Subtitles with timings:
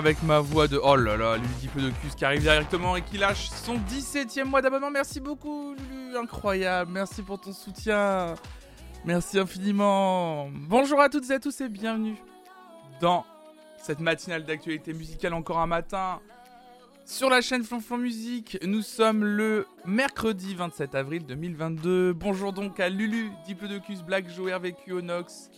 [0.00, 0.80] avec ma voix de.
[0.82, 4.90] Oh là là, Lulu Diplodocus qui arrive directement et qui lâche son 17ème mois d'abonnement.
[4.90, 6.16] Merci beaucoup, Lulu.
[6.16, 6.90] Incroyable.
[6.90, 8.34] Merci pour ton soutien.
[9.04, 10.48] Merci infiniment.
[10.52, 12.16] Bonjour à toutes et à tous et bienvenue
[13.00, 13.26] dans
[13.76, 16.20] cette matinale d'actualité musicale encore un matin
[17.04, 18.58] sur la chaîne Flonflon Musique.
[18.64, 22.14] Nous sommes le mercredi 27 avril 2022.
[22.14, 25.50] Bonjour donc à Lulu, Diplodocus, Black Joe, RVQ, Onox,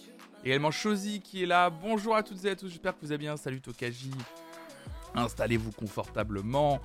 [0.44, 1.70] également Chosy qui est là.
[1.70, 3.36] Bonjour à toutes et à tous, j'espère que vous allez bien.
[3.36, 4.10] Salut Tokaji.
[5.14, 6.80] Installez-vous confortablement.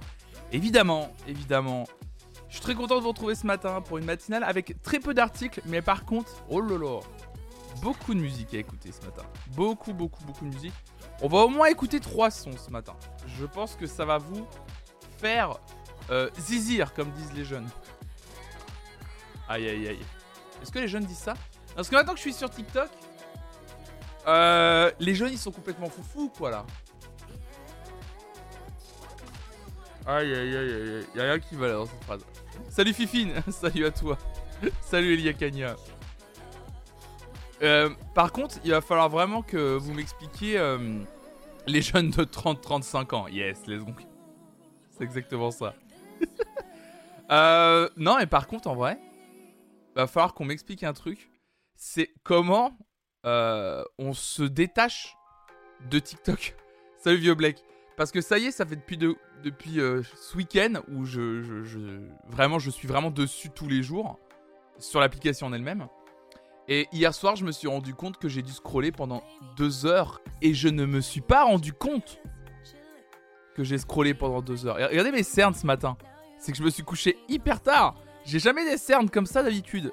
[0.51, 1.85] Évidemment, évidemment.
[2.49, 5.13] Je suis très content de vous retrouver ce matin pour une matinale avec très peu
[5.13, 6.99] d'articles, mais par contre, oh là,
[7.81, 9.23] beaucoup de musique à écouter ce matin.
[9.55, 10.73] Beaucoup, beaucoup, beaucoup de musique.
[11.21, 12.95] On va au moins écouter trois sons ce matin.
[13.37, 14.47] Je pense que ça va vous
[15.17, 15.57] faire
[16.09, 17.67] euh, zizir, comme disent les jeunes.
[19.49, 20.05] Aïe, aïe, aïe.
[20.61, 21.33] Est-ce que les jeunes disent ça?
[21.75, 22.89] Parce que maintenant que je suis sur TikTok,
[24.27, 26.65] euh, les jeunes ils sont complètement foufous, quoi là.
[30.07, 31.05] Aïe, aïe, aïe, aïe.
[31.15, 32.25] Y'a rien qui va là dans cette phrase.
[32.69, 34.17] Salut Fifine, salut à toi.
[34.79, 35.75] salut Elia Kanya.
[37.61, 40.77] Euh, par contre, il va falloir vraiment que vous m'expliquiez euh,
[41.65, 43.27] les jeunes de 30-35 ans.
[43.27, 43.91] Yes, les go.
[44.91, 45.75] C'est exactement ça.
[47.31, 48.97] euh, non, mais par contre, en vrai,
[49.93, 51.29] va falloir qu'on m'explique un truc.
[51.75, 52.77] C'est comment
[53.25, 55.17] euh, on se détache
[55.89, 56.55] de TikTok.
[56.97, 57.57] Salut Vieux Black.
[57.97, 62.01] Parce que ça y est, ça fait depuis, de, depuis euh, ce week-end où je,
[62.27, 64.19] vraiment, je suis vraiment dessus tous les jours
[64.79, 65.87] sur l'application en elle-même.
[66.67, 69.23] Et hier soir, je me suis rendu compte que j'ai dû scroller pendant
[69.55, 72.19] deux heures et je ne me suis pas rendu compte
[73.55, 74.75] que j'ai scrollé pendant deux heures.
[74.75, 75.97] Regardez mes cernes ce matin.
[76.37, 77.95] C'est que je me suis couché hyper tard.
[78.25, 79.91] J'ai jamais des cernes comme ça d'habitude.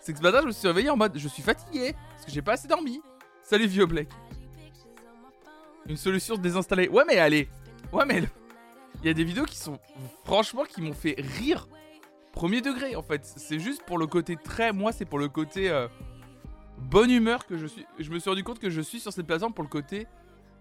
[0.00, 2.32] C'est que ce matin, je me suis réveillé en mode je suis fatigué parce que
[2.32, 3.00] j'ai pas assez dormi.
[3.42, 4.08] Salut vieux Black.
[5.86, 6.88] Une solution de désinstaller.
[6.88, 7.48] Ouais, mais allez.
[7.92, 8.22] Ouais, mais
[9.02, 9.78] il y a des vidéos qui sont
[10.24, 11.68] franchement qui m'ont fait rire
[12.36, 13.24] premier degré en fait.
[13.24, 14.72] C'est juste pour le côté très.
[14.72, 15.88] Moi, c'est pour le côté euh,
[16.78, 17.84] bonne humeur que je suis.
[17.98, 20.06] Je me suis rendu compte que je suis sur cette plateforme pour le côté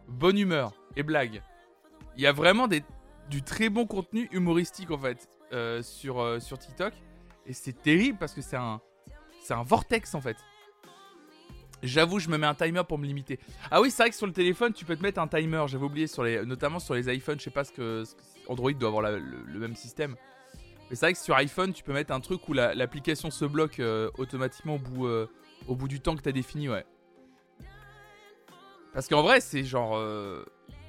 [0.07, 1.43] bonne humeur et blague.
[2.15, 2.67] Il y a vraiment
[3.29, 6.93] du très bon contenu humoristique en fait euh, sur, euh, sur TikTok.
[7.45, 8.79] Et c'est terrible parce que c'est un,
[9.43, 10.37] c'est un vortex en fait.
[11.85, 13.39] J'avoue, je me mets un timer pour me limiter.
[13.69, 15.63] Ah oui, c'est vrai que sur le téléphone, tu peux te mettre un timer.
[15.67, 17.39] J'avais oublié, sur les, notamment sur les iPhones.
[17.39, 18.03] Je sais pas ce que,
[18.47, 20.15] Android doit avoir le, même système.
[20.89, 23.45] Mais c'est vrai que sur iPhone, tu peux mettre un truc où l'application la, se
[23.45, 25.27] bloque euh, automatiquement au bout, euh,
[25.67, 26.85] au bout du temps que tu as défini, ouais.
[28.93, 29.95] Parce qu'en vrai, c'est genre.
[29.95, 30.43] Euh,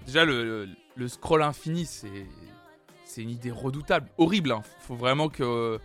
[0.04, 0.68] déjà, le,
[1.06, 2.26] scroll infini, c'est.
[3.04, 4.10] C'est une idée redoutable.
[4.18, 4.62] Horrible, hein.
[4.80, 5.78] Faut vraiment que.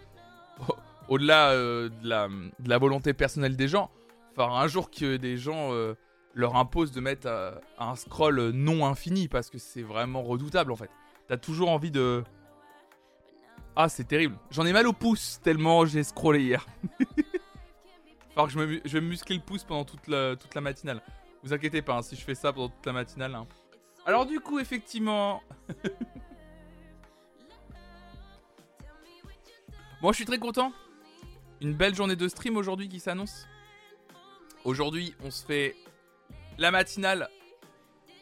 [1.07, 3.89] Au-delà de la volonté personnelle des gens,
[4.31, 5.71] enfin, un jour que des gens
[6.33, 7.27] leur imposent de mettre
[7.77, 10.89] un scroll non infini parce que c'est vraiment redoutable en fait.
[11.27, 12.23] T'as toujours envie de
[13.75, 14.37] ah, c'est terrible.
[14.49, 16.65] J'en ai mal au pouce tellement j'ai scrollé hier.
[18.35, 20.61] Faut que je, me, je vais me muscler le pouce pendant toute la, toute la
[20.61, 21.01] matinale.
[21.43, 23.35] Vous inquiétez pas hein, si je fais ça pendant toute la matinale.
[23.35, 23.47] Hein.
[24.05, 25.41] Alors du coup, effectivement...
[30.01, 30.71] bon, je suis très content.
[31.61, 33.47] Une belle journée de stream aujourd'hui qui s'annonce.
[34.63, 35.75] Aujourd'hui, on se fait
[36.57, 37.29] la matinale.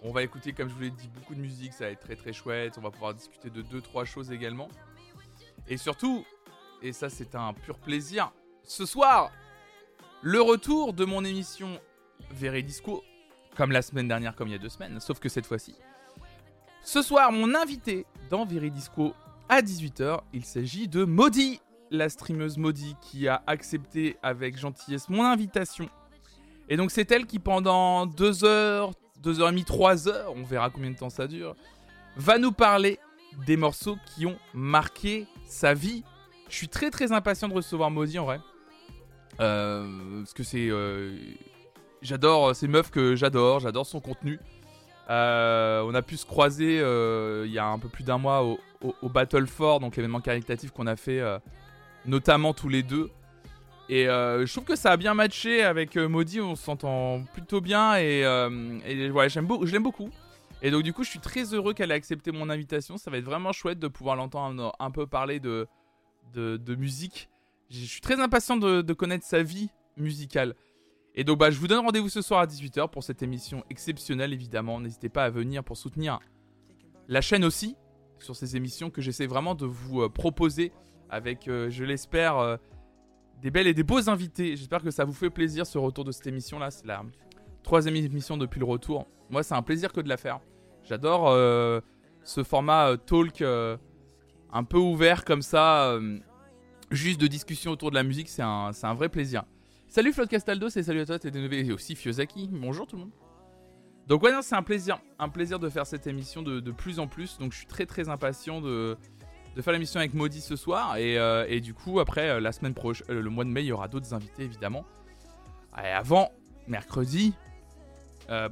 [0.04, 1.74] On va écouter, comme je vous l'ai dit, beaucoup de musique.
[1.74, 2.76] Ça va être très très chouette.
[2.78, 4.70] On va pouvoir discuter de 2-3 choses également.
[5.68, 6.26] Et surtout,
[6.82, 8.32] et ça c'est un pur plaisir,
[8.64, 9.32] ce soir,
[10.22, 11.80] le retour de mon émission
[12.32, 13.04] Disco,
[13.56, 15.76] comme la semaine dernière, comme il y a deux semaines, sauf que cette fois-ci.
[16.82, 19.14] Ce soir, mon invité dans Disco
[19.48, 21.62] à 18h, il s'agit de Maudie,
[21.92, 25.90] la streameuse Maudie, qui a accepté avec gentillesse mon invitation.
[26.70, 28.92] Et donc c'est elle qui pendant 2 heures,
[29.22, 31.56] 2 heures et demie, 3 heures, on verra combien de temps ça dure,
[32.16, 33.00] va nous parler
[33.46, 36.04] des morceaux qui ont marqué sa vie.
[36.50, 38.40] Je suis très très impatient de recevoir Maudie en vrai.
[39.40, 40.70] Euh, parce que c'est.
[40.70, 41.18] Euh,
[42.02, 44.40] j'adore, c'est une meuf que j'adore, j'adore son contenu.
[45.10, 48.44] Euh, on a pu se croiser euh, il y a un peu plus d'un mois
[48.44, 51.40] au, Battle for, donc l'événement caritatif qu'on a fait euh,
[52.06, 53.10] notamment tous les deux.
[53.90, 58.24] Et je trouve que ça a bien matché avec Maudie, on s'entend plutôt bien et,
[59.12, 60.10] ouais, j'aime je l'aime beaucoup.
[60.62, 62.98] Et donc du coup, je suis très heureux qu'elle ait accepté mon invitation.
[62.98, 65.68] Ça va être vraiment chouette de pouvoir l'entendre un, peu parler de,
[66.76, 67.30] musique.
[67.70, 70.56] Je suis très impatient de, connaître sa vie musicale.
[71.16, 74.34] Et donc bah, je vous donne rendez-vous ce soir à 18h pour cette émission exceptionnelle
[74.34, 74.80] évidemment.
[74.80, 76.20] N'hésitez pas à venir pour soutenir
[77.08, 77.76] la chaîne aussi
[78.20, 80.72] sur ces émissions que j'essaie vraiment de vous euh, proposer
[81.10, 82.58] avec, euh, je l'espère, euh,
[83.42, 84.56] des belles et des beaux invités.
[84.56, 86.72] J'espère que ça vous fait plaisir ce retour de cette émission là.
[86.72, 87.04] C'est la
[87.64, 89.08] troisième émission depuis le retour.
[89.30, 90.40] Moi, c'est un plaisir que de la faire.
[90.84, 91.32] J'adore
[92.24, 96.00] ce format talk un peu ouvert comme ça,
[96.92, 99.44] juste de discussion autour de la musique, c'est un, un, vrai plaisir.
[99.88, 102.50] Salut Floyd Castaldo, et salut à toi, t'es et aussi Fiozaki.
[102.52, 103.12] Bonjour tout le monde.
[104.08, 107.08] Donc ouais, c'est un plaisir, un plaisir de faire cette émission de, de, plus en
[107.08, 107.38] plus.
[107.38, 108.98] Donc je suis très très impatient de,
[109.56, 110.98] de faire l'émission avec Maudit ce soir.
[110.98, 113.68] Et, euh, du coup, après, euh, la semaine prochaine, euh, le mois de mai, il
[113.68, 114.86] y aura d'autres invités évidemment.
[115.78, 116.32] Et avant,
[116.68, 117.34] mercredi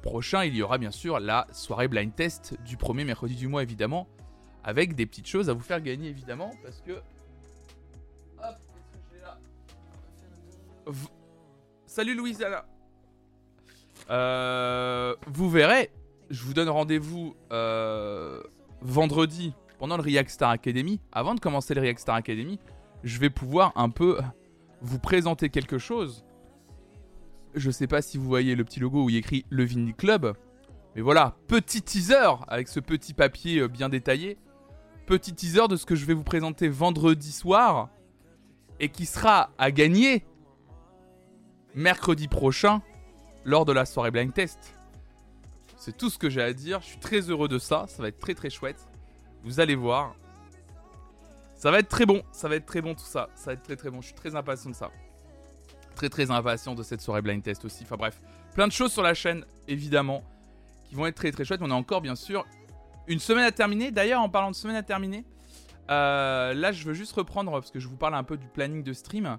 [0.02, 3.62] prochain, il y aura bien sûr la soirée blind test du premier mercredi du mois
[3.62, 4.08] évidemment.
[4.64, 6.52] Avec des petites choses à vous faire gagner évidemment.
[6.64, 6.94] Parce que...
[8.40, 8.56] Hop,
[9.12, 9.38] que là
[11.86, 12.66] Salut Louisa
[14.10, 15.92] euh, vous verrez,
[16.30, 17.36] je vous donne rendez-vous
[18.82, 21.00] vendredi pendant le React Star Academy.
[21.12, 22.60] Avant de commencer le React Star Academy,
[23.04, 24.20] je vais pouvoir un peu
[24.82, 26.26] vous présenter quelque chose.
[27.54, 29.94] Je sais pas si vous voyez le petit logo où il y écrit le Vinny
[29.94, 30.36] Club.
[30.96, 34.38] Mais voilà, petit teaser avec ce petit papier euh, bien détaillé.
[35.06, 37.90] Petit teaser de ce que je vais vous présenter vendredi soir
[38.80, 40.26] et qui sera à gagner
[41.74, 42.82] mercredi prochain
[43.46, 44.74] lors de la soirée blind test.
[45.78, 46.82] C'est tout ce que j'ai à dire.
[46.82, 47.86] Je suis très heureux de ça.
[47.88, 48.88] Ça va être très très chouette.
[49.44, 50.16] Vous allez voir.
[51.56, 52.22] Ça va être très bon.
[52.32, 53.30] Ça va être très bon tout ça.
[53.36, 54.02] Ça va être très très bon.
[54.02, 54.92] Je suis très impatient de ça.
[55.96, 57.84] Très très impatient de cette soirée blind test aussi.
[57.84, 58.20] Enfin bref.
[58.54, 60.24] Plein de choses sur la chaîne, évidemment,
[60.86, 61.62] qui vont être très très chouettes.
[61.62, 62.46] On a encore bien sûr
[63.08, 63.92] une semaine à terminer.
[63.92, 65.26] D'ailleurs, en parlant de semaine à terminer,
[65.90, 68.84] euh, là je veux juste reprendre parce que je vous parle un peu du planning
[68.84, 69.38] de stream.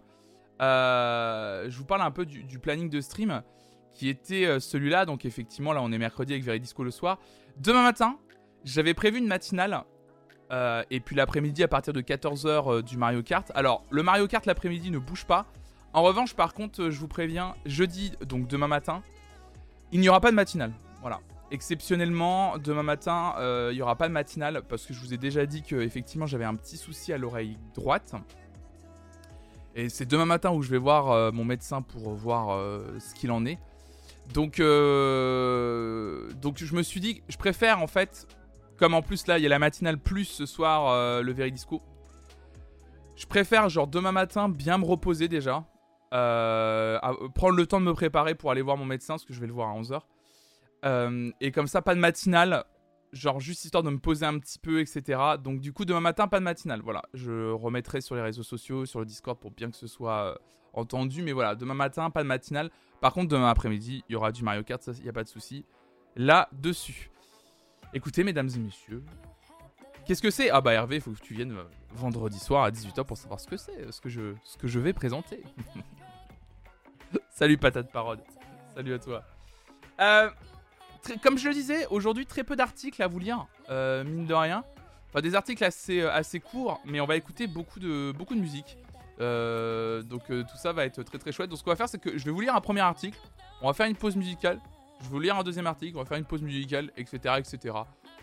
[0.60, 3.42] Euh, je vous parle un peu du planning de stream
[3.94, 5.04] qui était euh, celui-là.
[5.04, 7.18] Donc effectivement, là on est mercredi avec Veridisco le soir.
[7.58, 8.16] Demain matin,
[8.68, 9.82] j'avais prévu une matinale.
[10.50, 13.50] Euh, et puis l'après-midi à partir de 14h euh, du Mario Kart.
[13.54, 15.46] Alors le Mario Kart l'après-midi ne bouge pas.
[15.92, 19.02] En revanche, par contre, je vous préviens, jeudi, donc demain matin,
[19.92, 20.72] il n'y aura pas de matinale.
[21.00, 21.20] Voilà.
[21.50, 23.34] Exceptionnellement, demain matin,
[23.70, 26.26] il n'y aura pas de matinale parce que je vous ai déjà dit que effectivement
[26.26, 28.14] j'avais un petit souci à l'oreille droite.
[29.74, 32.58] Et c'est demain matin où je vais voir mon médecin pour voir
[33.00, 33.58] ce qu'il en est.
[34.32, 38.26] Donc, euh, donc je me suis dit, je préfère en fait,
[38.78, 41.82] comme en plus là il y a la matinale plus ce soir, euh, le Veridisco.
[43.16, 45.64] Je préfère genre demain matin bien me reposer déjà.
[46.14, 46.98] Euh,
[47.34, 49.46] prendre le temps de me préparer pour aller voir mon médecin, parce que je vais
[49.46, 51.32] le voir à 11h.
[51.40, 52.64] et comme ça, pas de matinale,
[53.12, 55.20] genre juste histoire de me poser un petit peu, etc.
[55.42, 56.80] Donc du coup, demain matin, pas de matinale.
[56.82, 60.40] Voilà, je remettrai sur les réseaux sociaux, sur le Discord pour bien que ce soit
[60.72, 61.22] entendu.
[61.22, 62.70] Mais voilà, demain matin, pas de matinale.
[63.00, 65.28] Par contre, demain après-midi, il y aura du Mario Kart, il n'y a pas de
[65.28, 65.64] souci.
[66.16, 67.10] Là-dessus.
[67.94, 69.02] Écoutez, mesdames et messieurs,
[70.04, 70.50] qu'est-ce que c'est?
[70.50, 73.40] Ah bah Hervé, il faut que tu viennes euh, vendredi soir à 18h pour savoir
[73.40, 75.42] ce que c'est, ce, que je, ce que je vais présenter.
[77.30, 78.20] Salut patate parode.
[78.74, 79.24] Salut à toi.
[80.00, 80.30] Euh,
[81.22, 84.64] comme je le disais, aujourd'hui très peu d'articles à vous lire, euh, mine de rien.
[85.08, 88.76] Enfin des articles assez, assez courts, mais on va écouter beaucoup de, beaucoup de musique.
[89.20, 91.50] Euh, donc euh, tout ça va être très très chouette.
[91.50, 93.18] Donc ce qu'on va faire, c'est que je vais vous lire un premier article.
[93.62, 94.60] On va faire une pause musicale.
[95.00, 95.96] Je vais vous lire un deuxième article.
[95.96, 97.74] On va faire une pause musicale, etc., etc.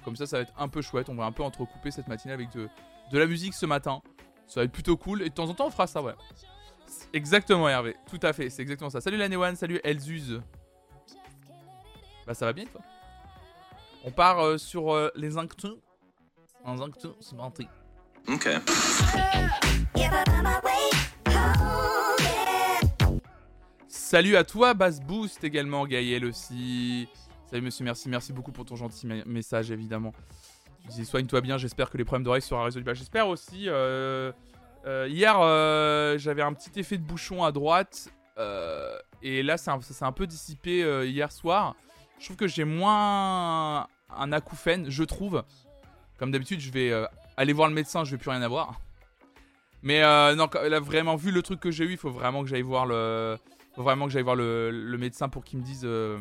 [0.04, 1.10] Comme ça, ça va être un peu chouette.
[1.10, 2.68] On va un peu entrecouper cette matinée avec de,
[3.12, 4.02] de la musique ce matin.
[4.48, 5.22] Ça va être plutôt cool.
[5.22, 6.14] Et de temps en temps, on fera ça, ouais.
[7.14, 7.96] Exactement, Hervé.
[8.10, 8.50] Tout à fait.
[8.50, 9.02] C'est exactement ça.
[9.02, 10.42] Salut la Salut Elzuz.
[12.28, 12.82] Bah ça va bien, toi?
[14.04, 15.72] On part euh, sur les inctus.
[16.66, 17.68] Un inctus, c'est parti.
[18.28, 18.50] Ok.
[24.06, 27.10] Salut à toi, Bass Boost également, Gaël aussi.
[27.50, 30.14] Salut monsieur, merci, merci beaucoup pour ton gentil message évidemment.
[30.84, 32.86] Tu dis soigne-toi bien, j'espère que les problèmes d'oreilles seront résolus.
[32.86, 33.68] Bah, j'espère aussi.
[33.68, 34.32] Euh,
[34.86, 38.10] euh, hier, euh, j'avais un petit effet de bouchon à droite.
[39.24, 41.76] et là, ça s'est un peu dissipé hier soir.
[42.20, 45.44] Je trouve que j'ai moins un acouphène, je trouve.
[46.20, 46.94] Comme d'habitude, je vais
[47.38, 48.80] aller voir le médecin, je vais plus rien avoir.
[49.82, 50.02] Mais
[50.36, 52.86] non, a vraiment vu le truc que j'ai eu, il faut vraiment que j'aille voir
[52.86, 53.40] le,
[53.78, 56.18] vraiment que j'aille voir le, médecin pour qu'il me dise, euh,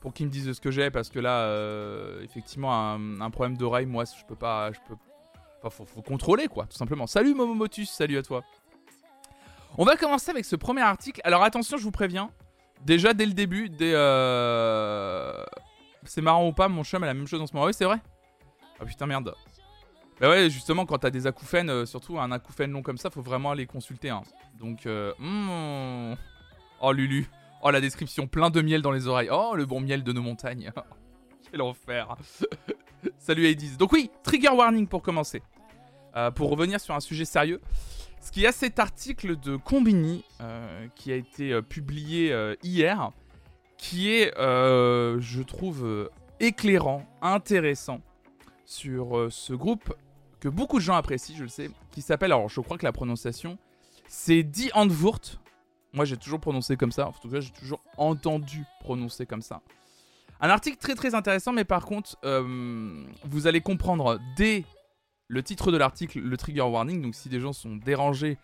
[0.00, 3.86] pour qu'il me dise ce que j'ai, parce que là, euh, effectivement, un, problème d'oreille,
[3.86, 4.94] moi, je peux pas, je peux,
[5.62, 7.06] enfin, faut, contrôler quoi, tout simplement.
[7.06, 8.42] Salut Momomotus, salut à toi.
[9.78, 11.20] On va commencer avec ce premier article.
[11.24, 12.30] Alors attention, je vous préviens.
[12.84, 13.92] Déjà dès le début, dès,
[16.04, 17.66] c'est marrant ou pas, mon chum a la même chose en ce moment.
[17.66, 17.98] Oui, c'est vrai.
[18.80, 19.34] Ah putain merde.
[20.22, 23.22] Bah ouais, justement, quand t'as des acouphènes, euh, surtout un acouphène long comme ça, faut
[23.22, 24.08] vraiment aller consulter.
[24.08, 24.22] Hein.
[24.56, 26.14] Donc, euh, hmm.
[26.80, 27.28] oh Lulu,
[27.60, 29.30] oh la description, plein de miel dans les oreilles.
[29.32, 30.70] Oh le bon miel de nos montagnes.
[31.50, 32.14] Quel enfer.
[33.18, 33.76] Salut Hades.
[33.78, 35.42] Donc oui, trigger warning pour commencer.
[36.14, 37.60] Euh, pour revenir sur un sujet sérieux.
[38.20, 40.24] Ce qu'il y a cet article de Combini
[40.94, 43.10] qui a été publié hier,
[43.76, 48.00] qui est, je trouve, éclairant, intéressant
[48.72, 49.94] sur euh, ce groupe
[50.42, 52.90] que beaucoup de gens apprécient, je le sais, qui s'appelle, alors je crois que la
[52.90, 53.58] prononciation,
[54.08, 55.38] c'est Die Antwoord.
[55.92, 59.62] Moi j'ai toujours prononcé comme ça, en tout cas j'ai toujours entendu prononcer comme ça.
[60.40, 64.64] Un article très très intéressant, mais par contre, euh, vous allez comprendre dès
[65.28, 68.36] le titre de l'article, le trigger warning, donc si des gens sont dérangés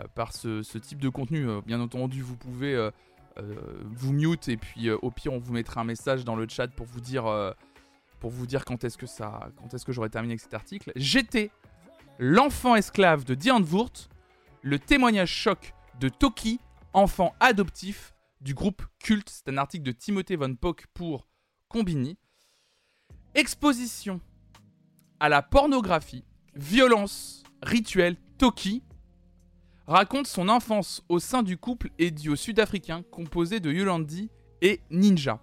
[0.00, 2.90] euh, par ce, type de contenu, bien entendu vous pouvez
[3.36, 6.86] vous mute et puis au pire on vous mettra un message dans le chat pour
[6.86, 7.26] vous dire
[8.24, 10.92] pour vous dire quand est-ce que ça, quand est-ce que terminé cet article.
[10.96, 11.50] J'étais
[12.18, 14.08] l'enfant esclave de Diane Wurt,
[14.62, 16.58] le témoignage choc de Toki,
[16.94, 19.28] enfant adoptif du groupe Culte.
[19.28, 21.28] C'est un article de Timothée Von Pock pour
[21.68, 22.16] Combini.
[23.34, 24.22] Exposition
[25.20, 28.82] à la pornographie, violence, rituel, Toki
[29.86, 34.30] raconte son enfance au sein du couple et duo sud-africain composé de Yolandi
[34.62, 35.42] et Ninja.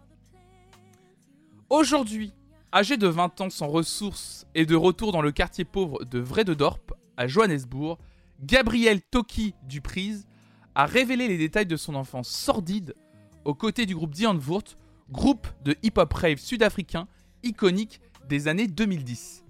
[1.70, 2.34] Aujourd'hui,
[2.74, 6.80] Âgé de 20 ans sans ressources et de retour dans le quartier pauvre de Vrededorp,
[7.18, 7.98] à Johannesburg,
[8.42, 10.26] Gabriel Toki Duprise
[10.74, 12.96] a révélé les détails de son enfance sordide
[13.44, 14.64] aux côtés du groupe Dianvoort,
[15.12, 17.10] groupe de hip-hop rave sud-africain
[17.44, 18.00] iconique
[18.30, 19.44] des années 2010.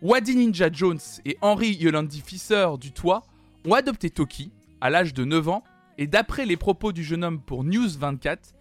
[0.00, 3.22] Wadi Ninja Jones et Henry Yolandi Fisser du Toit
[3.66, 5.64] ont adopté Toki à l'âge de 9 ans
[5.98, 8.54] et d'après les propos du jeune homme pour News 24,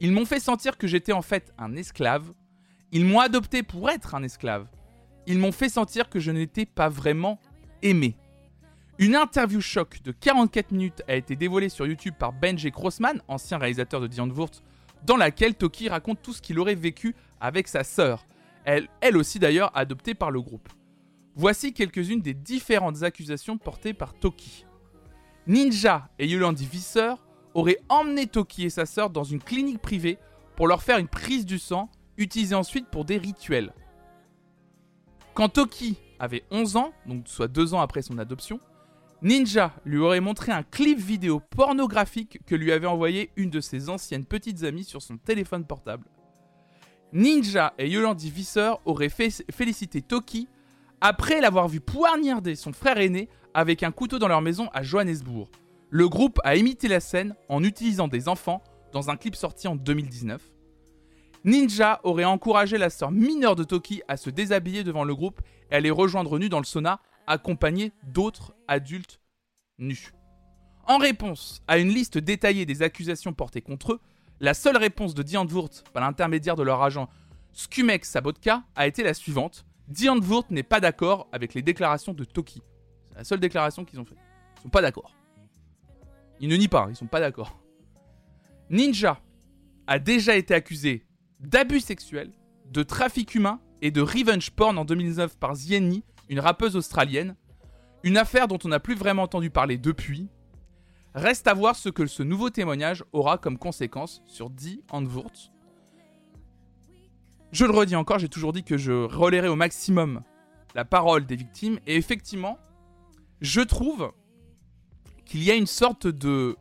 [0.00, 2.34] ils m'ont fait sentir que j'étais en fait un esclave
[2.92, 4.68] ils m'ont adopté pour être un esclave.
[5.26, 7.40] Ils m'ont fait sentir que je n'étais pas vraiment
[7.82, 8.16] aimé.
[8.98, 13.58] Une interview choc de 44 minutes a été dévoilée sur YouTube par Benji Crossman, ancien
[13.58, 14.62] réalisateur de Diane Wurt,
[15.04, 18.26] dans laquelle Toki raconte tout ce qu'il aurait vécu avec sa sœur,
[18.64, 20.68] elle, elle aussi d'ailleurs adoptée par le groupe.
[21.34, 24.66] Voici quelques-unes des différentes accusations portées par Toki.
[25.46, 27.14] Ninja et Yolandi Visser
[27.54, 30.18] auraient emmené Toki et sa sœur dans une clinique privée
[30.56, 33.72] pour leur faire une prise du sang utilisé ensuite pour des rituels.
[35.34, 38.60] Quand Toki avait 11 ans, donc soit 2 ans après son adoption,
[39.22, 43.88] Ninja lui aurait montré un clip vidéo pornographique que lui avait envoyé une de ses
[43.88, 46.08] anciennes petites amies sur son téléphone portable.
[47.12, 50.48] Ninja et Yolandi Visser auraient félicité Toki
[51.00, 55.48] après l'avoir vu poignarder son frère aîné avec un couteau dans leur maison à Johannesburg.
[55.90, 59.76] Le groupe a imité la scène en utilisant des enfants dans un clip sorti en
[59.76, 60.51] 2019.
[61.44, 65.74] Ninja aurait encouragé la sœur mineure de Toki à se déshabiller devant le groupe et
[65.74, 69.20] à les rejoindre nus dans le sauna, accompagnés d'autres adultes
[69.78, 70.12] nus.
[70.86, 74.00] En réponse à une liste détaillée des accusations portées contre eux,
[74.40, 75.48] la seule réponse de Diane
[75.92, 77.08] par l'intermédiaire de leur agent
[77.52, 79.64] Skumek Sabotka a été la suivante.
[79.88, 80.20] Diane
[80.50, 82.62] n'est pas d'accord avec les déclarations de Toki.
[83.08, 84.18] C'est la seule déclaration qu'ils ont faite.
[84.56, 85.14] Ils sont pas d'accord.
[86.40, 87.58] Ils ne nient pas, ils sont pas d'accord.
[88.70, 89.20] Ninja
[89.86, 91.04] a déjà été accusé
[91.42, 92.32] d'abus sexuels,
[92.70, 97.36] de trafic humain et de revenge porn en 2009 par Zienni, une rappeuse australienne.
[98.04, 100.28] Une affaire dont on n'a plus vraiment entendu parler depuis.
[101.14, 105.52] Reste à voir ce que ce nouveau témoignage aura comme conséquence sur Die Antwoord.
[107.52, 110.22] Je le redis encore, j'ai toujours dit que je relayerai au maximum
[110.74, 111.78] la parole des victimes.
[111.86, 112.58] Et effectivement,
[113.40, 114.12] je trouve
[115.26, 116.56] qu'il y a une sorte de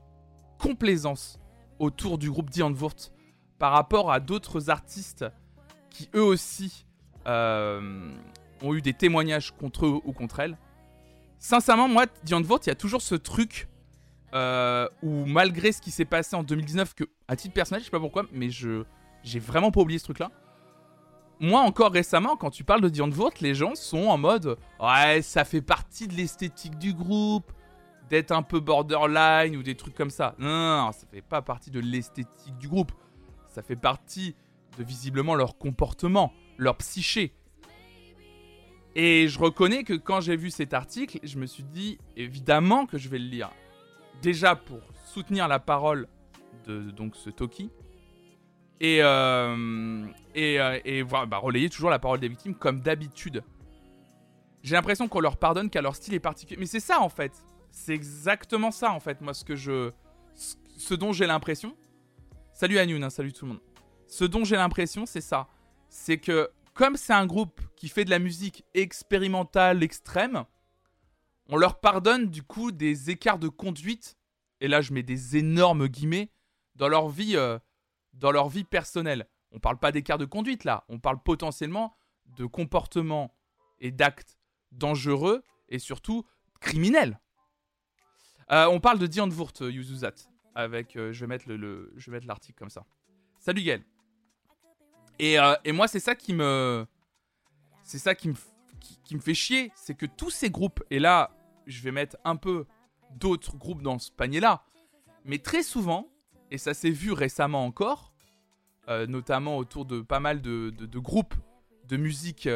[0.59, 1.39] complaisance
[1.79, 3.11] autour du groupe Die Antwoord
[3.61, 5.23] par rapport à d'autres artistes
[5.91, 6.87] qui eux aussi
[7.27, 8.11] euh,
[8.63, 10.57] ont eu des témoignages contre eux ou contre elles.
[11.37, 13.67] Sincèrement, moi, Diane Vote, il y a toujours ce truc
[14.33, 17.91] euh, où malgré ce qui s'est passé en 2019, que à titre personnel, je sais
[17.91, 18.83] pas pourquoi, mais je
[19.21, 20.31] j'ai vraiment pas oublié ce truc-là.
[21.39, 25.21] Moi, encore récemment, quand tu parles de Diane Vote, les gens sont en mode ouais,
[25.21, 27.51] ça fait partie de l'esthétique du groupe,
[28.09, 30.33] d'être un peu borderline ou des trucs comme ça.
[30.39, 32.91] Non, non, non ça fait pas partie de l'esthétique du groupe
[33.51, 34.35] ça fait partie
[34.77, 37.33] de visiblement leur comportement, leur psyché.
[38.95, 42.97] Et je reconnais que quand j'ai vu cet article, je me suis dit évidemment que
[42.97, 43.51] je vais le lire.
[44.21, 46.07] Déjà pour soutenir la parole
[46.65, 47.69] de donc ce Toki.
[48.79, 53.43] Et, euh, et, euh, et bah, relayer toujours la parole des victimes comme d'habitude.
[54.63, 56.59] J'ai l'impression qu'on leur pardonne qu'à leur style est particulier.
[56.59, 57.31] Mais c'est ça en fait.
[57.69, 59.91] C'est exactement ça en fait, moi, ce que je.
[60.35, 61.75] Ce dont j'ai l'impression.
[62.61, 63.61] Salut Anoun, hein, salut tout le monde.
[64.05, 65.47] Ce dont j'ai l'impression, c'est ça.
[65.89, 70.43] C'est que comme c'est un groupe qui fait de la musique expérimentale extrême,
[71.49, 74.15] on leur pardonne du coup des écarts de conduite,
[74.59, 76.29] et là je mets des énormes guillemets,
[76.75, 77.57] dans leur vie, euh,
[78.13, 79.27] dans leur vie personnelle.
[79.51, 81.95] On parle pas d'écart de conduite là, on parle potentiellement
[82.37, 83.35] de comportements
[83.79, 84.37] et d'actes
[84.71, 86.27] dangereux et surtout
[86.59, 87.19] criminels.
[88.51, 92.09] Euh, on parle de Diane Wurt, euh, Yuzuzat avec, euh, je vais mettre le, je
[92.11, 92.85] vais mettre l'article comme ça.
[93.39, 93.83] Salut Gaël.
[95.19, 96.85] Et, euh, et moi, c'est ça qui me.
[97.83, 98.35] C'est ça qui me,
[99.03, 99.71] qui, me fait chier.
[99.75, 101.31] C'est que tous ces groupes, et là,
[101.65, 102.65] je vais mettre un peu
[103.15, 104.63] d'autres groupes dans ce panier-là,
[105.25, 106.07] mais très souvent,
[106.49, 108.13] et ça s'est vu récemment encore,
[108.87, 111.35] euh, notamment autour de pas mal de, de- groupes
[111.87, 112.47] de musique,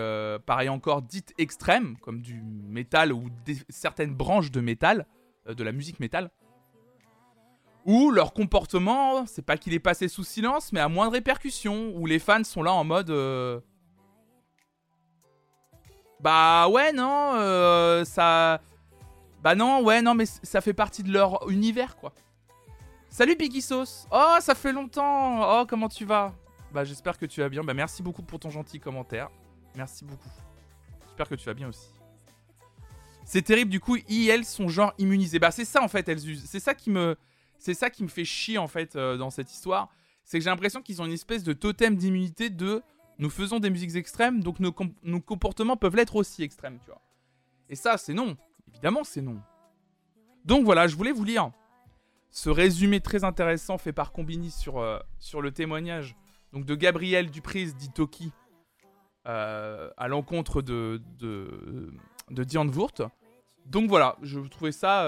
[0.46, 3.30] pareil encore, dites extrêmes, comme du métal ou
[3.68, 5.06] certaines branches de métal,
[5.46, 6.32] de la musique métal,
[7.86, 11.94] où leur comportement, c'est pas qu'il est passé sous silence, mais à moins de répercussions,
[11.96, 13.12] où les fans sont là en mode...
[13.12, 13.60] euh,
[16.20, 18.60] Bah ouais, non, euh, ça...
[19.44, 22.12] Bah non, ouais, non, mais ça fait partie de leur univers, quoi.
[23.10, 26.34] Salut Piggy Sauce Oh, ça fait longtemps Oh, comment tu vas?
[26.74, 27.64] Bah j'espère que tu vas bien.
[27.64, 29.30] Bah merci beaucoup pour ton gentil commentaire.
[29.76, 30.28] Merci beaucoup.
[31.06, 31.88] J'espère que tu vas bien aussi.
[33.24, 35.40] C'est terrible, du coup, ils, elles sont genre immunisées.
[35.40, 36.44] Bah c'est ça en fait, elles usent.
[36.46, 37.16] C'est ça qui me...
[37.58, 39.90] C'est ça qui me fait chier en fait euh, dans cette histoire.
[40.24, 42.82] C'est que j'ai l'impression qu'ils ont une espèce de totem d'immunité de...
[43.18, 46.88] Nous faisons des musiques extrêmes, donc nos, com- nos comportements peuvent l'être aussi extrêmes, tu
[46.88, 47.02] vois.
[47.70, 48.36] Et ça, c'est non.
[48.68, 49.40] Évidemment, c'est non.
[50.44, 51.52] Donc voilà, je voulais vous lire
[52.30, 56.16] ce résumé très intéressant fait par Combini sur, euh, sur le témoignage
[56.52, 58.32] donc de Gabriel Duprise dit Toki
[59.28, 61.94] euh, à l'encontre de, de,
[62.32, 63.02] de Diane Wurt.
[63.66, 65.06] Donc voilà, je trouvais ça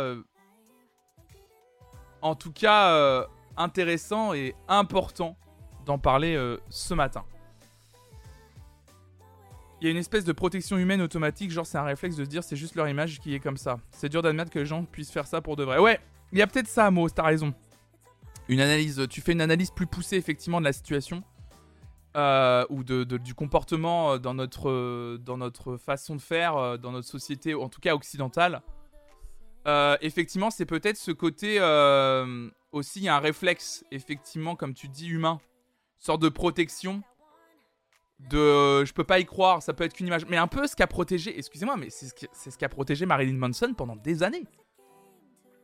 [2.21, 5.37] en tout cas euh, intéressant et important
[5.85, 7.23] d'en parler euh, ce matin.
[9.79, 12.29] Il y a une espèce de protection humaine automatique, genre c'est un réflexe de se
[12.29, 13.77] dire c'est juste leur image qui est comme ça.
[13.91, 15.77] C'est dur d'admettre que les gens puissent faire ça pour de vrai.
[15.77, 15.99] Ouais,
[16.31, 17.53] il y a peut-être ça, Mo, t'as raison.
[18.47, 21.21] Une analyse, tu fais une analyse plus poussée effectivement de la situation
[22.15, 27.69] euh, ou du comportement dans notre, dans notre façon de faire, dans notre société, en
[27.69, 28.61] tout cas occidentale.
[29.67, 35.39] Euh, effectivement, c'est peut-être ce côté euh, aussi, un réflexe, effectivement, comme tu dis, humain,
[35.97, 37.03] sorte de protection.
[38.19, 40.65] De, euh, je peux pas y croire, ça peut être qu'une image, mais un peu
[40.65, 44.45] ce qu'a protégé, excusez-moi, mais c'est ce qu'a protégé Marilyn Manson pendant des années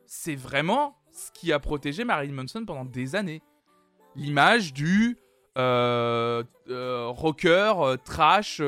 [0.06, 3.42] c'est vraiment ce qui a protégé Marilyn Manson pendant des années.
[4.16, 5.18] L'image du
[7.16, 7.72] rocker
[8.04, 8.62] trash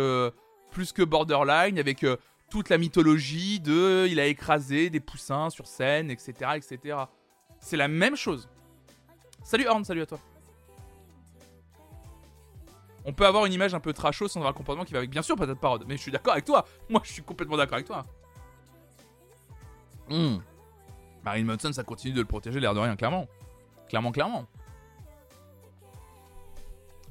[0.70, 2.04] plus que borderline avec
[2.50, 6.52] toute la mythologie de il a écrasé des poussins sur scène, etc.
[6.54, 6.98] etc.
[7.60, 8.48] C'est la même chose.
[9.42, 10.18] Salut Horn, salut à toi.
[13.04, 15.10] On peut avoir une image un peu trasho sans avoir un comportement qui va avec.
[15.10, 16.66] Bien sûr, peut-être parode, mais je suis d'accord avec toi.
[16.88, 18.04] Moi, je suis complètement d'accord avec toi.
[20.08, 20.38] Hmm.
[21.24, 23.28] Marilyn Manson, ça continue de le protéger, l'air de rien, clairement.
[23.88, 24.46] Clairement, clairement.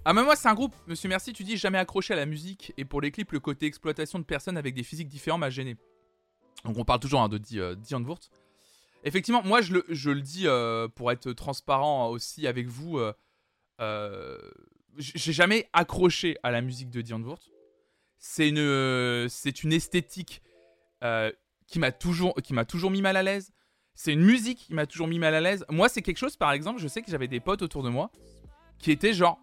[0.07, 2.73] Ah, mais moi, c'est un groupe, monsieur Merci, tu dis jamais accroché à la musique,
[2.77, 5.77] et pour les clips, le côté exploitation de personnes avec des physiques différents m'a gêné.
[6.63, 8.29] Donc, on parle toujours hein, de Di- euh, Diane Wurt.
[9.03, 12.99] Effectivement, moi, je le, je le dis euh, pour être transparent aussi avec vous.
[12.99, 13.13] euh,
[13.81, 14.37] euh,
[14.97, 17.41] J'ai jamais accroché à la musique de Diane Wurt.
[18.19, 20.41] C'est une, euh, c'est une esthétique
[21.03, 21.31] euh,
[21.67, 23.51] qui m'a toujours, qui m'a toujours mis mal à l'aise.
[23.95, 25.65] C'est une musique qui m'a toujours mis mal à l'aise.
[25.69, 28.11] Moi, c'est quelque chose, par exemple, je sais que j'avais des potes autour de moi
[28.79, 29.39] qui étaient genre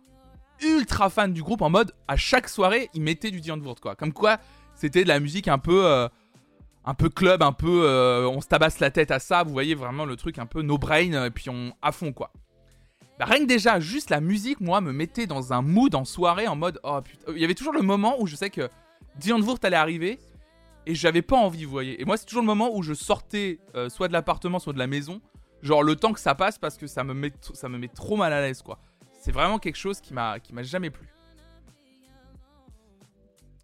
[0.63, 3.95] ultra fans du groupe en mode à chaque soirée, ils mettaient du Wurt, quoi.
[3.95, 4.39] Comme quoi,
[4.75, 6.09] c'était de la musique un peu, euh,
[6.85, 9.43] un peu club, un peu, euh, on se tabasse la tête à ça.
[9.43, 12.33] Vous voyez vraiment le truc un peu no brain, et puis on à fond, quoi.
[13.19, 16.49] Bah, rien que déjà, juste la musique, moi, me mettait dans un mood en soirée
[16.49, 17.33] en mode oh putain.
[17.35, 18.69] Il y avait toujours le moment où je sais que
[19.25, 20.19] Wurt allait arriver
[20.87, 22.01] et j'avais pas envie, vous voyez.
[22.01, 24.79] Et moi, c'est toujours le moment où je sortais euh, soit de l'appartement, soit de
[24.79, 25.21] la maison.
[25.63, 28.17] Genre le temps que ça passe parce que ça me met, ça me met trop
[28.17, 28.81] mal à l'aise, quoi.
[29.23, 31.07] C'est vraiment quelque chose qui m'a, jamais plu.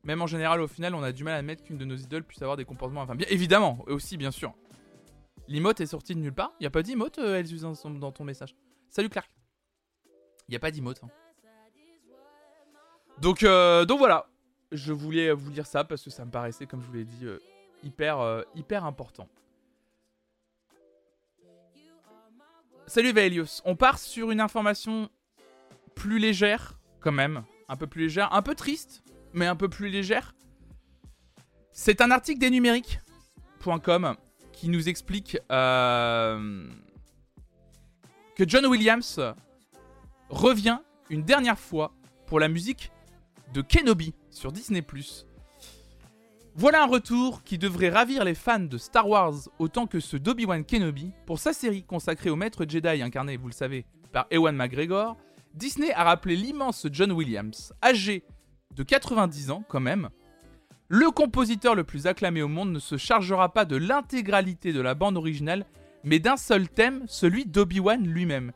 [0.05, 2.23] Même en général, au final, on a du mal à admettre qu'une de nos idoles
[2.23, 3.03] puisse avoir des comportements.
[3.03, 4.55] Enfin, bien évidemment, aussi, bien sûr.
[5.49, 6.53] L'emote est sorti de nulle part.
[6.61, 8.55] Y a pas d'emote, euh, Elsus, dans ton message?
[8.89, 9.29] Salut Clark.
[10.49, 11.01] Y a pas d'emote.
[11.03, 11.09] hein.
[13.21, 14.29] Donc, euh, donc voilà.
[14.71, 17.27] Je voulais vous dire ça parce que ça me paraissait, comme je vous l'ai dit,
[17.27, 17.41] euh,
[17.83, 19.29] hyper, euh, hyper important.
[22.87, 23.61] Salut Vaelius.
[23.65, 25.11] On part sur une information
[25.99, 27.43] plus légère, quand même.
[27.69, 28.33] Un peu plus légère.
[28.33, 30.35] Un peu triste, mais un peu plus légère.
[31.73, 34.17] C'est un article des numériques.com
[34.53, 36.69] qui nous explique euh,
[38.37, 39.21] que John Williams
[40.31, 40.79] revient
[41.11, 41.93] une dernière fois
[42.27, 42.93] pour la musique
[43.53, 44.85] de Kenobi sur Disney+.
[46.55, 50.65] Voilà un retour qui devrait ravir les fans de Star Wars autant que ceux d'Obi-Wan
[50.65, 51.13] Kenobi.
[51.27, 55.17] Pour sa série consacrée au maître Jedi incarné, vous le savez, par Ewan McGregor,
[55.59, 58.23] Disney a rappelé l'immense John Williams, âgé
[58.77, 60.09] de 90 ans quand même.
[60.87, 64.95] Le compositeur le plus acclamé au monde ne se chargera pas de l'intégralité de la
[64.95, 65.67] bande originale,
[66.05, 68.53] mais d'un seul thème, celui d'Obi-Wan lui-même.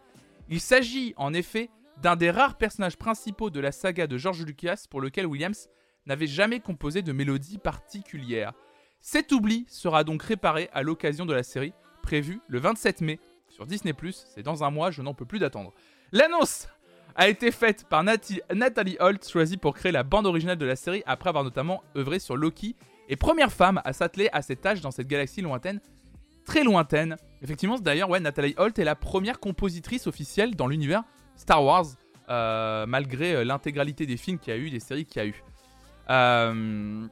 [0.48, 4.84] Il s'agit en effet d'un des rares personnages principaux de la saga de George Lucas
[4.88, 5.68] pour lequel Williams
[6.06, 8.52] n'avait jamais composé de mélodie particulière.
[9.00, 13.66] Cet oubli sera donc réparé à l'occasion de la série, prévue le 27 mai sur
[13.66, 13.92] Disney⁇
[14.34, 15.74] c'est dans un mois, je n'en peux plus d'attendre.
[16.12, 16.68] L'annonce
[17.14, 21.02] a été faite par Nathalie Holt, choisie pour créer la bande originale de la série
[21.06, 22.76] après avoir notamment œuvré sur Loki,
[23.08, 25.80] et première femme à s'atteler à cette tâche dans cette galaxie lointaine,
[26.44, 27.16] très lointaine.
[27.42, 31.04] Effectivement, d'ailleurs, ouais, Nathalie Holt est la première compositrice officielle dans l'univers
[31.36, 31.86] Star Wars,
[32.28, 35.28] euh, malgré euh, l'intégralité des films qu'il y a eu, des séries qu'il y a
[35.28, 35.42] eu.
[36.10, 37.06] Euh,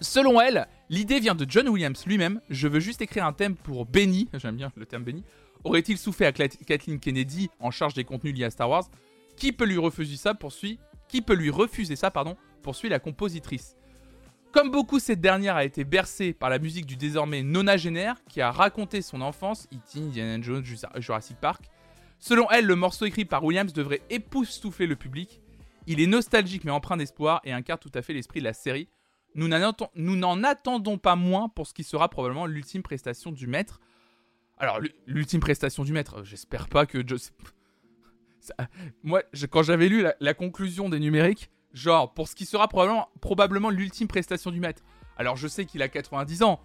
[0.00, 2.40] selon elle, l'idée vient de John Williams lui-même.
[2.50, 5.24] Je veux juste écrire un thème pour Benny, j'aime bien le terme Benny.
[5.62, 8.84] Aurait-il souffert à Kathleen Kennedy en charge des contenus liés à Star Wars?
[9.44, 13.76] Qui peut lui refuser ça poursuit Qui peut lui refuser ça pardon Poursuit la compositrice.
[14.52, 18.50] Comme beaucoup, cette dernière a été bercée par la musique du désormais nonagénaire qui a
[18.50, 20.64] raconté son enfance, E.T., Indiana Jones,
[20.96, 21.64] Jurassic Park.
[22.18, 25.42] Selon elle, le morceau écrit par Williams devrait époustoufler le public.
[25.86, 28.88] Il est nostalgique mais empreint d'espoir et incarne tout à fait l'esprit de la série.
[29.34, 33.82] Nous n'en attendons pas moins pour ce qui sera probablement l'ultime prestation du maître.
[34.56, 37.04] Alors, l'ultime prestation du maître, j'espère pas que...
[39.02, 44.06] Moi, quand j'avais lu la conclusion des numériques, Genre, pour ce qui sera probablement, l'ultime
[44.06, 44.82] prestation du maître.
[45.18, 46.60] Alors, je sais qu'il a 90 ans,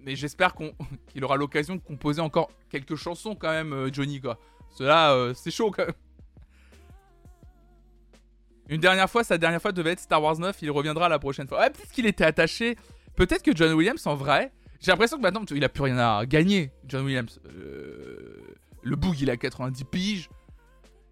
[0.00, 0.54] mais j'espère
[1.08, 4.38] qu'il aura l'occasion de composer encore quelques chansons quand même, euh, Johnny, quoi.
[4.70, 5.94] Cela, euh, c'est chaud quand même.
[8.68, 11.48] Une dernière fois, sa dernière fois devait être Star Wars 9, il reviendra la prochaine
[11.48, 11.60] fois.
[11.60, 12.76] Ouais, peut-être qu'il était attaché.
[13.16, 16.26] Peut-être que John Williams, en vrai, j'ai l'impression que maintenant, il a plus rien à
[16.26, 17.40] gagner, John Williams.
[17.46, 18.42] Euh,
[18.82, 20.28] le boug, il a 90 piges.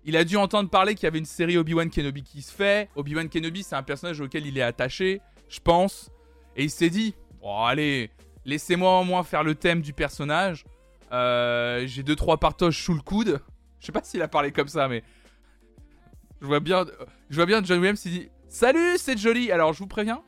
[0.04, 2.90] Il a dû entendre parler qu'il y avait une série Obi-Wan Kenobi qui se fait.
[2.96, 6.10] Obi-Wan Kenobi, c'est un personnage auquel il est attaché, je pense.
[6.56, 8.10] Et il s'est dit, bon allez,
[8.44, 10.64] laissez-moi au moins faire le thème du personnage.
[11.12, 13.40] Euh, j'ai deux trois partoches sous le coude.
[13.78, 15.04] Je sais pas s'il a parlé comme ça, mais
[16.40, 16.84] je vois bien,
[17.30, 19.52] je vois bien John Williams il dit, salut, c'est joli.
[19.52, 20.22] Alors je vous préviens,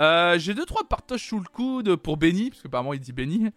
[0.00, 3.12] euh, j'ai deux trois partoches sous le coude pour Benny, parce que apparemment il dit
[3.12, 3.50] Benny.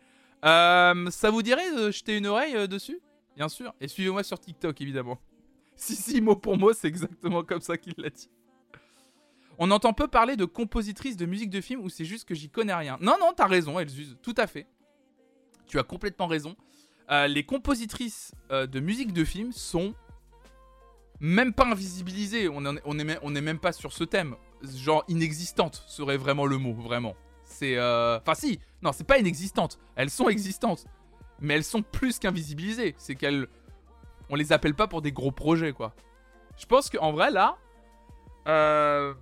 [0.45, 2.99] Euh, ça vous dirait de jeter une oreille dessus?
[3.35, 3.73] Bien sûr.
[3.81, 5.17] Et suivez-moi sur TikTok évidemment.
[5.77, 8.29] Si, si, mot pour mot, c'est exactement comme ça qu'il l'a dit.
[9.59, 12.49] On entend peu parler de compositrices de musique de film ou c'est juste que j'y
[12.49, 12.97] connais rien.
[13.01, 14.67] Non, non, t'as raison, Elzuz, tout à fait.
[15.65, 16.55] Tu as complètement raison.
[17.09, 19.93] Euh, les compositrices euh, de musique de film sont
[21.19, 22.49] même pas invisibilisées.
[22.49, 24.35] On, est, on, on est même pas sur ce thème.
[24.61, 27.15] Genre inexistantes serait vraiment le mot, vraiment.
[27.43, 27.77] C'est.
[27.77, 29.79] Euh, enfin, si, non, c'est pas inexistante.
[29.95, 30.85] Elles sont existantes.
[31.39, 32.95] Mais elles sont plus qu'invisibilisées.
[32.97, 33.47] C'est qu'elles
[34.29, 35.93] on les appelle pas pour des gros projets, quoi.
[36.57, 37.57] Je pense qu'en vrai, là,
[38.47, 39.13] euh,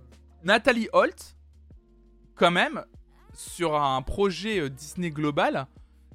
[0.42, 1.36] Nathalie Holt,
[2.34, 2.84] quand même,
[3.34, 5.66] sur un projet euh, Disney global,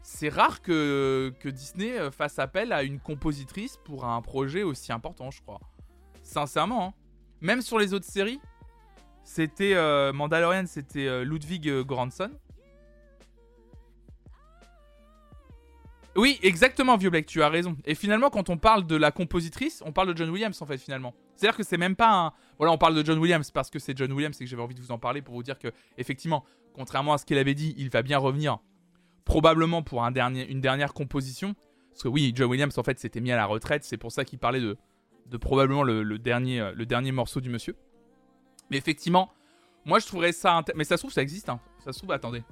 [0.02, 5.30] c'est rare que, Disney euh, fasse appel à une compositrice pour un projet aussi important,
[5.30, 5.60] je crois.
[6.24, 6.94] Sincèrement, hein.
[7.42, 8.40] même sur les autres séries,
[9.24, 9.76] c'était
[10.14, 12.32] Mandalorian, c'était Ludwig Göransson.
[16.16, 17.78] Oui, exactement, Vieux Black, tu as raison.
[17.86, 20.78] Et finalement, quand on parle de la compositrice, on parle de John Williams, en fait,
[20.78, 21.14] finalement.
[21.36, 22.34] C'est-à-dire que c'est même pas un.
[22.58, 24.76] Voilà, on parle de John Williams parce que c'est John Williams et que j'avais envie
[24.76, 26.44] de vous en parler pour vous dire que, effectivement,
[26.74, 28.60] contrairement à ce qu'il avait dit, il va bien revenir,
[29.24, 31.56] probablement pour un dernier, une dernière composition.
[31.92, 34.26] Parce que oui, John Williams, en fait, s'était mis à la retraite, c'est pour ça
[34.26, 34.78] qu'il parlait de,
[35.28, 37.76] de probablement le, dernier, le dernier morceau du monsieur.
[38.70, 39.32] Mais effectivement,
[39.86, 40.64] moi je trouverais ça.
[40.76, 41.60] Mais ça se trouve, ça existe, hein.
[41.84, 42.44] Ça se trouve, attendez.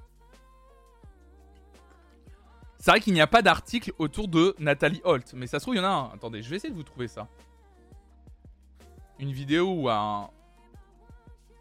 [2.79, 5.75] C'est vrai qu'il n'y a pas d'article autour de Nathalie Holt, mais ça se trouve,
[5.75, 6.11] il y en a un.
[6.13, 7.27] Attendez, je vais essayer de vous trouver ça.
[9.19, 10.29] Une vidéo ou un.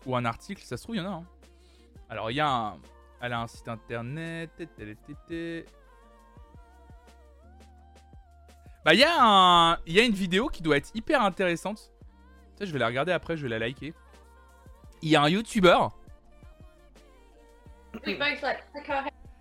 [0.07, 1.27] Ou un article, ça se trouve, il y en a un.
[2.09, 2.77] Alors, il y a un.
[3.21, 4.51] Elle a un site internet.
[8.85, 9.79] Bah, il y, a un...
[9.87, 11.93] il y a une vidéo qui doit être hyper intéressante.
[12.61, 13.93] je vais la regarder après, je vais la liker.
[15.03, 15.79] Il y a un YouTuber.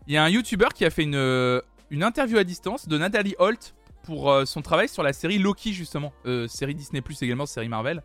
[0.07, 3.35] Il y a un YouTuber qui a fait une, une interview à distance de Nathalie
[3.39, 6.13] Holt pour euh, son travail sur la série Loki, justement.
[6.25, 8.01] Euh, série Disney, également, série Marvel.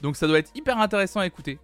[0.00, 1.58] Donc ça doit être hyper intéressant à écouter.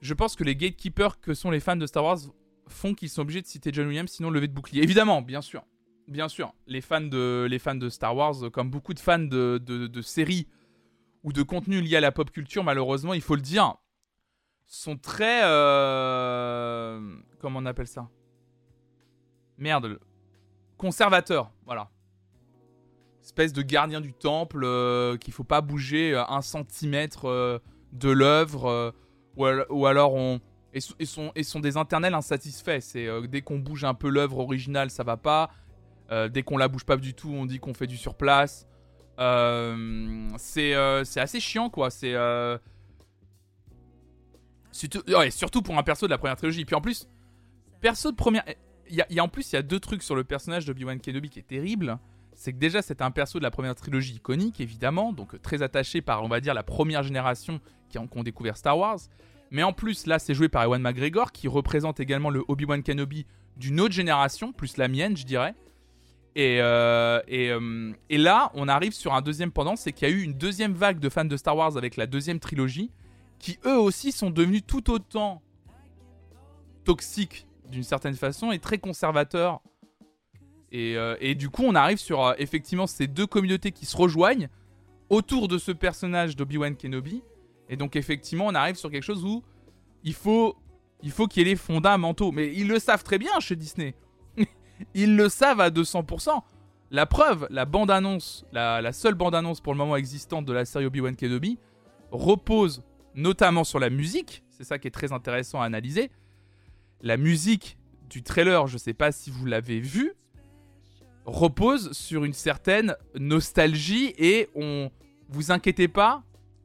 [0.00, 2.18] Je pense que les gatekeepers que sont les fans de Star Wars
[2.66, 4.82] font qu'ils sont obligés de citer John Williams, sinon lever de bouclier.
[4.82, 5.62] Évidemment, bien sûr.
[6.08, 6.52] Bien sûr.
[6.66, 10.48] Les fans de, les fans de Star Wars, comme beaucoup de fans de, de séries
[11.22, 13.76] ou de contenus liés à la pop culture, malheureusement, il faut le dire,
[14.72, 15.42] sont très.
[15.44, 17.00] Euh,
[17.40, 18.08] comment on appelle ça?
[19.58, 19.98] Merde.
[20.78, 21.90] Conservateur, voilà.
[23.22, 27.60] Espèce de gardien du temple euh, qu'il faut pas bouger euh, un centimètre
[27.92, 28.94] de l'œuvre.
[29.36, 30.40] Ou, alors on.
[30.74, 32.80] Et, sont, et sont des internels insatisfaits.
[33.28, 35.50] Dès qu'on bouge un peu l'œuvre originale, ça va pas.
[36.30, 38.66] dès qu'on la bouge pas du tout, on dit qu'on fait du surplace.
[39.18, 41.90] Euh, c'est assez chiant, quoi.
[41.90, 42.14] C'est.
[44.72, 46.64] Surtout, surtout pour un perso de la première trilogie.
[46.64, 47.08] Puis en plus,
[47.80, 48.44] perso de première.
[48.88, 51.00] Il y, a, en plus, il y a deux trucs sur le personnage de Obi-Wan
[51.00, 51.98] Kenobi qui est terrible.
[52.34, 56.02] C'est que déjà, c'est un perso de la première trilogie iconique, évidemment, donc très attaché
[56.02, 58.98] par, on va dire, la première génération qui ont, qui ont découvert Star Wars.
[59.50, 63.26] Mais en plus, là, c'est joué par Ewan McGregor, qui représente également le Obi-Wan Kenobi
[63.56, 65.54] d'une autre génération, plus la mienne, je dirais.
[66.34, 70.14] Et, euh, euh, et, là, on arrive sur un deuxième pendant, c'est qu'il y a
[70.14, 72.90] eu une deuxième vague de fans de Star Wars avec la deuxième trilogie,
[73.42, 75.42] qui eux aussi sont devenus tout autant
[76.84, 79.60] toxiques d'une certaine façon et très conservateurs.
[80.70, 84.48] Et, euh, et du coup, on arrive sur effectivement ces deux communautés qui se rejoignent
[85.10, 87.22] autour de ce personnage d'Obi-Wan Kenobi.
[87.68, 89.42] Et donc effectivement, on arrive sur quelque chose où
[90.04, 90.56] il faut
[91.02, 92.32] il faut qu'il y ait les fondamentaux.
[92.32, 93.94] Mais ils le savent très bien chez Disney.
[94.94, 96.40] ils le savent à 200%.
[96.90, 101.16] La preuve, la bande-annonce, la, seule bande-annonce pour le moment existante de la série Obi-Wan
[101.16, 101.58] Kenobi,
[102.10, 102.82] repose
[103.14, 104.44] notamment sur la musique.
[104.50, 106.10] C'est ça qui est très intéressant à analyser.
[107.00, 110.12] La musique du trailer, je ne sais pas si vous l'avez vu,
[111.24, 114.90] repose sur une certaine nostalgie et on
[115.28, 116.22] vous inquiétez pas,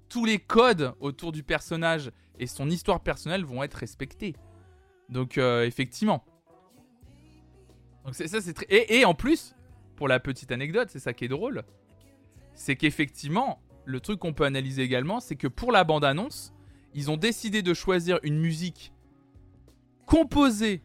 [0.10, 4.36] tous les codes autour du personnage et son histoire personnelle vont être respectés.
[5.10, 6.24] Donc euh, effectivement.
[8.06, 9.56] Donc ça c'est très et, en plus
[9.96, 11.64] pour la petite anecdote, c'est ça qui est drôle,
[12.54, 16.54] c'est qu'effectivement le truc qu'on peut analyser également, c'est que pour la bande annonce,
[16.94, 18.92] ils ont décidé de choisir une musique
[20.06, 20.82] composée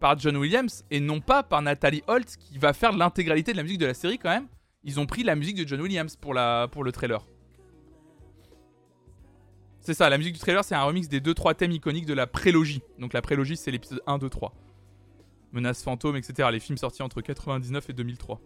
[0.00, 3.62] par John Williams et non pas par Nathalie Holt qui va faire l'intégralité de la
[3.62, 4.48] musique de la série quand même.
[4.82, 7.26] Ils ont pris la musique de John Williams pour le trailer.
[9.80, 12.26] C'est ça, la musique du trailer, c'est un remix des 2-3 thèmes iconiques de la
[12.26, 12.82] prélogie.
[12.98, 14.54] Donc la prélogie, c'est l'épisode 1, 2, 3.
[15.52, 16.50] Menace fantôme, etc.
[16.52, 18.40] Les films sortis entre 99 et 2003.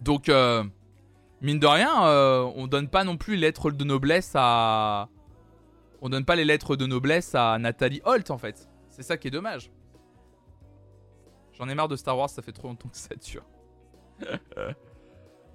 [0.00, 0.64] Donc, euh,
[1.42, 5.08] mine de rien, euh, on donne pas non plus les lettres de noblesse à.
[6.00, 8.68] On donne pas les lettres de noblesse à Nathalie Holt, en fait.
[8.90, 9.70] C'est ça qui est dommage.
[11.52, 13.44] J'en ai marre de Star Wars, ça fait trop longtemps que ça dure.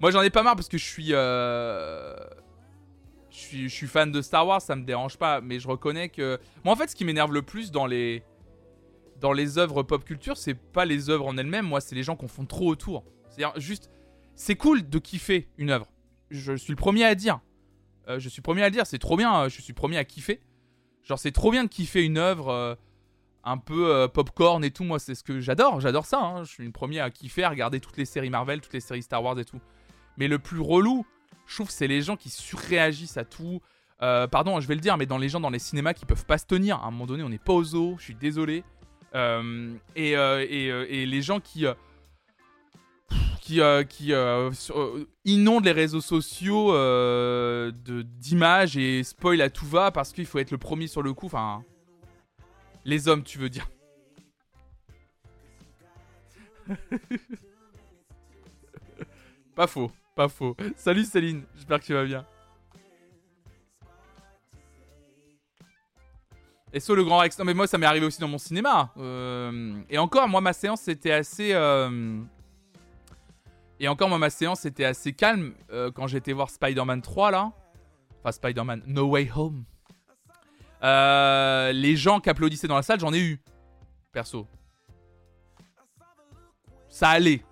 [0.00, 1.08] Moi, j'en ai pas marre parce que je suis.
[1.12, 2.16] Euh
[3.30, 6.38] je suis, fan de Star Wars, ça me dérange pas, mais je reconnais que.
[6.64, 8.22] Moi, en fait, ce qui m'énerve le plus dans les.
[9.20, 12.14] Dans les œuvres pop culture, c'est pas les œuvres en elles-mêmes, moi, c'est les gens
[12.14, 13.04] qu'on font trop autour.
[13.28, 13.90] C'est-à-dire, juste.
[14.38, 15.88] C'est cool de kiffer une œuvre.
[16.30, 17.40] Je suis le premier à dire.
[18.08, 19.98] Euh, je suis le premier à dire, c'est trop bien, euh, je suis le premier
[19.98, 20.40] à kiffer.
[21.02, 22.74] Genre, c'est trop bien de kiffer une œuvre euh,
[23.42, 24.84] un peu popcorn et tout.
[24.84, 26.20] Moi, c'est ce que j'adore, j'adore ça.
[26.20, 26.44] Hein.
[26.44, 29.02] Je suis le premier à kiffer, à regarder toutes les séries Marvel, toutes les séries
[29.02, 29.60] Star Wars et tout.
[30.18, 31.04] Mais le plus relou,
[31.46, 33.60] je trouve c'est les gens qui surréagissent à tout.
[33.98, 36.38] Pardon, je vais le dire, mais dans les gens dans les cinémas qui peuvent pas
[36.38, 36.76] se tenir.
[36.76, 38.62] À un moment donné, on n'est pas aux zoo, je suis désolé.
[39.96, 40.14] Et,
[41.06, 41.66] les gens qui
[43.48, 44.12] qui, qui
[45.24, 46.72] inondent les réseaux sociaux
[47.72, 51.26] d'images et spoil à tout va parce qu'il faut être le premier sur le coup.
[51.26, 51.64] Enfin,
[52.84, 53.66] les hommes, tu veux dire.
[59.54, 59.90] pas faux.
[60.14, 60.54] Pas faux.
[60.76, 62.26] Salut Céline, j'espère que tu vas bien.
[66.74, 67.38] Et sur le Grand Rex.
[67.38, 68.92] Non, mais moi, ça m'est arrivé aussi dans mon cinéma.
[68.98, 71.54] Euh, et encore, moi, ma séance, c'était assez.
[73.80, 77.30] Euh, et encore, moi, ma séance, était assez calme euh, quand j'étais voir Spider-Man 3,
[77.30, 77.52] là.
[78.20, 79.64] Enfin, Spider-Man No Way Home.
[80.82, 83.40] les gens qui applaudissaient dans la salle, j'en ai eu.
[84.12, 84.46] Perso.
[86.88, 87.42] Ça allait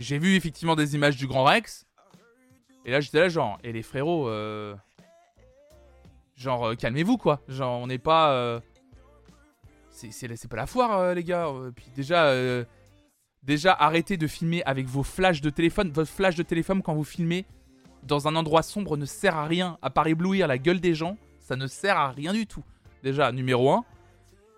[0.00, 1.86] j'ai vu effectivement des images du Grand Rex.
[2.84, 4.74] Et là, j'étais là, genre, et les frérots, euh,
[6.34, 7.40] genre, euh, calmez-vous, quoi.
[7.48, 8.32] Genre, on n'est pas.
[8.32, 8.60] Euh,
[9.90, 11.52] c'est pas la foire, les gars.
[11.76, 12.32] Puis déjà,
[13.42, 15.90] déjà, arrêtez de filmer avec vos flashs de téléphone.
[15.90, 17.46] Votre flash de téléphone, quand vous filmez
[18.02, 21.16] dans un endroit sombre, ne sert à rien, à part éblouir la gueule des gens.
[21.38, 22.64] Ça ne sert à rien du tout.
[23.02, 23.84] Déjà, numéro 1.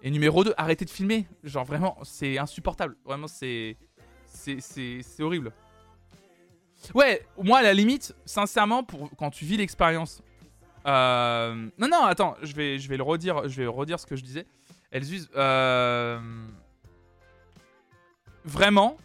[0.03, 1.27] Et numéro 2, arrêtez de filmer.
[1.45, 2.97] Genre, vraiment, c'est insupportable.
[3.05, 3.77] Vraiment, c'est
[4.33, 5.53] c'est horrible.
[6.95, 8.85] Ouais, moi à la limite, sincèrement,
[9.16, 10.23] quand tu vis l'expérience.
[10.87, 14.16] Euh, non, non, attends, je vais, je vais le redire, je vais redire ce que
[14.16, 14.47] je disais.
[14.90, 16.18] Elsus, euh...
[18.45, 18.97] vraiment,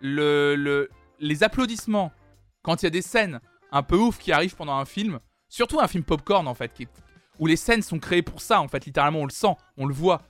[0.00, 2.12] le, le, les applaudissements
[2.62, 3.40] quand il y a des scènes
[3.72, 6.72] un peu ouf qui arrivent pendant un film, surtout un film popcorn en fait,
[7.38, 9.94] où les scènes sont créées pour ça en fait, littéralement on le sent, on le
[9.94, 10.22] voit.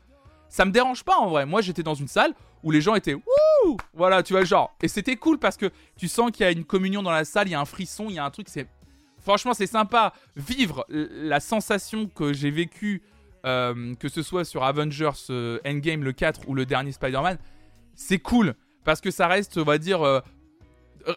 [0.49, 1.47] Ça me dérange pas en vrai.
[1.47, 4.75] Moi j'étais dans une salle où les gens étaient wouh Voilà, tu vois, genre.
[4.83, 7.49] Et c'était cool parce que tu sens qu'il y a une communion dans la salle,
[7.49, 8.67] il y a un frisson, il y a un truc, c'est.
[9.23, 10.15] Franchement, c'est sympa.
[10.37, 13.03] Vivre la sensation que j'ai vécue,
[13.45, 17.39] euh, que ce soit sur Avengers euh, Endgame le 4 ou le dernier Spider-Man,
[18.01, 18.55] c'est cool.
[18.85, 20.21] Parce que ça reste, on va dire, euh,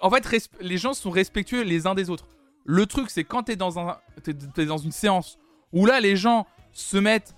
[0.02, 2.28] En fait, les gens sont respectueux les uns des autres.
[2.66, 5.38] Le truc, c'est quand t'es dans, un, es dans une séance
[5.72, 7.36] où là, les gens se mettent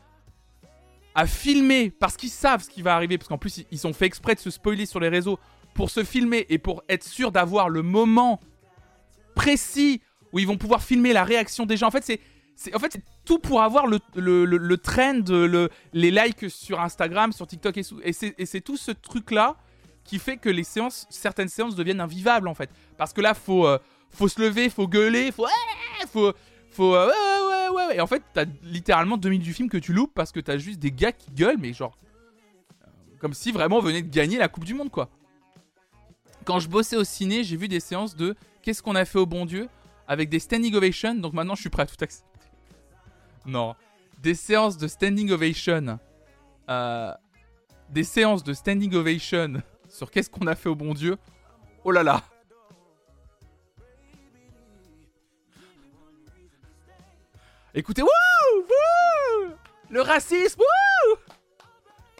[1.14, 4.06] à filmer parce qu'ils savent ce qui va arriver, parce qu'en plus, ils sont fait
[4.06, 5.40] exprès de se spoiler sur les réseaux
[5.74, 8.40] pour se filmer et pour être sûr d'avoir le moment
[9.36, 10.02] précis
[10.34, 11.88] où ils vont pouvoir filmer la réaction des gens.
[11.88, 12.20] En fait, c'est
[12.74, 14.00] en fait, c'est tout pour avoir le,
[14.78, 17.84] trend, le, les likes sur Instagram, sur TikTok et,
[18.38, 19.58] et c'est tout ce truc-là
[20.04, 20.50] qui fait que
[21.10, 22.70] certaines séances deviennent invivables en fait.
[22.98, 25.48] Parce que là, faut, euh, faut se lever, faut gueuler, faut.
[26.12, 26.34] faut.
[26.72, 27.12] faut euh,
[27.94, 30.58] Et en fait, t'as littéralement deux minutes du film que tu loupes parce que t'as
[30.58, 31.98] juste des gars qui gueulent, mais genre.
[32.84, 32.88] Euh,
[33.20, 35.10] comme si vraiment on venait de gagner la Coupe du Monde, quoi.
[36.46, 39.28] Quand je bossais au ciné, j'ai vu des séances de Qu'est-ce qu'on a fait au
[39.28, 39.68] bon Dieu?
[40.08, 42.28] avec des standing ovations, donc maintenant je suis prêt à tout accepter.
[43.46, 43.76] Non.
[44.22, 46.00] Des séances de standing ovation.
[47.90, 51.18] des séances de standing ovation sur qu'est-ce qu'on a fait au bon Dieu.
[51.84, 52.22] Oh là là.
[57.78, 58.10] Écoutez, wouh,
[59.90, 61.18] Le racisme, wouh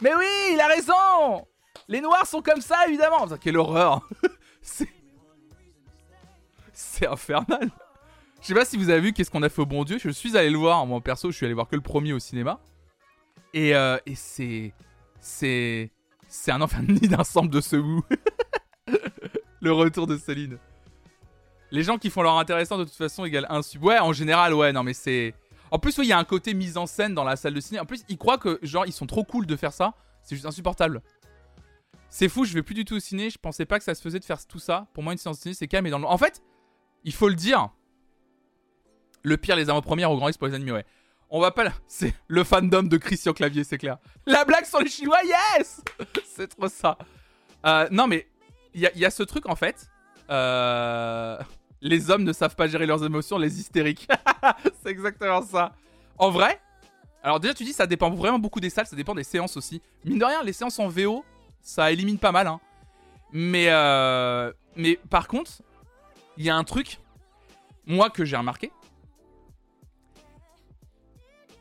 [0.02, 1.46] Mais oui, il a raison
[1.88, 4.06] Les Noirs sont comme ça, évidemment Quelle horreur.
[6.72, 7.70] C'est infernal
[8.46, 10.08] Je sais pas si vous avez vu qu'est-ce qu'on a fait au bon Dieu, je
[10.08, 12.60] suis allé le voir, moi perso, je suis allé voir que le premier au cinéma.
[13.52, 14.72] Et, euh, c'est...
[15.18, 15.90] C'est...
[16.28, 16.80] C'est un enfer
[17.10, 18.04] d'ensemble de ce bout.
[19.60, 20.58] le retour de Céline.
[21.72, 23.82] Les gens qui font leur intéressant de toute façon égale un sub.
[23.82, 25.34] Ouais, en général, ouais, non mais c'est.
[25.72, 27.80] En plus, il y a un côté mise en scène dans la salle de ciné.
[27.80, 29.94] En plus, ils croient que, genre, ils sont trop cool de faire ça.
[30.22, 31.02] C'est juste insupportable.
[32.10, 33.28] C'est fou, je vais plus du tout au ciné.
[33.28, 34.86] Je pensais pas que ça se faisait de faire tout ça.
[34.94, 36.06] Pour moi, une séance de ciné, c'est calme et dans le.
[36.06, 36.44] En fait,
[37.02, 37.70] il faut le dire.
[39.26, 40.84] Le pire, les avant-premières au Grand X pour les animés, ouais.
[41.30, 41.72] On va pas là.
[41.88, 43.98] C'est le fandom de Christian Clavier, c'est clair.
[44.24, 45.82] La blague sur les Chinois, yes
[46.24, 46.96] C'est trop ça.
[47.66, 48.28] Euh, non, mais
[48.72, 49.90] il y, a ce truc en fait.
[50.30, 51.38] Euh,
[51.80, 54.06] les hommes ne savent pas gérer leurs émotions, les hystériques.
[54.84, 55.72] c'est exactement ça.
[56.18, 56.60] En vrai,
[57.24, 59.82] alors déjà tu dis ça dépend vraiment beaucoup des salles, ça dépend des séances aussi.
[60.04, 61.24] Mine de rien, les séances en VO,
[61.62, 62.46] ça élimine pas mal.
[62.46, 62.60] Hein.
[63.32, 65.50] Mais, euh, mais par contre,
[66.36, 67.00] il y a un truc,
[67.86, 68.70] moi que j'ai remarqué,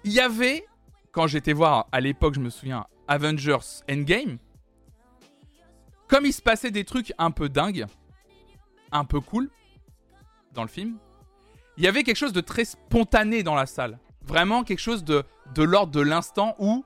[0.06, 0.66] il y avait,
[1.12, 4.38] quand j'étais voir à l'époque, je me souviens, Avengers Endgame,
[6.08, 7.88] comme il se passait des trucs un peu dingues,
[8.92, 9.50] un peu cool
[10.54, 10.98] dans le film,
[11.78, 14.00] il y avait quelque chose de très spontané dans la salle.
[14.22, 15.24] Vraiment quelque chose de,
[15.56, 16.86] de l'ordre de l'instant où,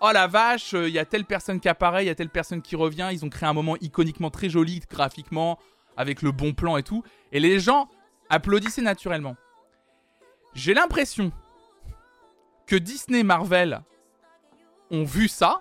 [0.00, 2.62] oh la vache, il y a telle personne qui apparaît, il y a telle personne
[2.62, 5.58] qui revient, ils ont créé un moment iconiquement très joli, graphiquement,
[5.96, 7.02] avec le bon plan et tout,
[7.32, 7.88] et les gens
[8.28, 9.34] applaudissaient naturellement.
[10.54, 11.32] J'ai l'impression
[12.70, 13.82] que Disney Marvel
[14.92, 15.60] ont vu ça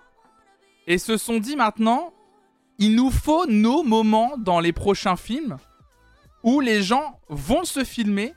[0.85, 2.13] et se sont dit maintenant,
[2.77, 5.57] il nous faut nos moments dans les prochains films
[6.43, 8.35] où les gens vont se filmer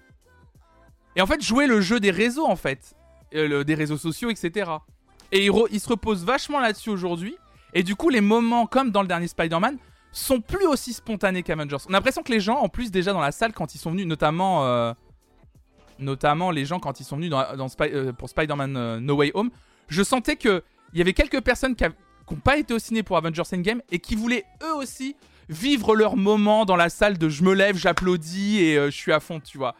[1.16, 2.94] et en fait jouer le jeu des réseaux en fait,
[3.30, 4.70] des réseaux sociaux, etc.
[5.32, 7.36] Et ils, se reposent vachement là-dessus aujourd'hui.
[7.74, 9.76] Et du coup, les moments comme dans le dernier Spider-Man
[10.12, 11.76] sont plus aussi spontanés qu'Avengers.
[11.88, 13.90] On a l'impression que les gens, en plus déjà dans la salle quand ils sont
[13.90, 14.94] venus, notamment euh,
[16.02, 19.50] notamment les gens quand ils sont venus euh, pour Spider-Man euh, No Way Home,
[19.88, 20.62] je sentais qu'il
[20.94, 24.16] y avait quelques personnes qui n'ont pas été au ciné pour Avengers Endgame et qui
[24.16, 25.16] voulaient eux aussi
[25.48, 29.12] vivre leur moment dans la salle de je me lève, j'applaudis et euh, je suis
[29.12, 29.74] à fond, tu vois.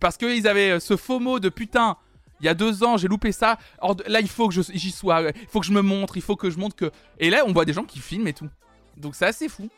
[0.00, 1.96] Parce qu'ils avaient ce faux mot de putain,
[2.40, 3.58] il y a deux ans, j'ai loupé ça.
[4.06, 6.50] Là, il faut que j'y sois, il faut que je me montre, il faut que
[6.50, 6.90] je montre que.
[7.20, 8.48] Et là, on voit des gens qui filment et tout.
[8.96, 9.68] Donc, c'est assez fou.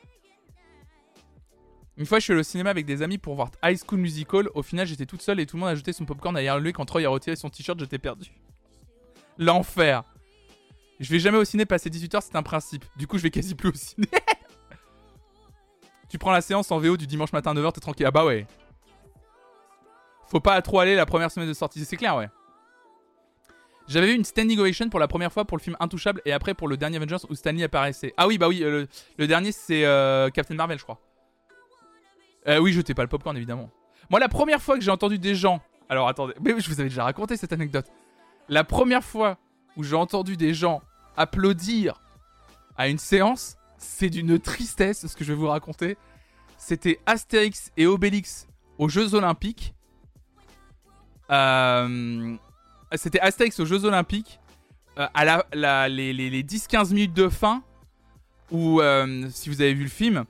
[1.98, 4.48] Une fois, je suis allé au cinéma avec des amis pour voir High School Musical.
[4.54, 6.72] Au final, j'étais toute seule et tout le monde a jeté son popcorn derrière lui.
[6.72, 8.30] Quand Troy a retiré son t-shirt, j'étais perdu.
[9.38, 10.04] L'enfer.
[11.00, 12.84] Je vais jamais au ciné passer 18h, c'est un principe.
[12.96, 14.08] Du coup, je vais quasi plus au ciné.
[16.08, 18.06] tu prends la séance en VO du dimanche matin à 9h, t'es tranquille.
[18.06, 18.46] Ah bah ouais.
[20.28, 22.28] Faut pas trop aller la première semaine de sortie, c'est clair, ouais.
[23.88, 26.54] J'avais eu une standing ovation pour la première fois pour le film Intouchable et après
[26.54, 28.12] pour le dernier Avengers où Stanley apparaissait.
[28.16, 31.00] Ah oui, bah oui, euh, le, dernier c'est euh, Captain Marvel, je crois.
[32.48, 33.70] Euh, oui, jetez pas le popcorn, évidemment.
[34.10, 35.60] Moi, la première fois que j'ai entendu des gens.
[35.88, 36.34] Alors, attendez.
[36.40, 37.86] Mais je vous avais déjà raconté cette anecdote.
[38.48, 39.38] La première fois
[39.76, 40.82] où j'ai entendu des gens
[41.16, 42.00] applaudir
[42.76, 45.96] à une séance, c'est d'une tristesse ce que je vais vous raconter.
[46.56, 49.74] C'était Astérix et Obélix aux Jeux Olympiques.
[51.30, 52.36] Euh,
[52.94, 54.40] c'était Astérix aux Jeux Olympiques.
[54.98, 57.62] Euh, à la, les, les 10-15 minutes de fin,
[58.50, 58.80] où,
[59.30, 60.24] si vous avez vu le film,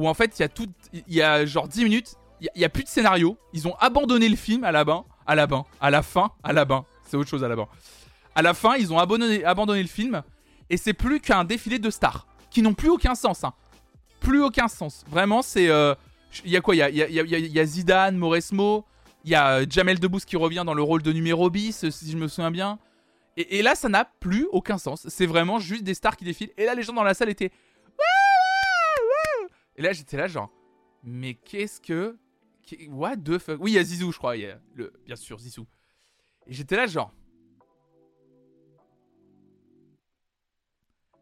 [0.00, 2.64] où en fait il y a tout, il y a genre 10 minutes, il y,
[2.64, 5.66] a plus de scénario, ils ont abandonné le film à la bain, à la bain,
[5.78, 7.68] à la fin, à la bain, c'est autre chose à la bain.
[8.34, 10.22] À la fin, ils ont abandonné, abandonné le film
[10.70, 13.52] et c'est plus qu'un défilé de stars qui n'ont plus aucun sens, hein.
[14.20, 15.04] plus aucun sens.
[15.10, 15.94] Vraiment, c'est euh,
[16.46, 18.86] Il y a quoi Il y a, y, a, y, a, y a, Zidane, Mauresmo,
[19.24, 22.16] il y a Jamel Debbouze qui revient dans le rôle de numéro bis, si je
[22.16, 22.78] me souviens bien.
[23.36, 25.06] Et, et là, ça n'a plus aucun sens.
[25.08, 26.52] C'est vraiment juste des stars qui défilent.
[26.56, 27.50] Et là, les gens dans la salle étaient.
[29.80, 30.52] Et là, j'étais là, genre.
[31.02, 32.18] Mais qu'est-ce que.
[32.88, 33.58] What the fuck?
[33.60, 34.34] Oui, il y a Zizou, je crois.
[34.36, 35.66] Bien sûr, Zizou.
[36.46, 37.14] Et j'étais là, genre.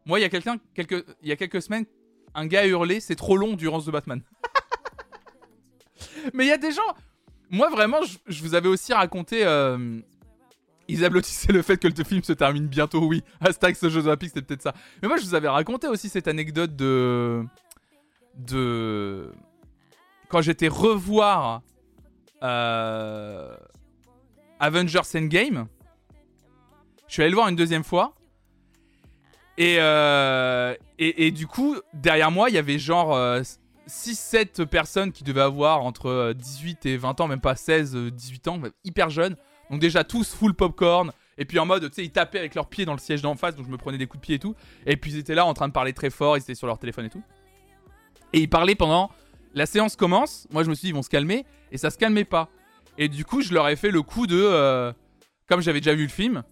[0.05, 1.05] Moi, il y a quelqu'un, quelques...
[1.21, 1.85] il y a quelques semaines,
[2.33, 4.23] un gars a hurlé c'est trop long durant The Batman.
[6.33, 6.81] Mais il y a des gens.
[7.49, 9.45] Moi, vraiment, je, vous avais aussi raconté.
[9.45, 10.01] Euh...
[10.89, 13.23] Ils applaudissaient le fait que le film se termine bientôt, oui.
[13.39, 14.73] Hashtag ce Jeux Olympiques, c'est peut-être ça.
[15.01, 17.45] Mais moi, je vous avais raconté aussi cette anecdote de.
[18.39, 19.31] De.
[20.29, 21.61] Quand j'étais revoir.
[22.41, 23.55] Euh...
[24.59, 25.67] Avengers Endgame.
[27.07, 28.13] Je suis allé le voir une deuxième fois.
[29.57, 30.75] Et, euh,
[31.31, 33.17] du coup, derrière moi, il y avait genre
[33.87, 37.95] 6-7 euh, personnes qui devaient avoir entre 18 euh, et 20 ans, même pas 16,
[37.95, 39.35] 18 ans, hyper jeunes.
[39.69, 41.11] Donc déjà tous full popcorn.
[41.37, 43.35] Et puis en mode, tu sais, ils tapaient avec leurs pieds dans le siège d'en
[43.35, 44.55] face, donc je me prenais des coups de pied et tout.
[44.85, 46.79] Et puis ils étaient là en train de parler très fort, ils étaient sur leur
[46.79, 47.23] téléphone et tout.
[48.33, 49.11] Et ils parlaient pendant...
[49.55, 51.97] La séance commence, moi je me suis dit ils vont se calmer, et ça se
[51.97, 52.49] calmait pas.
[52.99, 54.93] Et du coup je leur ai fait le coup de...
[55.47, 56.43] comme j'avais déjà vu le film,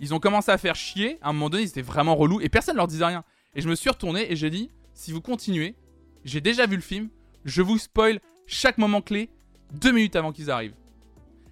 [0.00, 1.18] ils ont commencé à faire chier.
[1.22, 3.22] À un moment donné, ils étaient vraiment relous et personne leur disait rien.
[3.54, 5.76] Et je me suis retourné et j'ai dit si vous continuez,
[6.24, 7.08] j'ai déjà vu le film,
[7.44, 9.30] je vous spoil chaque moment clé
[9.72, 10.74] deux minutes avant qu'ils arrivent.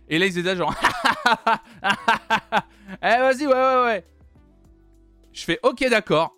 [0.09, 0.75] Et là, ils étaient genre
[3.03, 4.05] Eh, vas-y, ouais, ouais, ouais.
[5.33, 6.35] Je fais ok, d'accord.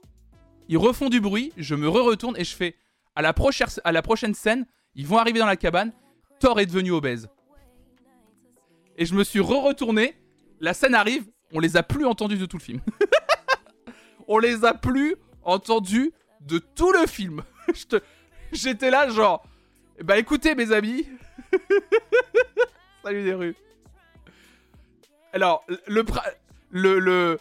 [0.68, 2.76] Ils refont du bruit, je me re-retourne et je fais
[3.14, 5.92] à la, prochaine, scène, ils vont arriver dans la cabane,
[6.38, 7.28] Thor est devenu obèse.
[8.96, 10.16] Et je me suis re-retourné,
[10.60, 12.80] la scène arrive, on les a plus entendus de tout le film.
[14.28, 17.42] on les a plus entendus de tout le film.
[18.52, 19.44] J'étais là genre,
[20.02, 21.06] bah écoutez mes amis.
[23.02, 23.56] Salut des rues.
[25.32, 26.04] Alors, le,
[26.70, 27.38] le, le...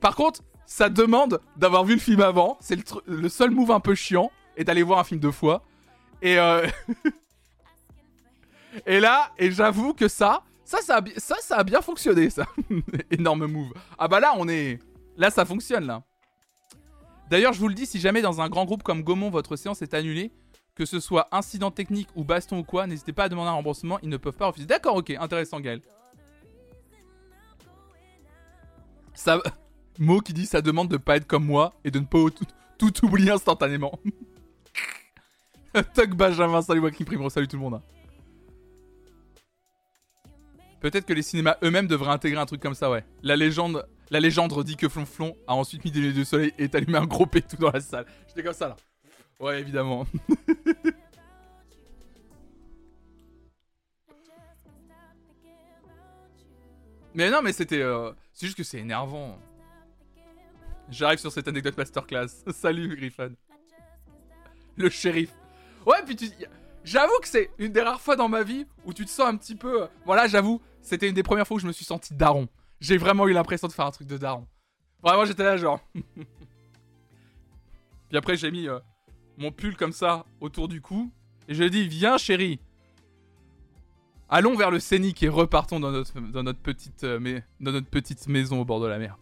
[0.00, 2.56] Par contre, ça demande d'avoir vu le film avant.
[2.60, 4.30] C'est le, le, seul move un peu chiant.
[4.58, 5.64] Et d'aller voir un film deux fois.
[6.20, 6.66] Et euh...
[8.86, 12.44] et là, et j'avoue que ça, ça, ça a, ça, ça a bien fonctionné, ça.
[13.10, 13.72] Énorme move.
[13.96, 14.78] Ah bah là, on est...
[15.16, 16.02] Là, ça fonctionne, là.
[17.30, 19.80] D'ailleurs, je vous le dis, si jamais dans un grand groupe comme Gaumont, votre séance
[19.80, 20.32] est annulée,
[20.74, 23.98] que ce soit incident technique ou baston ou quoi, n'hésitez pas à demander un remboursement,
[24.02, 24.66] ils ne peuvent pas refuser.
[24.66, 25.80] D'accord, ok, intéressant, Gaël.
[29.14, 29.40] Ça...
[29.98, 32.18] Mo qui dit ça demande de pas être comme moi et de ne pas
[32.78, 33.98] tout, oublier instantanément.
[35.94, 37.74] Tuck Benjamin, salut qui prime, salut tout le monde.
[37.74, 37.82] Hein.
[40.80, 43.04] Peut-être que les cinémas eux-mêmes devraient intégrer un truc comme ça, ouais.
[43.22, 46.70] La légende, la légende dit que Flonflon a ensuite mis des lunettes de soleil et
[46.72, 48.06] allumé un gros pétou dans la salle.
[48.28, 48.76] J'étais comme ça là.
[49.40, 50.06] Ouais, évidemment.
[57.14, 57.82] mais non, mais c'était.
[57.82, 59.38] Euh, c'est juste que c'est énervant.
[60.90, 62.28] J'arrive sur cette anecdote masterclass.
[62.52, 63.34] Salut Griffon.
[64.76, 65.30] Le shérif.
[65.88, 66.30] Ouais, puis tu.
[66.84, 69.36] J'avoue que c'est une des rares fois dans ma vie où tu te sens un
[69.36, 69.88] petit peu.
[70.04, 72.46] Voilà, j'avoue, c'était une des premières fois où je me suis senti daron.
[72.78, 74.46] J'ai vraiment eu l'impression de faire un truc de daron.
[75.02, 75.80] Vraiment, j'étais là, genre.
[78.08, 78.78] Puis après, j'ai mis euh,
[79.38, 81.10] mon pull comme ça autour du cou.
[81.48, 82.60] Et je dit Viens, chérie.
[84.28, 87.88] Allons vers le scénic et repartons dans notre, dans notre, petite, euh, mais, dans notre
[87.88, 89.16] petite maison au bord de la mer.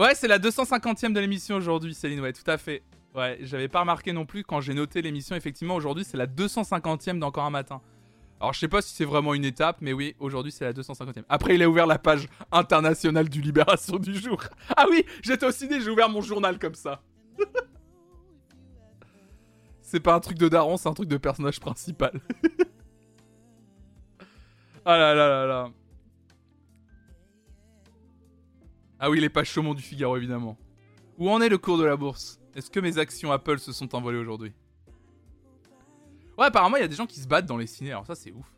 [0.00, 2.20] Ouais, c'est la 250ème de l'émission aujourd'hui, Céline.
[2.20, 2.82] Ouais, tout à fait.
[3.14, 5.36] Ouais, j'avais pas remarqué non plus quand j'ai noté l'émission.
[5.36, 7.80] Effectivement, aujourd'hui, c'est la 250e d'Encore un matin.
[8.40, 11.24] Alors, je sais pas si c'est vraiment une étape, mais oui, aujourd'hui, c'est la 250e.
[11.28, 14.42] Après, il a ouvert la page internationale du Libération du jour.
[14.76, 17.02] Ah oui, j'étais aussi né, j'ai ouvert mon journal comme ça.
[19.82, 22.18] c'est pas un truc de daron, c'est un truc de personnage principal.
[24.86, 25.70] ah là là là là.
[29.02, 30.58] Ah oui, les pages chaumont du Figaro, évidemment.
[31.16, 32.38] Où en est le cours de la bourse?
[32.54, 34.52] Est-ce que mes actions Apple se sont envolées aujourd'hui?
[36.36, 38.14] Ouais, apparemment, il y a des gens qui se battent dans les ciné, alors ça,
[38.14, 38.54] c'est ouf.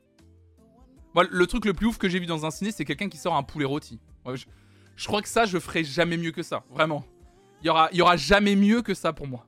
[1.30, 3.36] Le truc le plus ouf que j'ai vu dans un ciné, c'est quelqu'un qui sort
[3.36, 4.00] un poulet rôti.
[4.34, 7.04] je, crois que ça, je ferai jamais mieux que ça, vraiment.
[7.62, 9.46] Il y aura, y aura jamais mieux que ça pour moi.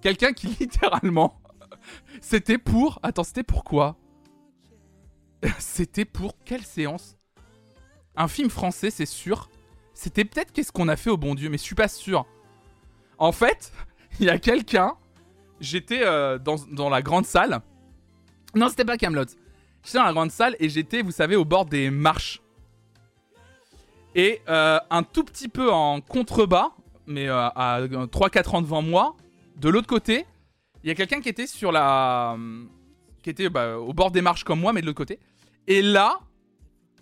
[0.00, 1.40] Quelqu'un qui littéralement,
[2.20, 3.98] c'était pour, attends, c'était pour quoi?
[5.58, 7.16] C'était pour quelle séance?
[8.16, 9.50] Un film français, c'est sûr.
[9.96, 12.26] C'était peut-être qu'est-ce qu'on a fait au bon Dieu, mais je suis pas sûr.
[13.16, 13.72] En fait,
[14.20, 14.94] il y a quelqu'un.
[15.58, 17.62] J'étais euh, dans, la grande salle.
[18.54, 19.24] Non, c'était pas Camelot.
[19.82, 22.42] J'étais dans la grande salle et j'étais, vous savez, au bord des marches.
[24.14, 26.72] Et euh, un tout petit peu en contrebas,
[27.06, 29.16] mais euh, à 3-4 ans devant moi,
[29.56, 30.26] de l'autre côté,
[30.84, 32.36] il y a quelqu'un qui était sur la.
[33.22, 35.18] qui était bah, au bord des marches comme moi, mais de l'autre côté.
[35.66, 36.20] Et là,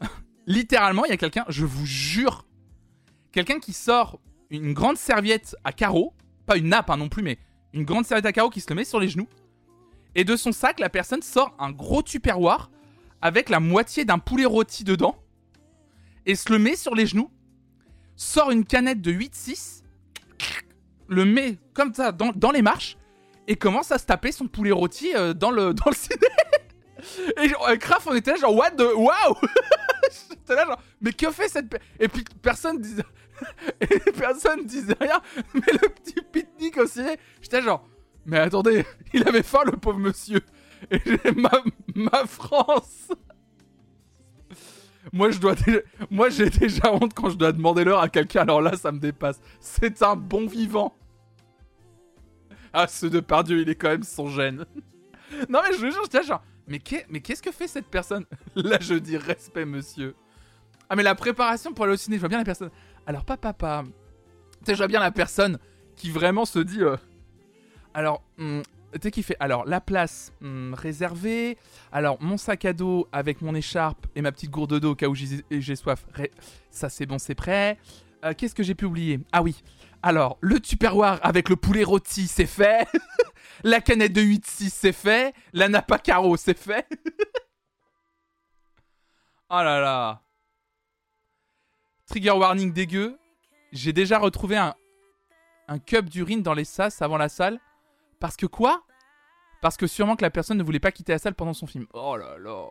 [0.46, 2.44] littéralement, il y a quelqu'un, je vous jure,
[3.34, 6.14] quelqu'un qui sort une grande serviette à carreaux,
[6.46, 7.38] pas une nappe hein, non plus, mais
[7.72, 9.26] une grande serviette à carreaux qui se le met sur les genoux.
[10.14, 12.70] Et de son sac, la personne sort un gros tupperware
[13.20, 15.16] avec la moitié d'un poulet rôti dedans
[16.26, 17.28] et se le met sur les genoux.
[18.14, 19.82] Sort une canette de 8-6,
[21.08, 22.96] le met comme ça dans, les marches
[23.48, 26.16] et commence à se taper son poulet rôti euh, dans, le, dans le ciné.
[27.42, 27.76] et euh,
[28.06, 28.82] on était là, genre, what the.
[28.94, 29.34] Waouh
[30.48, 31.76] là, genre, mais que fait cette.
[31.98, 33.02] Et puis personne disait.
[33.80, 35.20] et personne disait rien.
[35.54, 37.02] Mais le petit pique-nique aussi,
[37.40, 37.86] j'étais genre,
[38.26, 40.40] mais attendez, il avait faim le pauvre monsieur.
[40.90, 41.00] Et
[41.36, 41.50] ma,
[41.94, 43.08] ma France.
[45.12, 45.54] Moi, je dois
[46.10, 48.42] Moi, j'ai déjà honte quand je dois demander l'heure à quelqu'un.
[48.42, 49.40] Alors là, ça me dépasse.
[49.60, 50.96] C'est un bon vivant.
[52.72, 54.64] Ah, ce de Pardieu, il est quand même son gène.
[55.48, 56.42] non, mais je veux juste genre.
[56.66, 58.24] Mais qu'est-ce que fait cette personne?
[58.56, 60.14] Là, je dis respect, monsieur.
[60.88, 62.70] Ah, mais la préparation pour aller au ciné, je vois bien la personne.
[63.06, 63.84] Alors, papa, papa.
[64.64, 65.58] Tu sais, bien la personne
[65.96, 66.82] qui vraiment se dit.
[66.82, 66.96] Euh,
[67.92, 68.62] alors, hmm,
[69.00, 71.58] tu qui fait Alors, la place hmm, réservée.
[71.92, 75.08] Alors, mon sac à dos avec mon écharpe et ma petite gourde d'eau au cas
[75.08, 76.06] où j'ai soif.
[76.70, 77.78] Ça, c'est bon, c'est prêt.
[78.24, 79.20] Euh, qu'est-ce que j'ai pu oublier?
[79.32, 79.62] Ah oui.
[80.02, 82.88] Alors, le tupperware avec le poulet rôti, c'est fait.
[83.64, 85.34] la canette de 8-6, c'est fait.
[85.52, 86.86] La napa caro, c'est fait.
[89.50, 90.23] oh là là.
[92.14, 93.18] Trigger warning dégueu.
[93.72, 94.76] J'ai déjà retrouvé un,
[95.66, 97.58] un cup d'urine dans les sas avant la salle.
[98.20, 98.84] Parce que quoi?
[99.60, 101.88] Parce que sûrement que la personne ne voulait pas quitter la salle pendant son film.
[101.92, 102.68] Oh là là.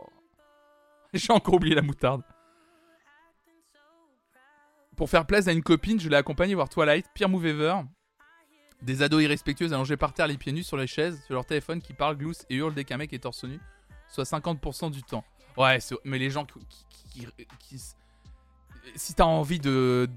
[1.13, 2.23] J'ai encore oublié la moutarde.
[4.95, 7.81] Pour faire plaisir à une copine, je l'ai accompagnée voir Twilight, pire move ever.
[8.81, 11.81] Des ados irrespectueux allongés par terre les pieds nus sur les chaises, sur leur téléphone
[11.81, 13.59] qui parlent, gloussent et hurlent dès qu'un mec est torse nu,
[14.07, 15.25] soit 50% du temps.
[15.57, 17.27] Ouais, mais les gens qui...
[17.59, 17.77] qui,
[18.95, 20.07] si t'as envie de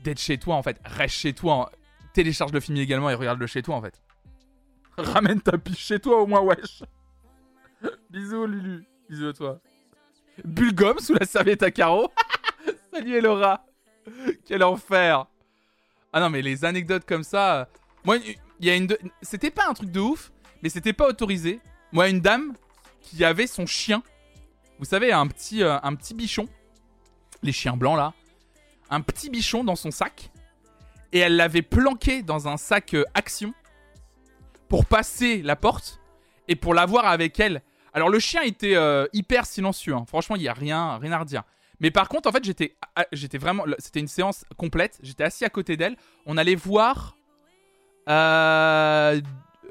[0.00, 1.70] d'être chez toi, en fait, reste chez toi,
[2.12, 4.00] télécharge le film également et regarde-le chez toi, en fait.
[4.98, 6.82] Ramène ta piche chez toi au moins, wesh.
[8.10, 8.84] Bisous, Lulu.
[9.08, 9.60] Bisous à toi.
[10.44, 12.12] Bulgum sous la serviette à carreaux.
[12.92, 13.64] Salut Elora.
[14.46, 15.26] Quel enfer.
[16.12, 17.60] Ah non, mais les anecdotes comme ça.
[17.60, 17.64] Euh,
[18.04, 18.88] moi, il y a une.
[19.20, 21.60] C'était pas un truc de ouf, mais c'était pas autorisé.
[21.92, 22.54] Moi, une dame
[23.00, 24.02] qui avait son chien.
[24.78, 26.48] Vous savez, un petit, euh, un petit bichon.
[27.42, 28.14] Les chiens blancs là.
[28.90, 30.30] Un petit bichon dans son sac.
[31.12, 33.54] Et elle l'avait planqué dans un sac euh, Action
[34.68, 36.00] pour passer la porte
[36.48, 37.62] et pour l'avoir avec elle.
[37.94, 40.04] Alors le chien était euh, hyper silencieux, hein.
[40.06, 41.42] franchement il y a rien, rien à redire.
[41.80, 44.98] Mais par contre en fait j'étais, ah, j'étais vraiment, c'était une séance complète.
[45.02, 45.96] J'étais assis à côté d'elle.
[46.26, 47.16] On allait voir
[48.08, 49.20] euh,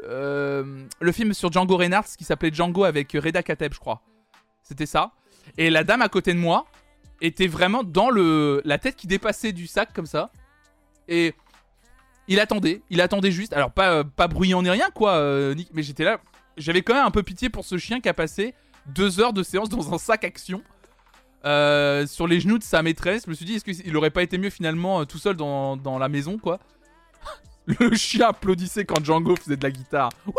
[0.03, 4.01] le film sur Django Reinhardt qui s'appelait Django avec Reda Kateb, je crois.
[4.63, 5.11] C'était ça.
[5.57, 6.65] Et la dame à côté de moi
[7.21, 10.31] était vraiment dans le la tête qui dépassait du sac comme ça.
[11.07, 11.33] Et
[12.27, 13.53] il attendait, il attendait juste.
[13.53, 16.19] Alors, pas, euh, pas bruyant ni rien, quoi, euh, mais j'étais là.
[16.57, 18.53] J'avais quand même un peu pitié pour ce chien qui a passé
[18.87, 20.61] deux heures de séance dans un sac action.
[21.45, 23.23] Euh, sur les genoux de sa maîtresse.
[23.25, 25.97] Je me suis dit, est-ce qu'il aurait pas été mieux finalement tout seul dans, dans,
[25.97, 26.59] la maison, quoi?
[27.67, 30.09] Le chien applaudissait quand Django faisait de la guitare.
[30.25, 30.33] Wouh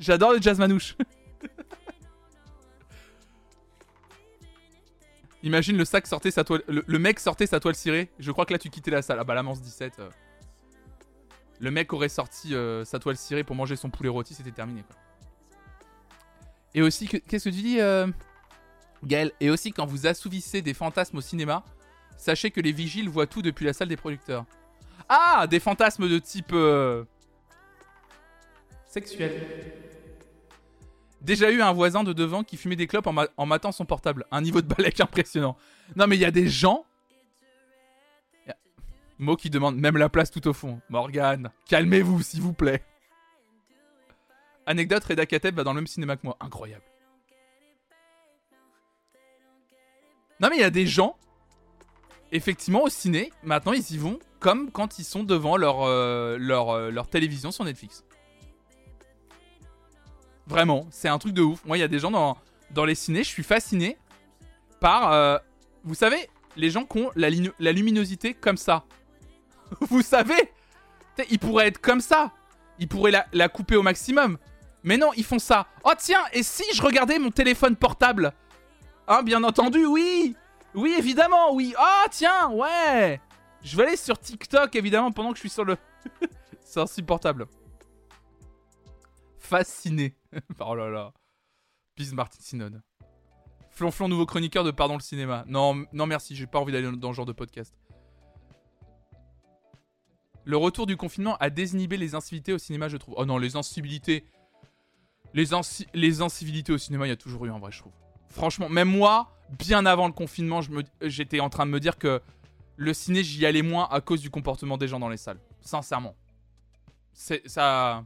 [0.00, 0.96] J'adore le jazz manouche.
[5.44, 6.62] Imagine le sac sortait sa toile.
[6.66, 8.10] Le, mec sortait sa toile cirée.
[8.18, 9.18] Je crois que là tu quittais la salle.
[9.20, 10.00] Ah bah la 17
[11.60, 14.82] le mec aurait sorti euh, sa toile cirée pour manger son poulet rôti, c'était terminé.
[14.82, 14.96] Quoi.
[16.74, 18.08] Et aussi, qu'est-ce que tu dis, euh,
[19.04, 19.32] Gaël?
[19.40, 21.64] Et aussi, quand vous assouvissez des fantasmes au cinéma,
[22.16, 24.44] sachez que les vigiles voient tout depuis la salle des producteurs.
[25.08, 26.52] Ah Des fantasmes de type.
[26.52, 27.04] Euh,
[28.86, 29.40] sexuel.
[31.24, 34.26] Déjà eu un voisin de devant qui fumait des clopes en, en matant son portable.
[34.30, 35.56] Un niveau de balèque impressionnant.
[35.96, 36.84] Non, mais il y a des gens
[39.18, 40.80] Mo qui demande même la place tout au fond.
[40.88, 42.84] Morgane, calmez-vous s'il vous plaît.
[44.66, 46.36] Anecdote, Reda Kateb va dans le même cinéma que moi.
[46.40, 46.82] Incroyable.
[50.40, 51.16] Non mais il y a des gens,
[52.32, 56.70] effectivement au ciné, maintenant ils y vont comme quand ils sont devant leur, euh, leur,
[56.70, 58.04] euh, leur télévision sur Netflix.
[60.46, 61.64] Vraiment, c'est un truc de ouf.
[61.64, 62.36] Moi il y a des gens dans,
[62.70, 63.96] dans les cinés, je suis fasciné
[64.80, 65.12] par...
[65.12, 65.38] Euh,
[65.84, 67.28] vous savez, les gens qui ont la,
[67.58, 68.84] la luminosité comme ça.
[69.80, 70.52] Vous savez
[71.30, 72.32] Il pourrait être comme ça.
[72.78, 74.38] Il pourrait la, couper au maximum.
[74.82, 75.66] Mais non, ils font ça.
[75.84, 78.32] Oh tiens, et si je regardais mon téléphone portable?
[79.08, 80.36] Hein, bien entendu, oui
[80.74, 81.74] Oui, évidemment, oui.
[81.78, 83.20] Oh tiens, ouais
[83.62, 85.76] Je vais aller sur TikTok, évidemment, pendant que je suis sur le...
[86.64, 87.46] C'est insupportable.
[89.44, 90.16] Fasciné.
[90.58, 91.12] oh là là.
[91.94, 92.82] Peace Martin Synode.
[93.70, 95.44] Flonflon, nouveau chroniqueur de Pardon le cinéma.
[95.46, 97.74] Non, non merci, j'ai pas envie d'aller dans ce genre de podcast.
[100.44, 103.14] Le retour du confinement a désinhibé les incivilités au cinéma, je trouve.
[103.18, 104.24] Oh non, les incivilités.
[105.34, 107.92] Les, incivilités au cinéma, il y a toujours eu en vrai, je trouve.
[108.28, 110.60] Franchement, même moi, bien avant le confinement,
[111.02, 112.22] j'étais en train de me dire que
[112.76, 115.40] le ciné, j'y allais moins à cause du comportement des gens dans les salles.
[115.60, 116.14] Sincèrement.
[117.12, 118.04] Ça.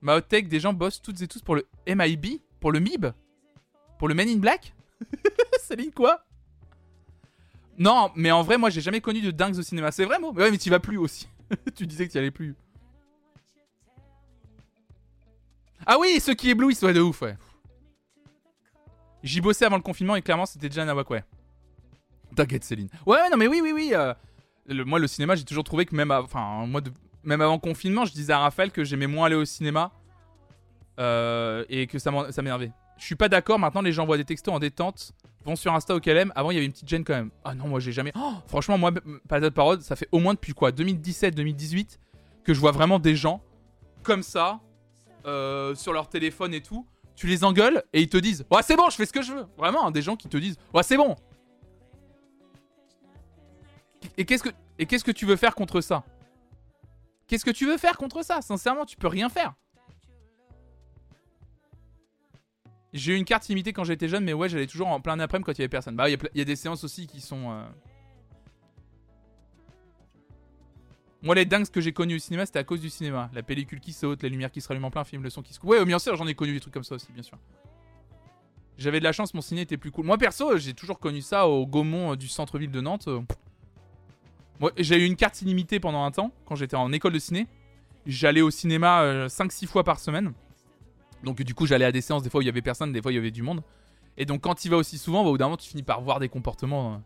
[0.00, 3.06] Ma hot take, des gens bossent toutes et tous pour le MIB Pour le MIB
[3.98, 4.74] Pour le Men in Black
[5.60, 6.24] Céline, quoi?
[7.78, 9.92] Non, mais en vrai, moi, j'ai jamais connu de dingues au cinéma.
[9.92, 11.28] C'est vrai, moi Ouais, mais tu vas plus aussi.
[11.76, 12.56] tu disais que tu allais plus.
[15.86, 17.36] Ah oui, ceux qui éblouissent, ouais, de ouf, ouais.
[19.22, 21.24] J'y bossais avant le confinement et clairement c'était déjà Nawak, ouais.
[22.36, 22.88] T'inquiète Céline.
[23.06, 23.90] Ouais, non mais oui, oui, oui.
[23.92, 24.14] Euh,
[24.84, 26.92] moi le cinéma j'ai toujours trouvé que même, enfin, moi de,
[27.28, 29.92] même avant confinement je disais à Raphaël que j'aimais moins aller au cinéma
[30.98, 32.72] euh, et que ça m'énervait.
[32.98, 35.12] Je suis pas d'accord, maintenant les gens voient des textos en détente,
[35.44, 37.30] vont sur Insta au KLM, avant il y avait une petite gêne quand même.
[37.44, 38.12] Ah non, moi j'ai jamais...
[38.16, 38.90] Oh, franchement, moi,
[39.28, 41.98] pas de parole, ça fait au moins depuis quoi 2017-2018
[42.42, 43.42] que je vois vraiment des gens
[44.02, 44.60] comme ça,
[45.26, 46.86] euh, sur leur téléphone et tout
[47.18, 49.32] tu les engueules et ils te disent Ouais, c'est bon, je fais ce que je
[49.32, 49.46] veux.
[49.56, 51.16] Vraiment, hein, des gens qui te disent Ouais, c'est bon.
[54.16, 56.04] Et qu'est-ce que et qu'est-ce que tu veux faire contre ça?
[57.28, 58.40] Qu'est-ce que tu veux faire contre ça?
[58.42, 59.54] Sincèrement, tu peux rien faire.
[62.94, 65.44] J'ai eu une carte limitée quand j'étais jeune, mais ouais, j'allais toujours en plein après-midi
[65.44, 65.94] quand il y avait personne.
[65.94, 67.52] Bah, il y, a des séances aussi qui sont.
[67.52, 67.62] Euh,
[71.20, 73.28] Moi, les dingues que j'ai connues au cinéma, c'était à cause du cinéma.
[73.34, 75.58] La pellicule qui saute, la lumière qui se en plein film, le son qui se
[75.58, 75.70] coupe.
[75.70, 77.36] Ouais, bien sûr, j'en ai connu des trucs comme ça aussi, bien sûr.
[78.78, 80.06] J'avais de la chance, mon ciné était plus cool.
[80.06, 83.08] Moi, perso, j'ai toujours connu ça au Gaumont euh, du centre-ville de Nantes.
[84.76, 87.46] J'ai eu une carte illimitée pendant un temps, quand j'étais en école de ciné.
[88.06, 90.32] J'allais au cinéma 5-6 euh, fois par semaine.
[91.22, 93.02] Donc, du coup, j'allais à des séances, des fois où il y avait personne, des
[93.02, 93.62] fois il y avait du monde.
[94.16, 96.00] Et donc, quand tu vas aussi souvent, bah, au bout d'un moment, tu finis par
[96.00, 96.94] voir des comportements.
[96.94, 96.96] Euh,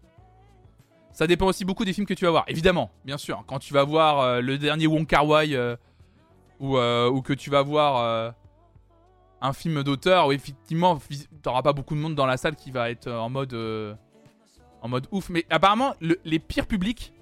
[1.13, 3.45] ça dépend aussi beaucoup des films que tu vas voir, évidemment, bien sûr.
[3.47, 5.77] Quand tu vas voir euh, le dernier Wong Kar Wai euh,
[6.63, 8.35] euh, ou, que tu vas voir
[9.41, 10.99] un film d'auteur où effectivement
[11.43, 13.55] t'auras pas beaucoup de monde dans la salle qui va être en mode
[14.81, 15.29] en mode ouf.
[15.29, 17.13] Mais apparemment les pires publics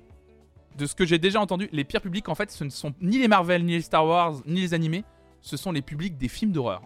[0.76, 3.18] de ce que j'ai déjà entendu, les pires publics en fait ce ne sont ni
[3.18, 5.04] les Marvel, ni les Star Wars, ni les animés,
[5.40, 6.82] ce sont les publics des films d'horreur.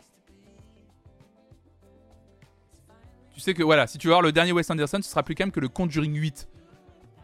[3.32, 5.34] Tu sais que voilà, si tu vas voir le dernier Wes Anderson, ce sera plus
[5.34, 6.48] calme que le Conjuring 8.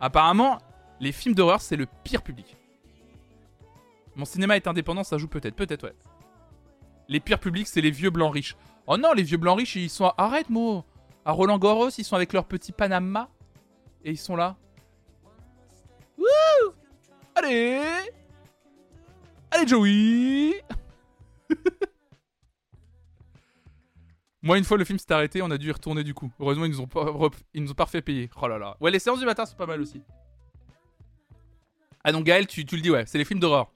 [0.01, 0.59] Apparemment,
[0.99, 2.57] les films d'horreur, c'est le pire public.
[4.17, 5.95] Mon cinéma est indépendant, ça joue peut-être, peut-être, ouais.
[7.09, 8.57] Les pires publics, c'est les vieux blancs riches.
[8.87, 10.15] Oh non, les vieux blancs riches, ils sont à...
[10.19, 10.85] Arrête, moi
[11.25, 13.29] À Roland Garros, ils sont avec leur petit Panama.
[14.05, 14.57] Et ils sont là.
[16.21, 16.75] Wouh
[17.35, 17.81] Allez
[19.51, 20.63] Allez, Joey
[24.43, 26.31] Moi, une fois le film s'est arrêté, on a dû y retourner du coup.
[26.39, 27.07] Heureusement, ils nous ont pas,
[27.53, 28.31] ils nous ont pas refait payer.
[28.41, 28.77] Oh là là.
[28.81, 30.03] Ouais, les séances du matin sont pas mal aussi.
[32.03, 33.71] Ah donc Gaël, tu, tu le dis, ouais, c'est les films d'horreur.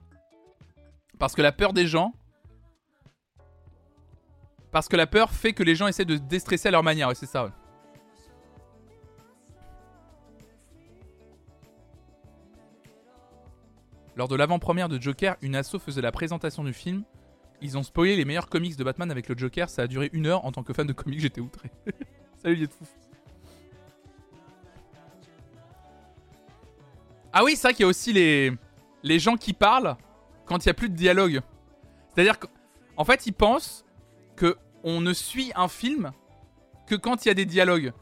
[1.18, 2.12] Parce que la peur des gens.
[4.72, 7.14] Parce que la peur fait que les gens essaient de déstresser à leur manière, ouais,
[7.14, 7.53] c'est ça, ouais.
[14.16, 17.04] Lors de l'avant-première de Joker, une asso faisait la présentation du film
[17.64, 19.70] ils ont spoilé les meilleurs comics de Batman avec le Joker.
[19.70, 20.44] Ça a duré une heure.
[20.44, 21.70] En tant que fan de comics, j'étais outré.
[22.42, 22.84] Salut, il fou.
[27.32, 28.52] Ah oui, c'est vrai qu'il y a aussi les,
[29.02, 29.96] les gens qui parlent
[30.44, 31.40] quand il n'y a plus de dialogue.
[32.14, 33.86] C'est-à-dire qu'en fait, ils pensent
[34.36, 36.12] que on ne suit un film
[36.86, 37.92] que quand il y a des dialogues.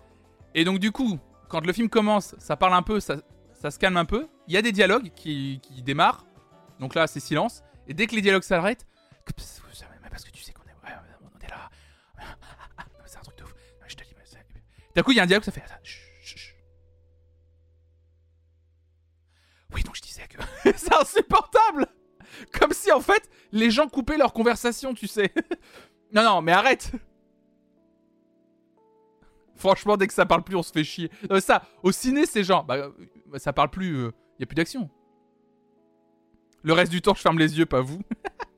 [0.56, 3.18] Et donc, du coup, quand le film commence, ça parle un peu, ça,
[3.62, 4.26] ça se calme un peu.
[4.48, 6.26] Il y a des dialogues qui, qui démarrent.
[6.80, 7.62] Donc là, c'est silence.
[7.86, 8.88] Et dès que les dialogues s'arrêtent,
[10.10, 11.70] parce que tu sais qu'on est, on est là.
[13.06, 13.54] C'est un truc de ouf.
[13.86, 14.14] Je te dis,
[14.94, 15.62] d'un coup, il y a un dialogue, ça fait.
[19.72, 20.38] Oui, donc je disais que
[20.76, 21.86] c'est insupportable.
[22.52, 25.32] Comme si en fait, les gens coupaient leur conversation, tu sais.
[26.12, 26.92] non, non, mais arrête.
[29.54, 31.10] Franchement, dès que ça parle plus, on se fait chier.
[31.40, 32.90] ça, au ciné, c'est genre, bah,
[33.39, 34.11] ça parle plus, il euh,
[34.41, 34.91] y a plus d'action.
[36.62, 38.01] Le reste du temps, je ferme les yeux, pas vous.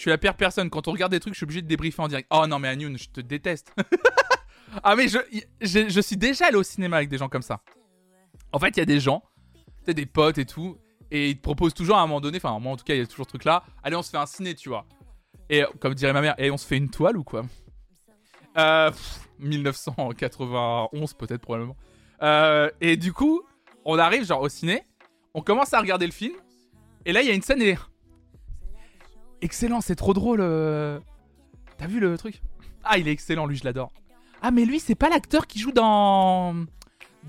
[0.00, 0.70] Je suis la pire personne.
[0.70, 2.26] Quand on regarde des trucs, je suis obligé de débriefer en direct.
[2.30, 3.74] Oh non, mais Anyoun, je te déteste.
[4.82, 5.18] ah, mais je,
[5.60, 7.60] je, suis déjà allé au cinéma avec des gens comme ça.
[8.50, 9.22] En fait, il y a des gens,
[9.84, 10.78] tu des potes et tout,
[11.10, 13.00] et ils te proposent toujours à un moment donné, enfin, moi en tout cas, il
[13.00, 13.62] y a toujours ce truc là.
[13.82, 14.86] Allez, on se fait un ciné, tu vois.
[15.50, 17.42] Et comme dirait ma mère, et on se fait une toile ou quoi?
[18.56, 18.90] Euh,
[19.40, 21.76] 1991 peut-être probablement.
[22.22, 23.42] Euh, et du coup,
[23.84, 24.84] on arrive genre au ciné,
[25.34, 26.34] on commence à regarder le film,
[27.06, 27.76] et là il y a une scène et
[29.40, 30.40] excellent, c'est trop drôle.
[30.42, 30.98] euh.
[31.78, 32.42] T'as vu le truc?
[32.84, 33.92] Ah, il est excellent, lui, je l'adore.
[34.42, 36.54] Ah, mais lui, c'est pas l'acteur qui joue dans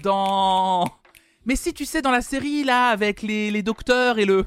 [0.03, 0.85] dans.
[1.45, 4.45] Mais si tu sais dans la série là avec les, les docteurs et le.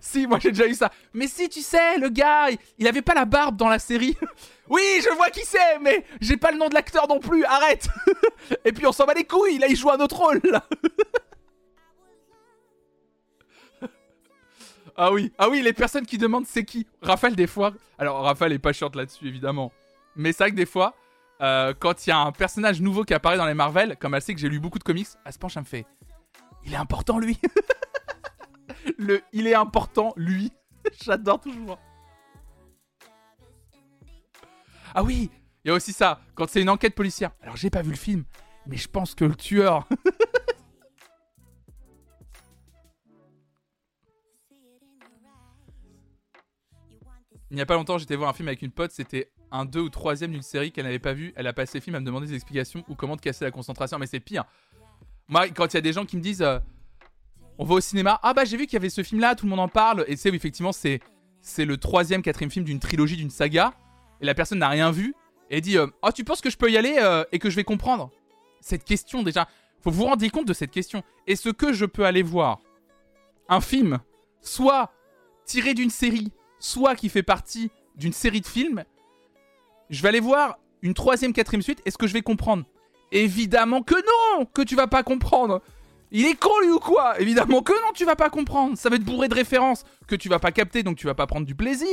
[0.00, 0.90] Si, moi j'ai déjà eu ça.
[1.12, 4.16] Mais si tu sais, le gars, il, avait pas la barbe dans la série.
[4.68, 7.44] oui, je vois qui c'est, mais j'ai pas le nom de l'acteur non plus.
[7.44, 7.88] Arrête.
[8.64, 9.58] et puis on s'en bat les couilles.
[9.58, 10.40] Là, il joue un autre rôle.
[14.96, 16.86] Ah oui, ah oui, les personnes qui demandent c'est qui.
[17.02, 17.72] Raphaël des fois.
[17.98, 19.72] Alors Raphaël est pas short là-dessus évidemment.
[20.14, 20.94] Mais c'est vrai que des fois,
[21.40, 24.22] euh, quand il y a un personnage nouveau qui apparaît dans les Marvel, comme elle
[24.22, 25.84] sait que j'ai lu beaucoup de comics, elle se penche, elle me fait
[26.64, 27.38] Il est important lui
[28.98, 30.52] Le Il est important lui
[31.04, 31.78] J'adore toujours.
[34.94, 35.30] Ah oui,
[35.64, 37.32] il y a aussi ça, quand c'est une enquête policière.
[37.40, 38.24] Alors j'ai pas vu le film,
[38.66, 39.88] mais je pense que le tueur.
[47.50, 49.80] Il n'y a pas longtemps, j'étais voir un film avec une pote, c'était un 2
[49.80, 51.32] ou troisième d'une série qu'elle n'avait pas vu.
[51.36, 53.52] Elle a passé le film à me demander des explications ou comment te casser la
[53.52, 53.96] concentration.
[53.96, 54.44] Mais c'est pire.
[55.28, 56.58] Moi, quand il y a des gens qui me disent euh,
[57.58, 59.46] On va au cinéma, ah bah j'ai vu qu'il y avait ce film là, tout
[59.46, 60.04] le monde en parle.
[60.08, 61.00] Et oui, effectivement, c'est,
[61.40, 63.74] c'est le troisième, quatrième film d'une trilogie, d'une saga.
[64.20, 65.14] Et la personne n'a rien vu.
[65.50, 67.56] Et dit euh, Oh, tu penses que je peux y aller euh, et que je
[67.56, 68.10] vais comprendre?
[68.60, 69.46] Cette question, déjà,
[69.82, 71.02] faut vous rendre compte de cette question.
[71.26, 72.60] Est-ce que je peux aller voir
[73.48, 74.00] un film,
[74.40, 74.90] soit
[75.44, 78.84] tiré d'une série, soit qui fait partie d'une série de films?
[79.90, 81.82] Je vais aller voir une troisième, quatrième suite.
[81.84, 82.64] Est-ce que je vais comprendre?
[83.12, 85.60] Évidemment que non Que tu vas pas comprendre
[86.16, 87.20] Il est con lui ou quoi?
[87.20, 88.78] Évidemment que non, tu vas pas comprendre.
[88.78, 91.26] Ça va être bourré de références que tu vas pas capter, donc tu vas pas
[91.26, 91.88] prendre du plaisir.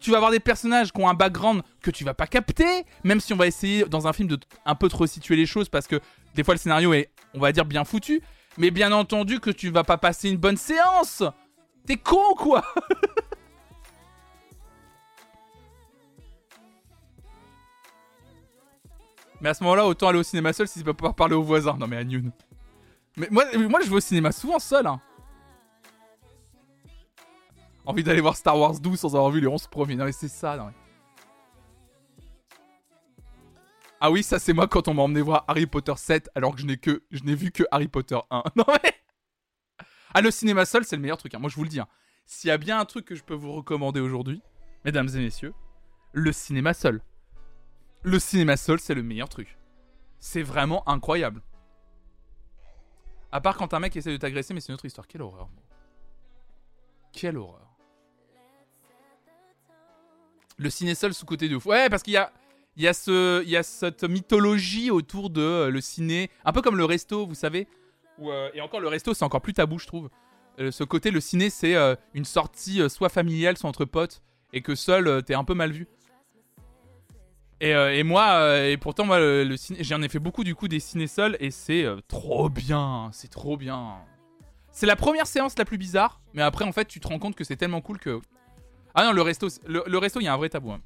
[0.00, 3.20] Tu vas avoir des personnages qui ont un background que tu vas pas capter, même
[3.20, 5.86] si on va essayer dans un film de un peu te resituer les choses parce
[5.86, 5.98] que
[6.34, 8.20] des fois le scénario est, on va dire, bien foutu.
[8.58, 11.22] Mais bien entendu que tu vas pas passer une bonne séance
[11.86, 12.62] T'es con quoi?
[19.40, 21.42] Mais à ce moment-là, autant aller au cinéma seul si c'est pas pouvoir parler aux
[21.42, 21.76] voisins.
[21.78, 22.30] Non mais à Nune.
[23.16, 24.86] Mais moi, moi je vais au cinéma souvent seul.
[24.86, 25.00] Hein.
[27.86, 29.96] Envie d'aller voir Star Wars 12 sans avoir vu les 11 premiers.
[29.96, 30.56] Non mais c'est ça.
[30.56, 30.72] Non, mais...
[34.00, 36.60] Ah oui, ça c'est moi quand on m'a emmené voir Harry Potter 7 alors que
[36.60, 38.42] je n'ai que je n'ai vu que Harry Potter 1.
[38.56, 38.92] Non mais
[40.12, 41.38] Ah le cinéma seul, c'est le meilleur truc hein.
[41.38, 41.80] Moi je vous le dis.
[41.80, 41.88] Hein.
[42.26, 44.42] S'il y a bien un truc que je peux vous recommander aujourd'hui,
[44.84, 45.52] mesdames et messieurs,
[46.12, 47.02] le cinéma seul
[48.04, 49.56] le cinéma seul, c'est le meilleur truc.
[50.18, 51.42] C'est vraiment incroyable.
[53.34, 55.08] À part quand un mec essaie de t'agresser, mais c'est une autre histoire.
[55.08, 55.48] Quelle horreur.
[57.12, 57.68] Quelle horreur.
[60.56, 61.66] Le ciné seul sous-côté de ouf.
[61.66, 62.32] Ouais, parce qu'il y a,
[62.76, 66.30] y, a y a cette mythologie autour de euh, le ciné.
[66.44, 67.66] Un peu comme le resto, vous savez.
[68.22, 70.10] Euh, et encore, le resto, c'est encore plus tabou, je trouve.
[70.60, 71.74] Euh, ce côté, le ciné, c'est
[72.14, 74.22] une sortie soit familiale, soit entre potes.
[74.52, 75.88] Et que seul, t'es un peu mal vu.
[77.64, 80.44] Et, euh, et moi, euh, et pourtant, moi, le, le ciné, j'en ai fait beaucoup
[80.44, 83.94] du coup des ciné seuls et c'est euh, trop bien, c'est trop bien.
[84.70, 87.34] C'est la première séance la plus bizarre, mais après, en fait, tu te rends compte
[87.34, 88.20] que c'est tellement cool que.
[88.94, 90.72] Ah non, le resto, le, le resto, il y a un vrai tabou.
[90.72, 90.80] hein.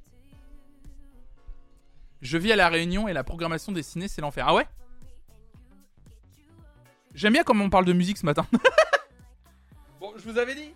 [2.22, 4.44] Je vis à la Réunion et la programmation des ciné, c'est l'enfer.
[4.46, 4.68] Ah ouais?
[7.12, 8.46] J'aime bien comment on parle de musique ce matin.
[10.00, 10.70] bon, je vous avais dit.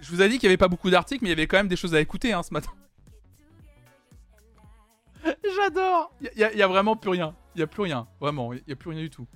[0.00, 1.58] Je vous avais dit qu'il n'y avait pas beaucoup d'articles, mais il y avait quand
[1.58, 2.70] même des choses à écouter hein, ce matin.
[5.56, 7.34] J'adore Il y, a- vraiment plus rien.
[7.54, 8.06] Il y a plus rien.
[8.20, 9.26] Vraiment, il y a plus rien du tout.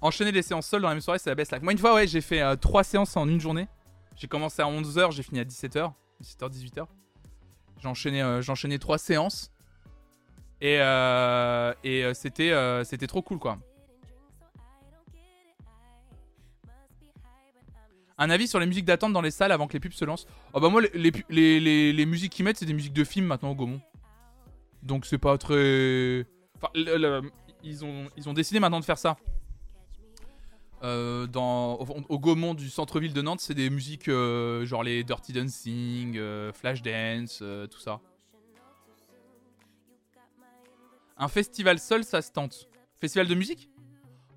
[0.00, 1.62] Enchaîner les séances seules dans la même soirée, c'est la best life.
[1.62, 3.68] Moi, une fois, ouais, j'ai fait 3 séances en une journée.
[4.16, 5.92] J'ai commencé à 11h, j'ai fini à 17h.
[6.22, 6.86] 17h, 18h.
[7.80, 9.52] J'ai enchaîné, euh, enchaîné 3 séances.
[10.60, 13.58] Et, euh, et euh, euh, c'était trop cool, quoi.
[18.22, 20.28] Un avis sur les musiques d'attente dans les salles avant que les pubs se lancent
[20.52, 23.50] Oh bah moi, les, les, les, musiques qu'ils mettent, c'est des musiques de films maintenant
[23.50, 23.80] au Gaumont.
[24.84, 26.24] Donc c'est pas très...
[26.56, 26.68] Enfin,
[27.64, 29.16] ils, ont, ils ont décidé maintenant de faire ça.
[30.84, 35.02] Euh, dans, au, au Gaumont du centre-ville de Nantes, c'est des musiques euh, genre les
[35.02, 38.00] Dirty Dancing, euh, Flashdance, euh, tout ça.
[41.16, 42.68] Un festival seul, ça se tente.
[43.00, 43.68] Festival de musique?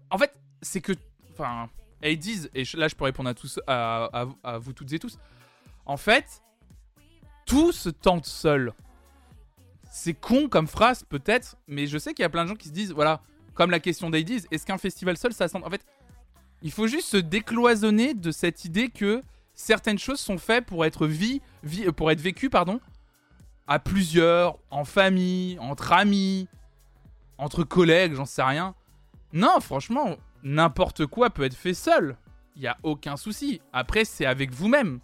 [0.09, 0.33] En fait,
[0.63, 0.93] c'est que...
[1.33, 1.69] Enfin,
[2.03, 4.25] ils disent, et là je peux répondre à, tous, à,
[4.59, 5.17] vous toutes et tous,
[5.85, 6.41] en fait,
[7.45, 8.73] tout se tente seul.
[9.91, 12.67] C'est con comme phrase peut-être, mais je sais qu'il y a plein de gens qui
[12.67, 13.21] se disent, voilà,
[13.53, 15.65] comme la question d'Aidiz, est-ce qu'un festival seul ça se tente?
[15.65, 15.85] En fait,
[16.61, 19.23] il faut juste se décloisonner de cette idée que
[19.53, 22.79] certaines choses sont faites pour être, vie, vie, euh, pour être vécues pardon,
[23.67, 26.47] à plusieurs, en famille, entre amis.
[27.37, 28.75] entre collègues, j'en sais rien.
[29.33, 30.15] Non, franchement,
[30.45, 32.15] n'importe quoi peut être fait seul.
[32.55, 33.61] Il y a aucun souci.
[33.73, 35.01] Après, c'est avec vous-même.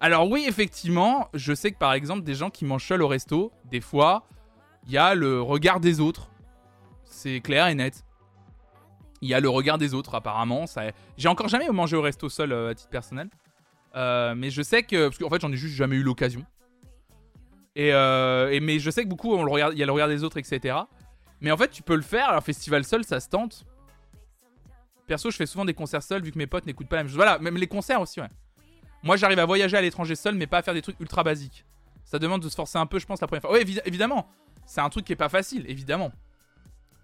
[0.00, 3.52] Alors oui, effectivement, je sais que par exemple, des gens qui mangent seul au resto,
[3.70, 4.26] des fois,
[4.84, 6.28] il y a le regard des autres.
[7.04, 8.04] C'est clair et net.
[9.20, 10.64] Il y a le regard des autres, apparemment.
[11.16, 13.30] J'ai encore jamais mangé au resto seul euh, à titre personnel.
[13.94, 15.06] Euh, mais je sais que.
[15.06, 16.44] Parce qu'en fait, j'en ai juste jamais eu l'occasion.
[17.76, 20.76] Et, euh, mais je sais que beaucoup, il y a le regard des autres, etc.
[21.42, 22.28] Mais en fait, tu peux le faire.
[22.28, 23.66] Alors, festival seul, ça se tente.
[25.06, 27.08] Perso, je fais souvent des concerts seuls vu que mes potes n'écoutent pas la même
[27.08, 27.16] chose.
[27.16, 28.30] Voilà, même les concerts aussi, ouais.
[29.02, 31.66] Moi, j'arrive à voyager à l'étranger seul, mais pas à faire des trucs ultra basiques.
[32.04, 33.52] Ça demande de se forcer un peu, je pense, la première fois.
[33.52, 34.28] Oui, évidemment.
[34.64, 36.12] C'est un truc qui est pas facile, évidemment.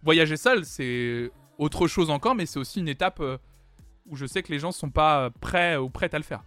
[0.05, 3.36] Voyager seul, c'est autre chose encore, mais c'est aussi une étape euh,
[4.07, 6.45] où je sais que les gens sont pas prêts ou prêtes à le faire.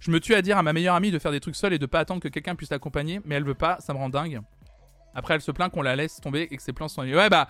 [0.00, 1.78] Je me tue à dire à ma meilleure amie de faire des trucs seule et
[1.78, 4.40] de pas attendre que quelqu'un puisse l'accompagner, mais elle veut pas, ça me rend dingue.
[5.14, 7.02] Après, elle se plaint qu'on la laisse tomber et que ses plans sont.
[7.02, 7.48] Ouais, bah.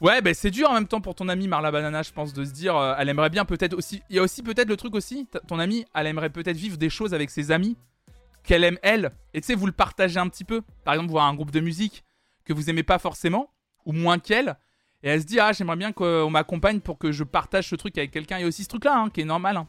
[0.00, 2.44] Ouais, bah c'est dur en même temps pour ton amie Marla Banana, je pense, de
[2.44, 4.02] se dire, euh, elle aimerait bien peut-être aussi.
[4.10, 6.90] Il y a aussi peut-être le truc aussi, ton amie, elle aimerait peut-être vivre des
[6.90, 7.76] choses avec ses amis
[8.42, 9.12] qu'elle aime elle.
[9.32, 10.62] Et tu sais, vous le partagez un petit peu.
[10.84, 12.04] Par exemple, voir un groupe de musique
[12.44, 13.50] que vous aimez pas forcément,
[13.86, 14.56] ou moins qu'elle.
[15.02, 17.96] Et elle se dit, ah, j'aimerais bien qu'on m'accompagne pour que je partage ce truc
[17.98, 18.38] avec quelqu'un.
[18.38, 19.56] Il y a aussi ce truc-là, hein, qui est normal.
[19.56, 19.68] Hein.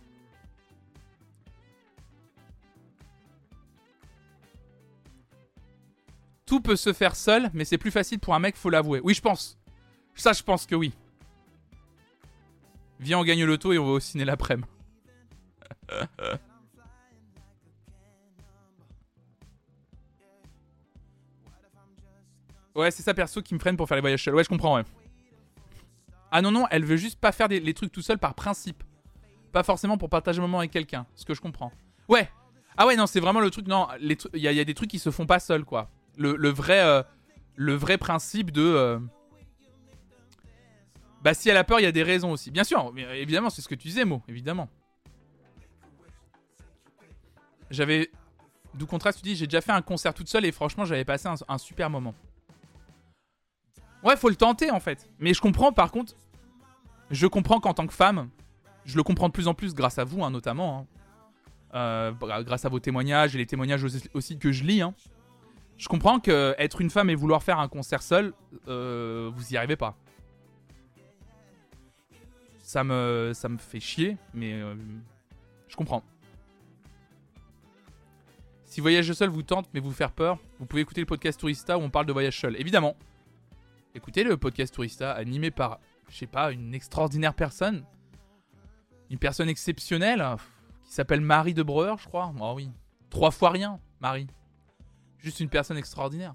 [6.46, 9.00] Tout peut se faire seul, mais c'est plus facile pour un mec, faut l'avouer.
[9.04, 9.58] Oui, je pense.
[10.14, 10.94] Ça, je pense que oui.
[13.00, 14.68] Viens, on gagne le et on va au ciné l'après-midi.
[22.76, 24.36] ouais, c'est ça perso qui me freine pour faire les voyages seuls.
[24.36, 24.84] Ouais, je comprends, ouais.
[26.32, 28.84] Ah non, non, elle veut juste pas faire les trucs tout seul par principe.
[29.52, 31.06] Pas forcément pour partager un moment avec quelqu'un.
[31.16, 31.72] Ce que je comprends.
[32.10, 32.30] Ouais.
[32.78, 33.68] Ah ouais, non, c'est vraiment le truc.
[33.68, 37.04] Non, il y, a des trucs qui se font pas seuls, quoi le, vrai, euh,
[37.56, 38.62] le vrai principe de.
[38.62, 39.00] Euh,
[41.24, 42.52] bah, si elle a peur, il y a des raisons aussi.
[42.52, 44.70] Bien sûr, évidemment, c'est ce que tu disais, Mo, évidemment.
[47.70, 48.12] J'avais.
[48.76, 51.30] D'où contraste, tu dis, j'ai déjà fait un concert toute seule et franchement, j'avais passé
[51.48, 52.14] un, super moment.
[54.04, 55.10] Ouais, faut le tenter en fait.
[55.18, 56.14] Mais je comprends par contre.
[57.10, 58.30] Je comprends qu'en tant que femme,
[58.84, 60.80] je le comprends de plus en plus grâce à vous, hein, notamment.
[60.80, 60.88] Hein.
[61.76, 62.12] Euh,
[62.44, 64.82] grâce à vos témoignages et les témoignages aussi que je lis.
[64.82, 64.94] Hein.
[65.78, 68.34] Je comprends que être une femme et vouloir faire un concert seul,
[68.68, 69.98] euh, vous y arrivez pas.
[72.60, 74.76] Ça me, ça me fait chier, mais euh,
[75.68, 76.04] je comprends.
[78.64, 81.78] Si voyager seul vous tente mais vous faire peur, vous pouvez écouter le podcast Tourista
[81.78, 82.60] où on parle de voyage seul.
[82.60, 82.96] Évidemment.
[83.94, 87.86] Écoutez le podcast Tourista animé par, je sais pas, une extraordinaire personne.
[89.10, 90.26] Une personne exceptionnelle
[90.84, 92.34] qui s'appelle Marie de Breuer, je crois.
[92.42, 92.70] Oh oui.
[93.10, 94.28] Trois fois rien, Marie.
[95.20, 96.34] Juste une personne extraordinaire.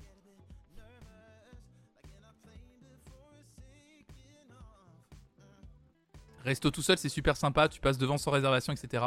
[6.44, 7.68] Resto tout seul, c'est super sympa.
[7.68, 9.04] Tu passes devant sans réservation, etc.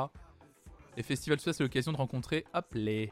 [0.96, 2.46] Les festivals, tout ça, c'est l'occasion de rencontrer.
[2.74, 3.12] Les.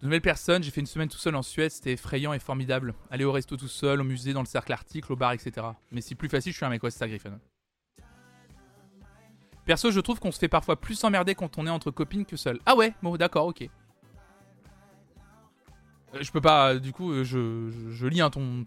[0.00, 0.62] De nouvelles personnes.
[0.62, 1.70] J'ai fait une semaine tout seul en Suède.
[1.70, 2.94] C'était effrayant et formidable.
[3.10, 5.66] Aller au resto tout seul, au musée, dans le cercle article, au bar, etc.
[5.90, 6.82] Mais c'est plus facile, je suis un mec.
[6.90, 7.38] Ça, Griffin.
[9.64, 12.36] Perso, je trouve qu'on se fait parfois plus emmerder quand on est entre copines que
[12.36, 12.58] seul.
[12.66, 13.62] Ah ouais, bon, d'accord, ok.
[16.14, 18.64] Euh, je peux pas, du coup, euh, je, lis hein, ton,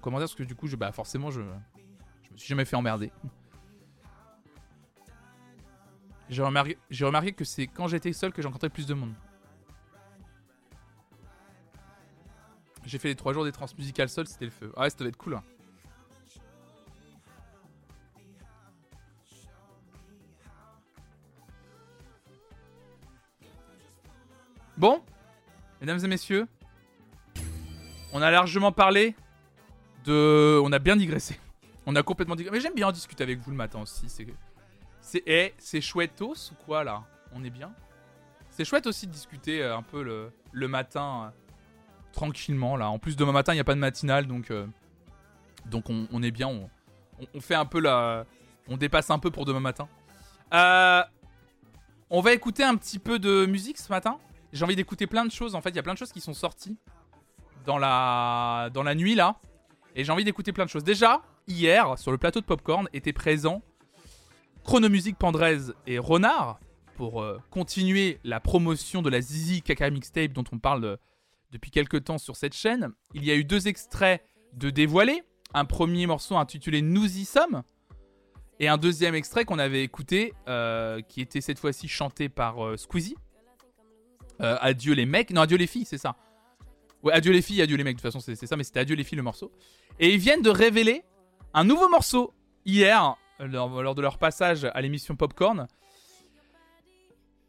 [0.00, 3.10] commentaire parce que du coup, je, bah, forcément, je, me suis jamais fait emmerder.
[6.28, 9.14] J'ai remarqué, que c'est quand j'étais seul que j'ai rencontré plus de monde.
[12.86, 14.72] J'ai fait les 3 jours des transmusicales seul, c'était le feu.
[14.76, 15.34] Ah ouais, ça devait être cool.
[15.34, 15.42] Hein.
[24.80, 25.02] Bon,
[25.82, 26.48] mesdames et messieurs,
[28.14, 29.14] on a largement parlé
[30.06, 30.58] de.
[30.64, 31.38] On a bien digressé.
[31.84, 32.56] On a complètement digressé.
[32.56, 34.08] Mais j'aime bien discuter avec vous le matin aussi.
[34.08, 34.26] C'est.
[35.02, 35.22] C'est.
[35.26, 35.52] Eh,
[35.92, 37.04] ou quoi là?
[37.34, 37.74] On est bien?
[38.48, 41.26] C'est chouette aussi de discuter euh, un peu le, matin.
[41.26, 41.52] Euh,
[42.14, 42.88] tranquillement là.
[42.88, 44.50] En plus, demain matin, il n'y a pas de matinale donc.
[44.50, 44.66] Euh,
[45.66, 46.48] donc on, est bien.
[46.48, 48.24] On, fait un peu la.
[48.66, 49.88] On dépasse un peu pour demain matin.
[52.08, 54.18] on va écouter un petit peu de musique ce matin.
[54.52, 55.54] J'ai envie d'écouter plein de choses.
[55.54, 56.76] En fait, il y a plein de choses qui sont sorties
[57.66, 59.36] dans la, dans la nuit là.
[59.94, 60.84] Et j'ai envie d'écouter plein de choses.
[60.84, 63.62] Déjà, hier, sur le plateau de Popcorn, étaient présents
[64.64, 66.60] Chronomusique Pandrez et Renard
[66.96, 70.98] pour euh, continuer la promotion de la Zizi Kaka Mixtape dont on parle
[71.50, 72.90] depuis quelques temps sur cette chaîne.
[73.14, 74.22] Il y a eu deux extraits
[74.52, 75.22] de dévoilés.
[75.54, 77.62] Un premier morceau intitulé Nous y sommes.
[78.60, 82.76] Et un deuxième extrait qu'on avait écouté, euh, qui était cette fois-ci chanté par euh,
[82.76, 83.16] Squeezie.
[84.40, 86.16] Adieu les mecs, non adieu les filles, c'est ça.
[87.02, 88.96] Ouais, adieu les filles, adieu les mecs, de toute façon c'est ça, mais c'était adieu
[88.96, 89.52] les filles le morceau.
[89.98, 91.02] Et ils viennent de révéler
[91.54, 92.32] un nouveau morceau
[92.64, 95.66] hier, lors, de leur passage à l'émission Popcorn.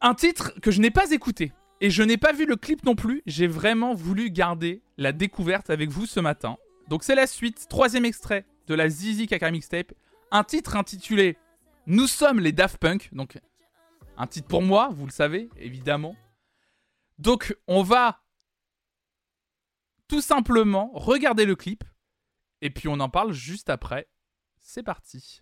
[0.02, 1.52] Un titre que je n'ai pas écouté.
[1.80, 3.24] Et je n'ai pas vu le clip non plus.
[3.26, 6.58] J'ai vraiment voulu garder la découverte avec vous ce matin.
[6.90, 9.94] Donc c'est la suite, troisième extrait de la Zizi Kaka Mixtape.
[10.32, 11.38] Un titre intitulé
[11.88, 13.10] Nous sommes les Daft Punk.
[13.14, 13.40] Donc
[14.18, 16.16] un titre pour moi, vous le savez, évidemment.
[17.22, 18.24] Donc on va
[20.08, 21.84] tout simplement regarder le clip.
[22.62, 24.10] Et puis on en parle juste après.
[24.60, 25.42] C'est parti.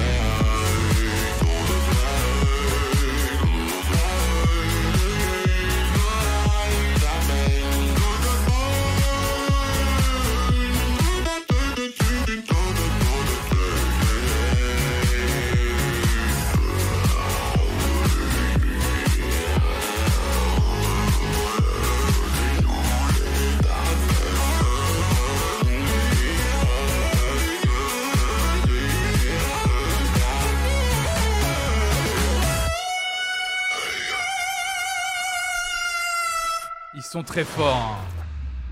[37.31, 37.97] très forts.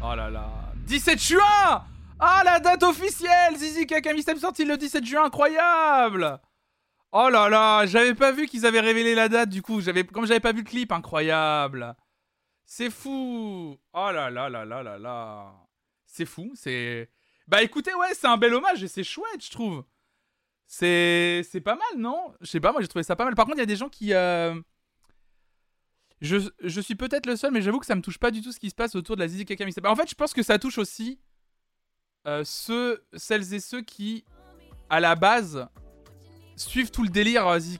[0.03, 0.49] Oh là là.
[0.85, 1.85] 17 juin
[2.19, 6.41] Ah, la date officielle Zizi Kakami sorti le 17 juin, incroyable
[7.13, 10.25] Oh là là, j'avais pas vu qu'ils avaient révélé la date du coup, j'avais comme
[10.25, 11.95] j'avais pas vu le clip, incroyable.
[12.65, 13.77] C'est fou.
[13.93, 15.53] Oh là là là là là là.
[16.05, 17.09] C'est fou, c'est
[17.47, 19.85] Bah écoutez, ouais, c'est un bel hommage et c'est chouette, je trouve.
[20.67, 22.33] C'est c'est pas mal, non?
[22.41, 23.35] Je sais pas, moi j'ai trouvé ça pas mal.
[23.35, 24.53] Par contre, il y a des gens qui euh,
[26.21, 28.59] je, suis peut-être le seul, mais j'avoue que ça me touche pas du tout ce
[28.59, 29.65] qui se passe autour de la Zizi Kaka.
[29.85, 31.19] En fait, je pense que ça touche aussi
[32.27, 34.25] euh, ceux, celles et ceux qui,
[34.89, 35.67] à la base,
[36.57, 37.77] suivent tout le délire euh, Zizi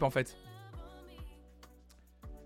[0.00, 0.36] en fait.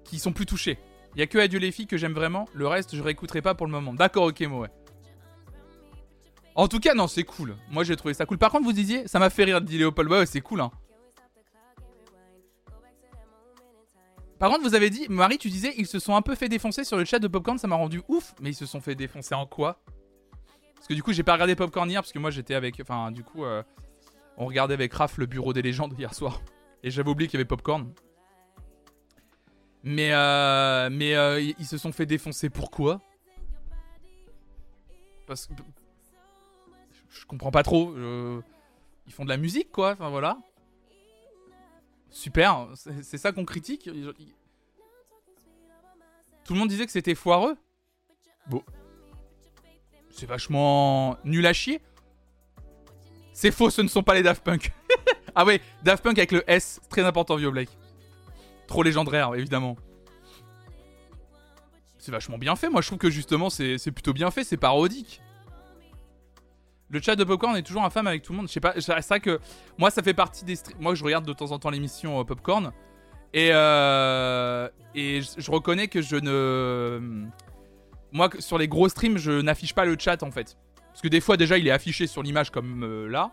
[0.05, 0.79] Qui sont plus touchés.
[1.15, 3.55] Il y a que Adieu les filles que j'aime vraiment, le reste je réécouterai pas
[3.55, 3.95] pour le moment.
[3.95, 4.71] D'accord, ok, moi ouais.
[6.55, 7.57] En tout cas, non, c'est cool.
[7.71, 8.37] Moi j'ai trouvé ça cool.
[8.37, 10.11] Par contre, vous disiez, ça m'a fait rire, dit Léopold.
[10.11, 10.71] Ouais, c'est cool, hein.
[14.41, 16.83] Par contre, vous avez dit, Marie, tu disais, ils se sont un peu fait défoncer
[16.83, 18.35] sur le chat de Popcorn, ça m'a rendu ouf.
[18.41, 19.83] Mais ils se sont fait défoncer en quoi?
[20.77, 22.81] Parce que du coup, j'ai pas regardé Popcorn hier, parce que moi j'étais avec.
[22.81, 23.63] Enfin, du coup, euh,
[24.39, 26.41] on regardait avec Raph le bureau des légendes hier soir.
[26.83, 27.93] Et j'avais oublié qu'il y avait Popcorn.
[29.85, 33.03] Mais, euh, mais euh, ils se sont fait défoncer pourquoi
[35.27, 35.53] Parce que.
[37.11, 37.95] Je comprends pas trop.
[39.07, 39.93] Ils font de la musique, quoi.
[39.93, 40.39] Enfin, voilà.
[42.11, 43.89] Super, c'est ça qu'on critique.
[46.45, 47.57] Tout le monde disait que c'était foireux.
[48.49, 48.63] Bon.
[50.11, 51.81] C'est vachement nul à chier.
[53.33, 54.73] C'est faux, ce ne sont pas les Daft Punk.
[55.35, 57.71] ah ouais, Daft Punk avec le S, très important, vieux Blake.
[58.67, 59.77] Trop légendaire, évidemment.
[61.99, 65.21] C'est vachement bien fait, moi je trouve que justement c'est plutôt bien fait, c'est parodique.
[66.91, 68.49] Le chat de Popcorn est toujours infâme avec tout le monde.
[68.49, 69.41] Je sais pas, c'est vrai que
[69.79, 72.73] moi ça fait partie des Moi je regarde de temps en temps l'émission euh, Popcorn.
[73.33, 77.29] Et, euh, et je, reconnais que je ne.
[78.11, 80.57] Moi sur les gros streams, je n'affiche pas le chat en fait.
[80.89, 83.31] Parce que des fois déjà il est affiché sur l'image comme euh, là.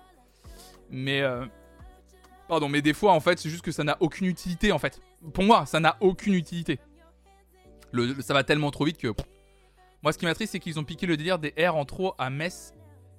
[0.91, 1.23] Mais.
[2.47, 5.01] Pardon, mais des fois en fait c'est juste que ça n'a aucune utilité en fait.
[5.33, 6.79] Pour moi, ça n'a aucune utilité.
[8.19, 9.13] Ça va tellement trop vite que.
[10.03, 12.29] Moi, ce qui m'attriste, c'est qu'ils ont piqué le délire des R en trop à
[12.29, 12.73] Metz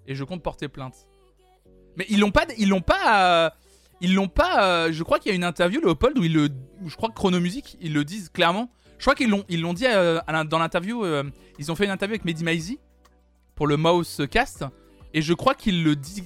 [0.08, 1.06] et je compte porter plainte.
[1.96, 2.46] Mais ils l'ont pas.
[2.56, 3.46] Ils l'ont pas.
[3.46, 3.50] Euh,
[4.00, 4.64] ils l'ont pas.
[4.64, 6.48] Euh, je crois qu'il y a une interview, Leopold, où ils le.
[6.86, 8.70] je crois que Chronomusique, ils le disent clairement.
[8.98, 10.18] Je crois qu'ils l'ont, ils l'ont dit euh,
[10.50, 11.04] dans l'interview.
[11.58, 12.80] ils ont fait une interview avec Mehdi Maizi
[13.54, 14.64] pour le Mouse Cast.
[15.14, 16.24] Et je crois qu'ils le disent.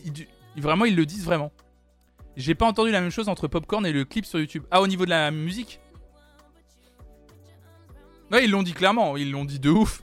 [0.56, 1.52] vraiment, ils le disent vraiment.
[2.36, 4.64] J'ai pas entendu la même chose entre Popcorn et le clip sur YouTube.
[4.70, 5.80] Ah, au niveau de la musique?
[8.30, 10.02] Ouais, ils l'ont dit clairement, ils l'ont dit de ouf.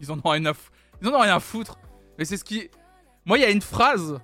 [0.00, 0.52] Ils en ont rien à,
[1.00, 1.78] ils en ont rien à foutre.
[2.18, 2.68] Mais c'est ce qui.
[3.26, 4.20] Moi, il y a une phrase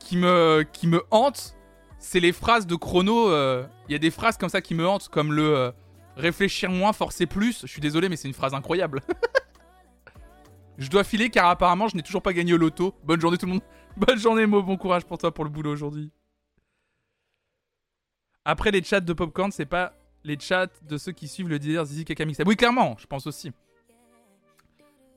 [0.00, 1.54] qui me, qui me hante.
[1.98, 3.30] C'est les phrases de chrono.
[3.30, 5.70] Euh, il y a des phrases comme ça qui me hantent, comme le euh,
[6.16, 7.60] réfléchir moins, forcer plus.
[7.62, 9.02] Je suis désolé, mais c'est une phrase incroyable.
[10.78, 12.94] je dois filer car apparemment, je n'ai toujours pas gagné au loto.
[13.04, 13.62] Bonne journée tout le monde.
[13.98, 14.62] Bonne journée, Mo.
[14.62, 16.10] Bon courage pour toi pour le boulot aujourd'hui.
[18.46, 19.92] Après les chats de Popcorn, c'est pas
[20.24, 23.52] les chats de ceux qui suivent le délire Zizi Kaka Oui, clairement, je pense aussi.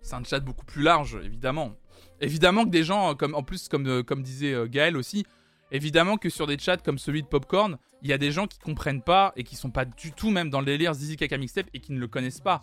[0.02, 1.76] C'est un chat beaucoup plus large, évidemment.
[2.22, 5.26] Évidemment que des gens, comme en plus, comme, euh, comme disait euh, Gaël aussi,
[5.72, 8.60] évidemment que sur des chats comme celui de Popcorn, il y a des gens qui
[8.60, 11.68] comprennent pas et qui sont pas du tout même dans le délire Zizi Kaka Mixtape
[11.74, 12.62] et qui ne le connaissent pas.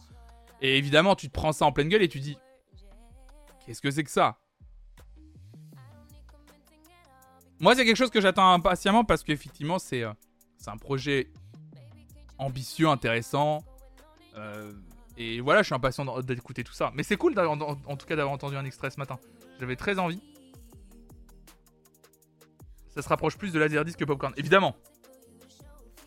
[0.63, 2.39] Et évidemment, tu te prends ça en pleine gueule et tu dis
[3.67, 4.39] Qu'est-ce que c'est que ça?
[7.61, 10.13] Moi, c'est quelque chose que j'attends impatiemment parce qu'effectivement, c'est euh,
[10.69, 11.31] un projet
[12.39, 13.65] ambitieux, intéressant.
[14.37, 14.73] Euh,
[15.17, 16.93] et voilà, je suis impatient d'écouter tout ça.
[16.95, 19.19] Mais c'est cool, en, en, tout cas, d'avoir entendu un extrait ce matin.
[19.61, 20.23] J'avais très envie.
[22.89, 24.33] Ça se rapproche plus de Laserdisc que Popcorn.
[24.37, 24.77] Évidemment.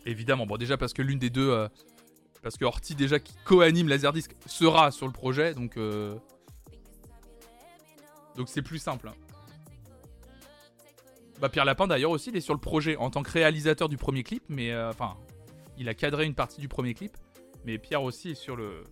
[0.04, 0.46] Évidemment.
[0.46, 1.50] Bon, déjà parce que l'une des deux.
[1.50, 1.68] Euh,
[2.42, 5.54] parce que Horty, déjà, qui co-anime Laserdisc, sera sur le projet.
[5.54, 5.76] Donc.
[5.76, 6.16] Euh,
[8.36, 9.08] donc c'est plus simple.
[9.08, 9.14] Hein.
[11.40, 13.96] Bah, Pierre Lapin, d'ailleurs, aussi, il est sur le projet en tant que réalisateur du
[13.96, 14.42] premier clip.
[14.48, 14.74] Mais.
[14.76, 15.16] Enfin,
[15.78, 17.16] il a cadré une partie du premier clip,
[17.64, 18.84] mais Pierre aussi est sur le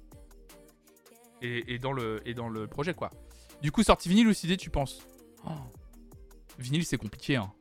[1.43, 3.11] et, dans le et dans le projet quoi.
[3.63, 5.01] Du coup, sorti vinyle ou CD, tu penses
[5.47, 5.51] oh.
[6.59, 7.37] Vinyle, c'est compliqué.
[7.37, 7.53] Hein.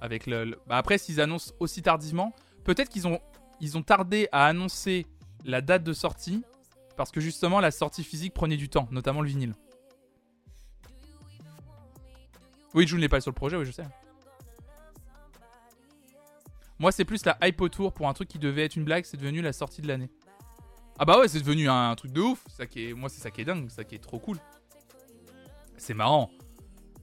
[0.00, 2.34] Avec le, Bah après, s'ils annoncent aussi tardivement,
[2.64, 3.20] peut-être qu'ils ont
[3.60, 5.06] ils ont tardé à annoncer
[5.44, 6.42] la date de sortie
[6.96, 9.54] parce que justement la sortie physique prenait du temps, notamment le vinyle.
[12.74, 13.84] Oui, Jules n'est pas sur le projet, oui, je sais.
[16.78, 19.16] Moi, c'est plus la hype autour pour un truc qui devait être une blague, c'est
[19.16, 20.10] devenu la sortie de l'année.
[20.98, 22.44] Ah bah ouais, c'est devenu un, truc de ouf.
[22.48, 24.38] Ça qui est, moi, c'est ça qui est dingue, ça qui est trop cool.
[25.76, 26.30] C'est marrant.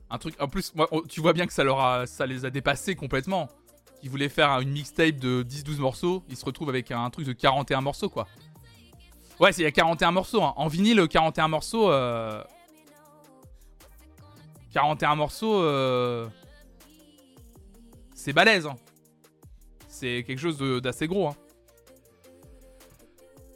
[0.09, 0.73] Un truc, en plus,
[1.09, 3.49] tu vois bien que ça, leur a, les a dépassés complètement.
[4.03, 7.33] Ils voulaient faire une mixtape de 10-12 morceaux, ils se retrouvent avec un truc de
[7.33, 8.27] 41 morceaux, quoi.
[9.39, 10.43] Ouais, il y a 41 morceaux.
[10.43, 10.53] Hein.
[10.55, 11.87] En vinyle, 41 morceaux.
[14.71, 15.61] 41 euh, morceaux.
[15.61, 16.27] Euh,
[18.13, 18.67] c'est balèze.
[18.67, 18.75] Hein
[20.01, 21.27] c'est quelque chose d'assez gros.
[21.27, 21.35] Hein.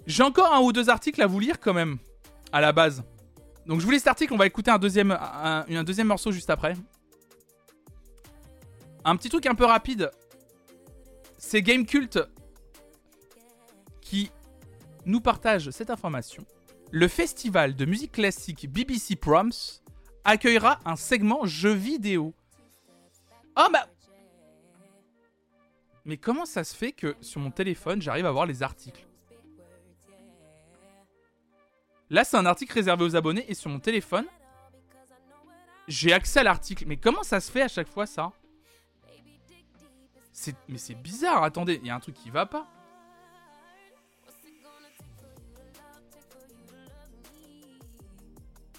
[0.07, 1.97] J'ai encore un ou deux articles à vous lire quand même,
[2.51, 3.03] à la base.
[3.65, 6.49] Donc je vous lis cet article, on va écouter un deuxième, un, deuxième morceau juste
[6.49, 6.75] après.
[9.03, 10.11] Un petit truc un peu rapide.
[11.37, 12.19] C'est Gamecult
[14.01, 14.31] qui
[15.05, 16.45] nous partage cette information.
[16.91, 19.81] Le festival de musique classique BBC Proms
[20.23, 22.33] accueillera un segment jeux vidéo.
[23.57, 23.87] Oh bah
[26.05, 29.04] mais comment ça se fait que sur mon téléphone, j'arrive à voir les articles?
[32.09, 34.25] Là, c'est un article réservé aux abonnés et sur mon téléphone,
[35.87, 36.85] j'ai accès à l'article.
[36.87, 38.31] Mais comment ça se fait à chaque fois ça?
[40.67, 42.67] Mais c'est bizarre, attendez, il y a un truc qui va pas.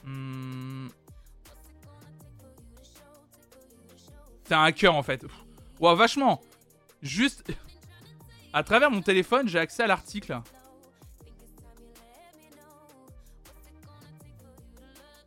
[0.04, 0.88] Hmm.
[4.44, 5.24] C'est un hacker en fait.
[5.80, 6.40] Ouah, vachement
[7.02, 7.52] Juste,
[8.52, 10.40] à travers mon téléphone, j'ai accès à l'article.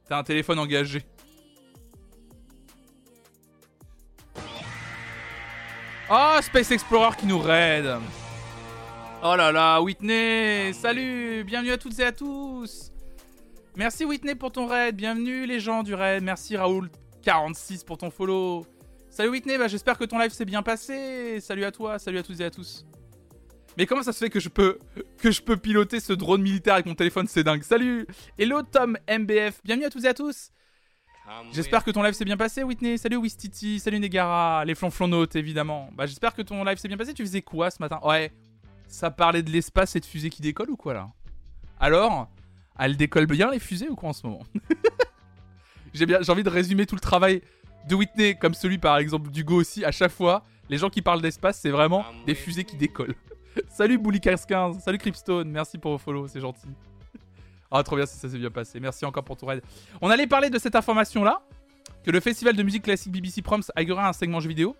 [0.10, 1.03] T'as un téléphone engagé.
[6.10, 7.86] Oh, Space Explorer qui nous raid.
[9.23, 12.91] Oh là là, Whitney, salut, bienvenue à toutes et à tous.
[13.76, 14.95] Merci Whitney pour ton raid.
[14.95, 16.23] Bienvenue les gens du raid.
[16.23, 18.65] Merci Raoul46 pour ton follow.
[19.11, 21.40] Salut Whitney, bah, j'espère que ton live s'est bien passé.
[21.40, 22.84] Salut à toi, salut à tous et à tous.
[23.80, 24.77] Mais comment ça se fait que je peux
[25.19, 27.64] que je peux piloter ce drone militaire avec mon téléphone C'est dingue.
[27.64, 28.06] Salut
[28.38, 29.61] Hello Tom MBF.
[29.64, 30.51] Bienvenue à tous et à tous.
[31.53, 32.97] J'espère que ton live s'est bien passé, Whitney.
[32.97, 35.91] Salut Wistiti, salut Negara, les flonflonautes évidemment.
[35.95, 37.14] Bah j'espère que ton live s'est bien passé.
[37.14, 38.01] Tu faisais quoi ce matin?
[38.03, 38.34] Ouais,
[38.89, 41.07] ça parlait de l'espace et de fusées qui décollent ou quoi là?
[41.80, 42.27] Alors,
[42.77, 44.43] elle décolle bien les fusées ou quoi en ce moment?
[45.93, 47.41] J'ai bien, j'ai envie de résumer tout le travail
[47.88, 49.85] de Whitney comme celui par exemple d'Hugo aussi.
[49.85, 53.15] À chaque fois, les gens qui parlent d'espace, c'est vraiment des fusées qui décollent.
[53.70, 54.46] salut Bully 15
[54.80, 56.68] salut Cripstone, merci pour vos follow, c'est gentil.
[57.72, 58.80] Ah, trop bien si ça s'est bien passé.
[58.80, 59.62] Merci encore pour ton raid.
[60.02, 61.40] On allait parler de cette information-là,
[62.04, 63.62] que le festival de musique classique BBC Proms
[63.92, 64.76] aura un segment jeu vidéo.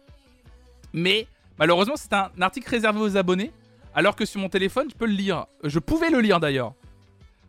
[0.92, 1.28] Mais
[1.60, 3.52] malheureusement, c'est un article réservé aux abonnés,
[3.94, 5.46] alors que sur mon téléphone, je peux le lire.
[5.64, 6.74] Je pouvais le lire d'ailleurs.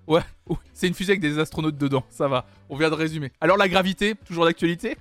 [0.06, 0.20] Ouais,
[0.74, 2.44] c'est une fusée avec des astronautes dedans, ça va.
[2.68, 3.32] On vient de résumer.
[3.40, 4.98] Alors la gravité, toujours d'actualité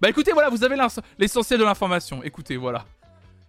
[0.00, 0.76] Bah écoutez, voilà, vous avez
[1.16, 2.24] l'essentiel de l'information.
[2.24, 2.84] Écoutez, voilà.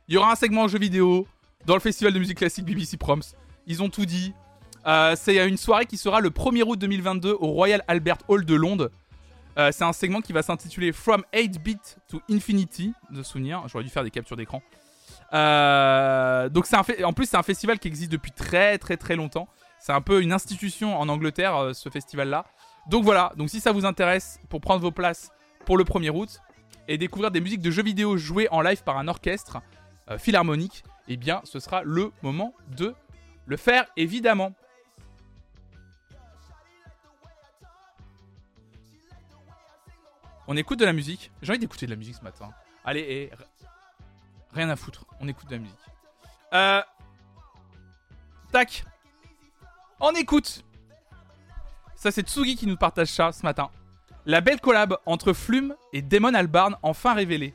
[0.07, 1.28] Il y aura un segment jeu vidéo
[1.65, 3.23] dans le festival de musique classique BBC Proms.
[3.67, 4.33] Ils ont tout dit.
[4.85, 8.53] Euh, c'est une soirée qui sera le 1er août 2022 au Royal Albert Hall de
[8.53, 8.91] Londres.
[9.57, 13.63] Euh, c'est un segment qui va s'intituler From 8-bit to Infinity, de souvenir.
[13.67, 14.61] J'aurais dû faire des captures d'écran.
[15.33, 19.47] Euh, donc c'est en plus c'est un festival qui existe depuis très très très longtemps.
[19.79, 22.45] C'est un peu une institution en Angleterre ce festival là.
[22.89, 25.31] Donc voilà, donc si ça vous intéresse pour prendre vos places
[25.65, 26.41] pour le 1er août
[26.87, 29.61] et découvrir des musiques de jeux vidéo jouées en live par un orchestre
[30.19, 32.95] philharmonique, eh bien ce sera le moment de
[33.45, 34.53] le faire évidemment.
[40.48, 41.32] On écoute de la musique.
[41.41, 42.52] J'ai envie d'écouter de la musique ce matin.
[42.84, 43.32] Allez,
[44.53, 45.06] rien à foutre.
[45.19, 45.76] On écoute de la musique.
[46.53, 46.82] Euh...
[48.52, 48.86] Tac.
[49.99, 50.64] On écoute.
[51.95, 53.72] Ça, c'est Tsugi qui nous partage ça ce matin.
[54.27, 57.53] La belle collab entre Flume et Damon Albarn enfin révélée.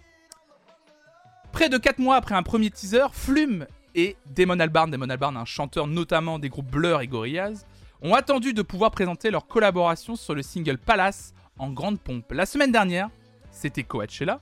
[1.52, 5.44] Près de 4 mois après un premier teaser, Flume et Damon Albarn, Damon Albarn, un
[5.44, 7.66] chanteur notamment des groupes Blur et Gorillaz,
[8.02, 12.32] ont attendu de pouvoir présenter leur collaboration sur le single Palace en grande pompe.
[12.32, 13.10] La semaine dernière,
[13.50, 14.40] c'était Coachella.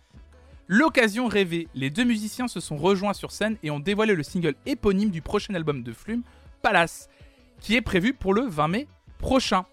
[0.68, 4.54] L'occasion rêvée, les deux musiciens se sont rejoints sur scène et ont dévoilé le single
[4.66, 6.22] éponyme du prochain album de Flume,
[6.60, 7.08] Palace,
[7.60, 8.86] qui est prévu pour le 20 mai
[9.18, 9.64] prochain.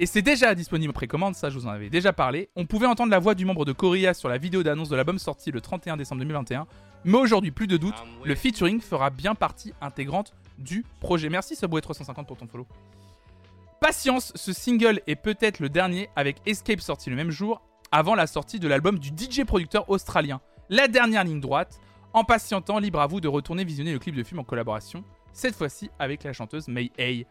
[0.00, 2.48] Et c'est déjà disponible en précommande, ça je vous en avais déjà parlé.
[2.56, 5.20] On pouvait entendre la voix du membre de Gorillaz sur la vidéo d'annonce de l'album
[5.20, 6.66] sorti le 31 décembre 2021.
[7.04, 7.94] Mais aujourd'hui, plus de doute,
[8.24, 11.28] le featuring fera bien partie intégrante du projet.
[11.28, 12.66] Merci Subway350 pour ton follow.
[13.80, 17.62] Patience, ce single est peut-être le dernier avec Escape sorti le même jour
[17.92, 20.40] avant la sortie de l'album du DJ producteur australien.
[20.70, 21.80] La dernière ligne droite,
[22.14, 25.54] en patientant, libre à vous de retourner visionner le clip de film en collaboration, cette
[25.54, 27.26] fois-ci avec la chanteuse May Hay.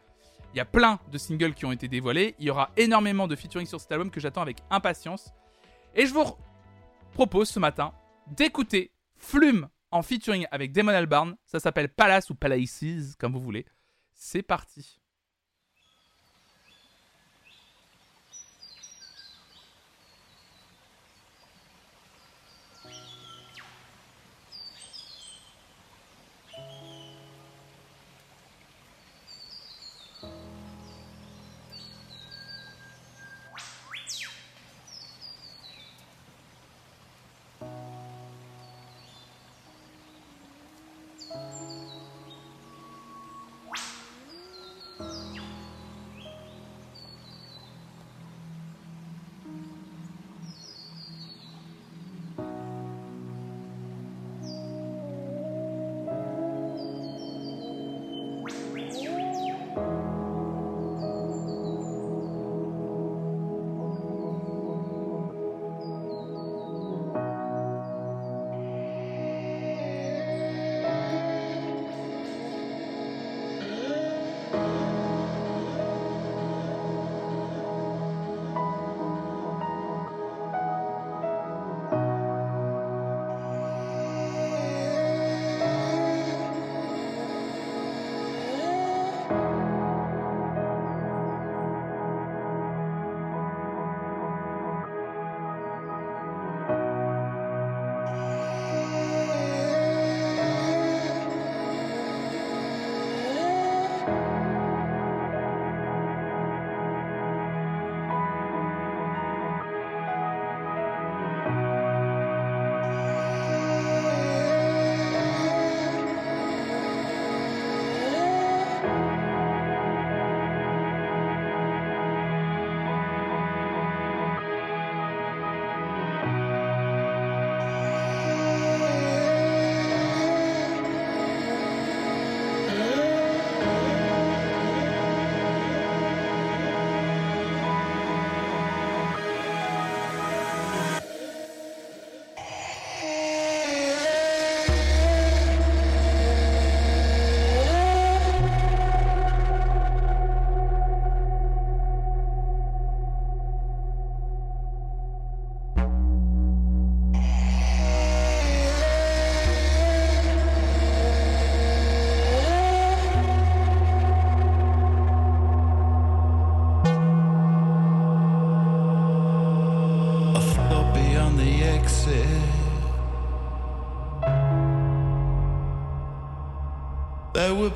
[0.53, 3.35] Il y a plein de singles qui ont été dévoilés, il y aura énormément de
[3.35, 5.33] featuring sur cet album que j'attends avec impatience.
[5.95, 6.25] Et je vous
[7.13, 7.91] propose ce matin
[8.27, 13.65] d'écouter Flume en featuring avec Damon Albarn, ça s'appelle Palace ou Palaces comme vous voulez.
[14.13, 15.02] C'est parti.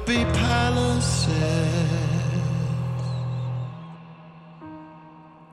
[0.07, 1.33] Be palaces,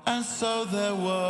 [0.07, 1.24] and so there were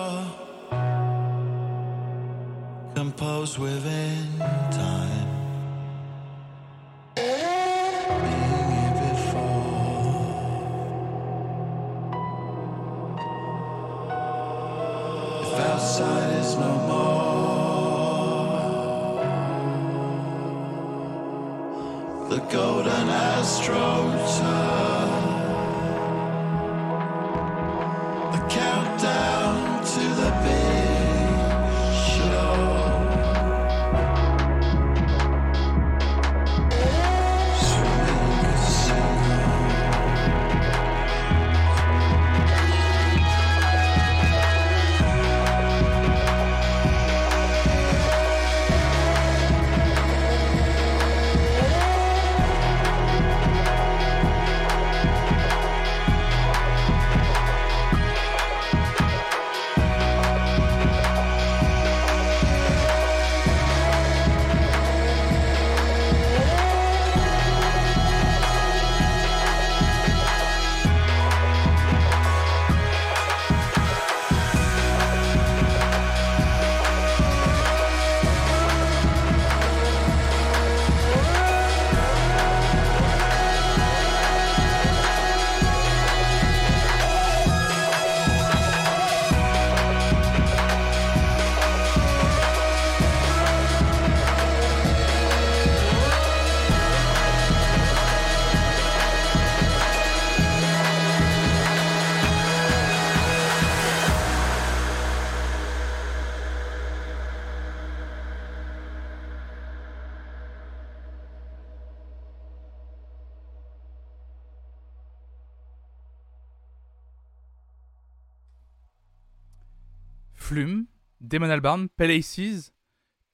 [121.35, 122.73] Damon Albarn, Palaces,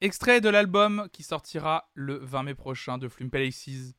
[0.01, 3.93] extrait de l'album qui sortira le 20 mai prochain de Flume Palaces.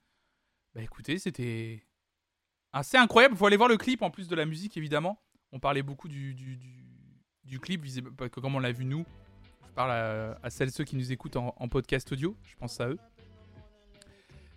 [0.73, 1.85] Bah écoutez, c'était
[2.73, 3.35] assez incroyable.
[3.35, 5.21] Faut aller voir le clip en plus de la musique évidemment.
[5.51, 7.85] On parlait beaucoup du, du, clip,
[8.17, 9.05] parce que comme on l'a vu nous.
[9.67, 12.81] Je parle à, à celles et ceux qui nous écoutent en, podcast audio, je pense
[12.81, 12.97] à eux.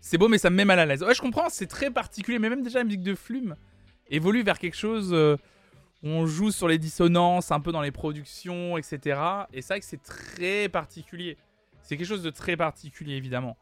[0.00, 1.02] C'est beau, mais ça me met mal à l'aise.
[1.02, 3.56] Ouais, je comprends, c'est très particulier, mais même déjà la musique de Flume
[4.06, 5.12] évolue vers quelque chose.
[5.12, 5.36] euh,
[6.06, 9.18] on joue sur les dissonances, un peu dans les productions, etc.
[9.52, 11.38] Et c'est vrai que c'est très particulier.
[11.82, 13.56] C'est quelque chose de très particulier, évidemment.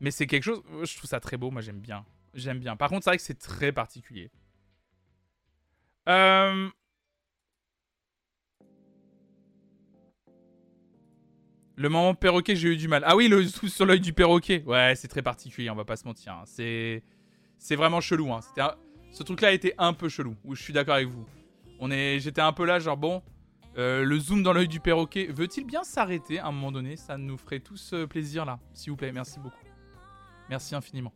[0.00, 0.62] Mais c'est quelque chose.
[0.84, 2.04] Je trouve ça très beau, moi j'aime bien.
[2.34, 2.76] J'aime bien.
[2.76, 4.30] Par contre, c'est vrai que c'est très particulier.
[6.08, 6.68] Euh...
[11.76, 13.02] Le moment perroquet, j'ai eu du mal.
[13.06, 14.62] Ah oui, le sous sur l'œil du perroquet.
[14.66, 16.32] Ouais, c'est très particulier, on va pas se mentir.
[16.32, 16.42] hein.
[16.44, 17.02] C'est,
[17.58, 18.32] c'est vraiment chelou.
[18.32, 18.40] Hein.
[18.58, 18.74] Un-
[19.12, 20.34] Ce truc-là était un peu chelou.
[20.50, 21.24] Je suis d'accord avec vous.
[21.78, 23.22] On est, j'étais un peu là, genre bon,
[23.76, 26.96] euh, le zoom dans l'œil du perroquet veut-il bien s'arrêter à un moment donné?
[26.96, 29.12] Ça nous ferait tous euh, plaisir là, s'il vous plaît.
[29.12, 29.56] Merci beaucoup.
[30.48, 31.12] Merci infiniment.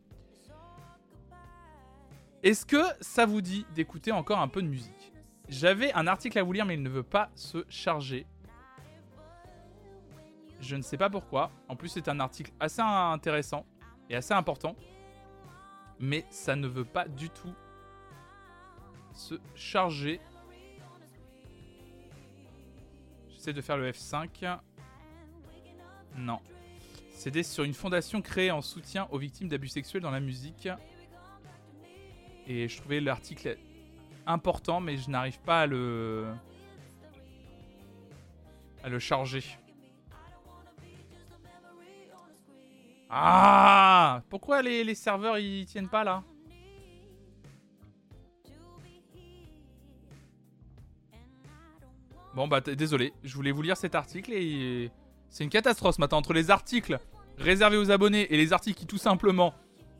[2.42, 5.12] Est-ce que ça vous dit d'écouter encore un peu de musique?
[5.48, 8.26] J'avais un article à vous lire, mais il ne veut pas se charger.
[10.60, 11.50] Je ne sais pas pourquoi.
[11.68, 13.66] En plus, c'est un article assez intéressant
[14.08, 14.76] et assez important.
[15.98, 17.54] Mais ça ne veut pas du tout
[19.12, 20.20] se charger.
[23.42, 24.56] J'essaie de faire le F5.
[26.16, 26.38] Non.
[27.10, 30.68] C'était sur une fondation créée en soutien aux victimes d'abus sexuels dans la musique.
[32.46, 33.58] Et je trouvais l'article
[34.26, 36.32] important, mais je n'arrive pas à le.
[38.84, 39.42] à le charger.
[43.10, 46.22] Ah Pourquoi les, les serveurs ils tiennent pas là?
[52.34, 54.90] Bon bah désolé, je voulais vous lire cet article et
[55.28, 56.98] c'est une catastrophe matin entre les articles
[57.36, 59.54] réservés aux abonnés et les articles qui tout simplement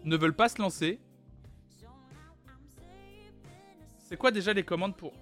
[0.04, 0.98] ne veulent pas se lancer.
[3.98, 5.12] C'est quoi déjà les commandes pour?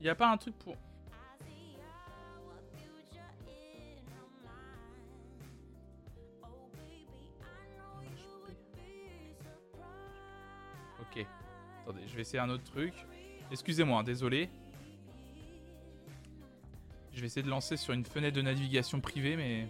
[0.00, 0.76] Il y a pas un truc pour?
[11.00, 11.26] Ok.
[11.82, 12.92] Attendez, je vais essayer un autre truc.
[13.50, 14.50] Excusez-moi, hein, désolé.
[17.18, 19.66] Je vais essayer de lancer sur une fenêtre de navigation privée, mais...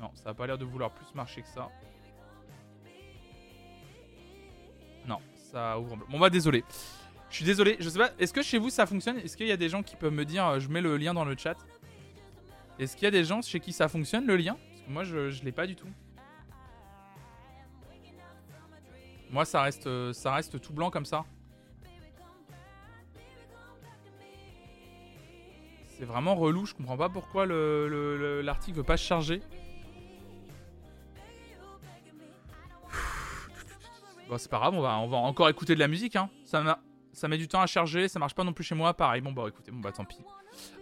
[0.00, 1.68] Non, ça a pas l'air de vouloir plus marcher que ça.
[5.06, 5.98] Non, ça ouvre.
[6.08, 6.64] Bon bah désolé.
[7.28, 9.18] Je suis désolé, je sais pas, est-ce que chez vous ça fonctionne?
[9.18, 11.12] Est-ce qu'il y a des gens qui peuvent me dire, euh, je mets le lien
[11.12, 11.58] dans le chat?
[12.78, 14.56] Est-ce qu'il y a des gens chez qui ça fonctionne le lien?
[14.70, 15.90] Parce que moi je, je l'ai pas du tout.
[19.28, 21.26] Moi ça reste, euh, ça reste tout blanc comme ça.
[26.00, 29.42] C'est vraiment relou, je comprends pas pourquoi le- le- le- l'article veut pas se charger.
[34.26, 36.16] Bon, c'est pas grave, on va, encore écouter de la musique.
[36.16, 36.30] Hein.
[36.46, 38.94] Ça, met du temps à charger, ça marche pas non plus chez moi.
[38.94, 40.24] Pareil, bon, bah écoutez, bon, bah tant pis.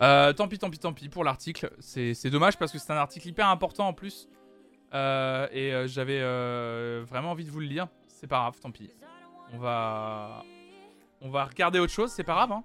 [0.00, 1.72] Euh, tant pis, tant pis, tant pis pour l'article.
[1.80, 4.28] C'est dommage parce que c'est un article hyper important en plus.
[4.94, 6.20] Euh, et euh, j'avais
[7.10, 7.88] vraiment envie de vous le lire.
[8.06, 8.88] C'est pas grave, tant pis.
[9.52, 10.44] On va.
[11.20, 12.52] On va regarder autre chose, c'est pas grave.
[12.52, 12.62] Hein.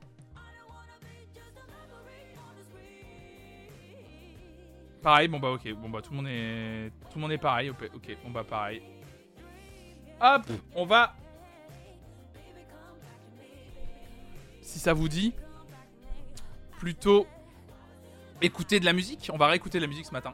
[5.04, 7.70] Pareil, bon bah ok, bon bah tout le monde est, tout le monde est pareil,
[7.70, 8.82] ok, bon bah pareil.
[10.22, 10.44] Hop,
[10.76, 11.14] on va.
[14.62, 15.34] Si ça vous dit,
[16.80, 17.28] plutôt
[18.42, 19.30] écouter de la musique.
[19.34, 20.34] On va réécouter de la musique ce matin.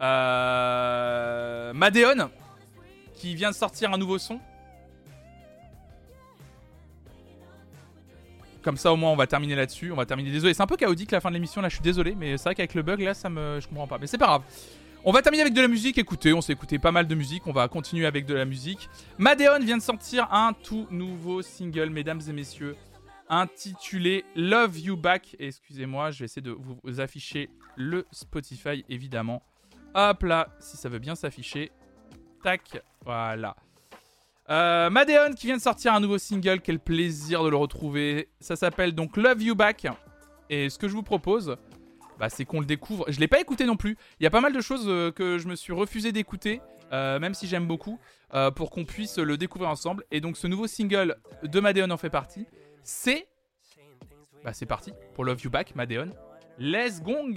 [0.00, 1.72] Euh...
[1.72, 2.30] Madeon,
[3.14, 4.40] qui vient de sortir un nouveau son.
[8.64, 9.92] Comme ça, au moins, on va terminer là-dessus.
[9.92, 10.30] On va terminer.
[10.30, 11.60] Désolé, c'est un peu chaotique la fin de l'émission.
[11.60, 13.86] Là, je suis désolé, mais c'est vrai qu'avec le bug, là, ça me, je comprends
[13.86, 13.98] pas.
[13.98, 14.42] Mais c'est pas grave.
[15.04, 15.98] On va terminer avec de la musique.
[15.98, 17.46] Écoutez, on s'est écouté pas mal de musique.
[17.46, 18.88] On va continuer avec de la musique.
[19.18, 22.74] Madeon vient de sortir un tout nouveau single, mesdames et messieurs,
[23.28, 25.36] intitulé Love You Back.
[25.38, 29.42] Excusez-moi, je vais essayer de vous afficher le Spotify, évidemment.
[29.94, 31.70] Hop là, si ça veut bien s'afficher.
[32.42, 33.56] Tac, voilà.
[34.50, 38.28] Euh, Madeon qui vient de sortir un nouveau single, quel plaisir de le retrouver.
[38.40, 39.86] Ça s'appelle donc Love You Back.
[40.50, 41.56] Et ce que je vous propose,
[42.18, 43.06] bah, c'est qu'on le découvre.
[43.08, 43.96] Je l'ai pas écouté non plus.
[44.20, 46.60] Il y a pas mal de choses euh, que je me suis refusé d'écouter,
[46.92, 47.98] euh, même si j'aime beaucoup,
[48.56, 50.04] pour qu'on puisse le découvrir ensemble.
[50.10, 52.46] Et donc ce nouveau single de Madeon en fait partie.
[52.82, 53.28] C'est,
[54.44, 56.10] bah c'est parti pour Love You Back, Madeon.
[56.58, 57.34] Let's gong.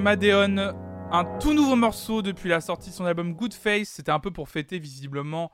[0.00, 0.56] Madeon,
[1.12, 3.88] un tout nouveau morceau depuis la sortie de son album Good Face.
[3.88, 5.52] C'était un peu pour fêter visiblement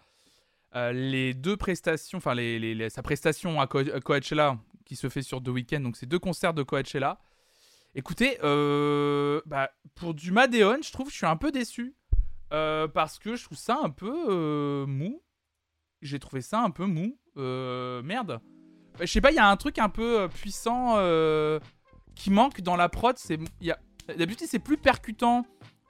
[0.77, 5.23] euh, les deux prestations, enfin les, sa prestation à, Co- à Coachella qui se fait
[5.23, 7.18] sur deux week-ends, donc c'est deux concerts de Coachella.
[7.97, 11.97] Écoutez, euh, bah, pour du Madeon, je trouve que je suis un peu déçu
[12.52, 15.23] euh, parce que je trouve ça un peu mou.
[16.02, 17.18] J'ai trouvé ça un peu mou.
[17.35, 18.40] Merde.
[19.01, 20.97] Je sais pas, il y a un truc un peu puissant
[22.14, 23.16] qui manque dans la prod.
[23.18, 23.39] C'est,
[24.16, 25.46] d'habitude c'est plus percutant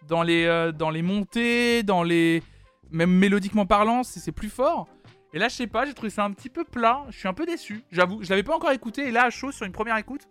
[0.08, 2.42] dans les euh, dans les montées, dans les
[2.90, 4.88] même mélodiquement parlant, c'est, plus fort.
[5.32, 7.04] Et là, je sais pas, j'ai trouvé ça un petit peu plat.
[7.10, 8.22] Je suis un peu déçu, j'avoue.
[8.22, 10.28] Je l'avais pas encore écouté et là, à chaud sur une première écoute,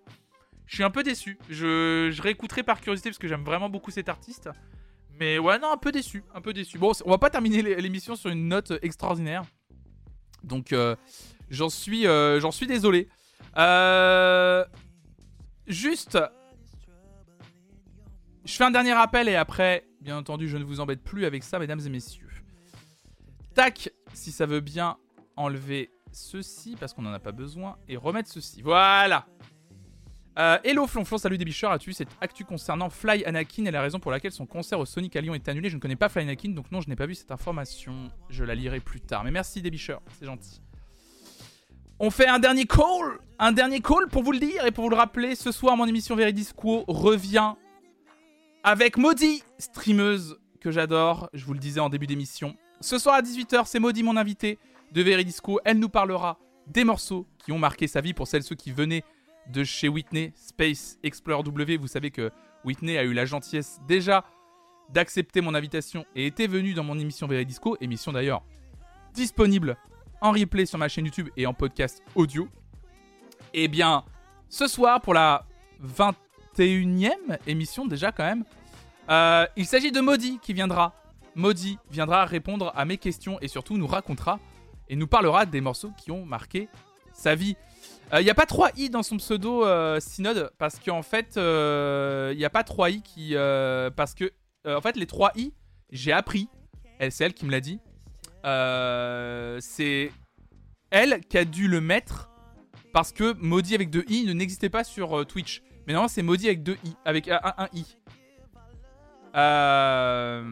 [0.66, 1.38] je suis un peu déçu.
[1.50, 4.50] Je, je réécouterai par curiosité parce que j'aime vraiment beaucoup cet artiste.
[5.20, 6.78] Mais ouais, non, un peu déçu, un peu déçu.
[6.78, 9.44] Bon, on va pas terminer l'é- l'émission sur une note extraordinaire.
[10.44, 10.96] Donc, euh,
[11.50, 13.08] j'en suis, euh, suis désolé.
[15.68, 16.18] Juste,
[18.46, 21.44] je fais un dernier rappel et après, bien entendu, je ne vous embête plus avec
[21.44, 22.30] ça, mesdames et messieurs.
[23.54, 24.98] Tac, si ça veut bien
[25.36, 28.62] enlever ceci parce qu'on n'en a pas besoin et remettre ceci.
[28.62, 29.26] Voilà.
[30.38, 33.82] Euh, hello Flonflon, salut des bicheurs, as-tu vu cette actu concernant Fly Anakin et la
[33.82, 35.70] raison pour laquelle son concert au Sonic à Lyon est annulé?
[35.70, 38.12] Je ne connais pas Fly Anakin, donc non, je n'ai pas vu cette information.
[38.30, 39.24] Je la lirai plus tard.
[39.24, 40.62] Mais merci des bicheurs, c'est gentil.
[42.00, 44.90] On fait un dernier call, un dernier call pour vous le dire et pour vous
[44.90, 45.36] le rappeler.
[45.36, 47.54] Ce soir, mon émission Veridisco revient
[48.66, 51.30] avec Maudie, streameuse que j'adore.
[51.34, 52.56] Je vous le disais en début d'émission.
[52.82, 54.58] Ce soir à 18h, c'est Maudie, mon invitée
[54.92, 55.60] de Veridisco.
[55.64, 59.04] Elle nous parlera des morceaux qui ont marqué sa vie pour celles ceux qui venaient
[59.54, 61.78] de chez Whitney Space Explorer W.
[61.78, 62.32] Vous savez que
[62.64, 64.26] Whitney a eu la gentillesse déjà
[64.90, 68.44] d'accepter mon invitation et était venue dans mon émission Veridisco, émission d'ailleurs
[69.14, 69.78] disponible
[70.22, 72.48] en replay sur ma chaîne YouTube et en podcast audio.
[73.54, 74.04] Et bien,
[74.50, 75.46] ce soir, pour la
[76.58, 78.44] 21e émission déjà quand même,
[79.10, 80.94] euh, il s'agit de Maudie qui viendra.
[81.36, 84.40] Maudie viendra répondre à mes questions et surtout nous racontera
[84.90, 86.70] et nous parlera des morceaux qui ont marqué
[87.14, 87.56] sa vie.
[88.14, 92.38] Il n'y a pas 3 i dans son pseudo euh, Synode parce qu'en fait, il
[92.38, 93.32] n'y a pas 3 i qui.
[93.36, 94.32] euh, parce que,
[94.68, 95.54] euh, en fait, les 3 i,
[95.92, 96.48] j'ai appris,
[97.10, 97.80] c'est elle qui me l'a dit,
[98.46, 100.12] euh, c'est
[100.92, 102.30] elle qui a dû le mettre
[102.94, 105.64] parce que Maudit avec 2 i ne n'existait pas sur euh, Twitch.
[105.88, 107.86] Mais non, c'est Maudit avec 2 i, avec un, i.
[109.36, 110.44] Euh...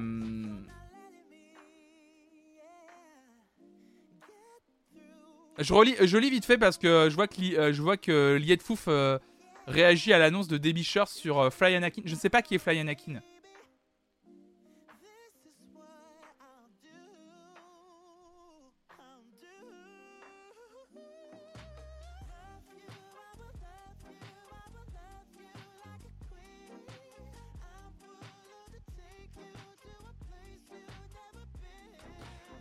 [5.59, 9.19] Je, relis, lis vite fait parce que je vois que, euh, je Liet Fouf euh,
[9.67, 12.01] réagit à l'annonce de Debicher sur Fly Anakin.
[12.05, 13.21] Je ne sais pas qui est Fly Anakin.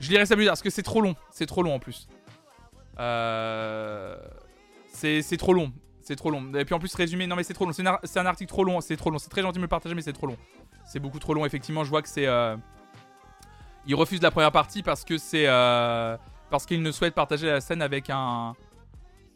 [0.02, 1.14] Je lirai ça plus tard parce que c'est trop long.
[1.30, 2.08] C'est trop long en plus.
[2.98, 4.16] Euh...
[4.92, 5.72] C'est trop long.
[6.02, 6.52] C'est trop long.
[6.54, 7.72] Et puis en plus, résumé, non mais c'est trop long.
[7.72, 8.80] C'est un, article trop long.
[8.80, 9.18] C'est trop long.
[9.18, 10.36] C'est très gentil de me partager, mais c'est trop long.
[10.84, 11.46] C'est beaucoup trop long.
[11.46, 12.26] Effectivement, je vois que c'est.
[12.26, 12.56] euh,
[13.86, 15.46] Il refuse la première partie parce que c'est.
[15.46, 16.16] euh,
[16.50, 18.54] Parce qu'il ne souhaite partager la scène avec un.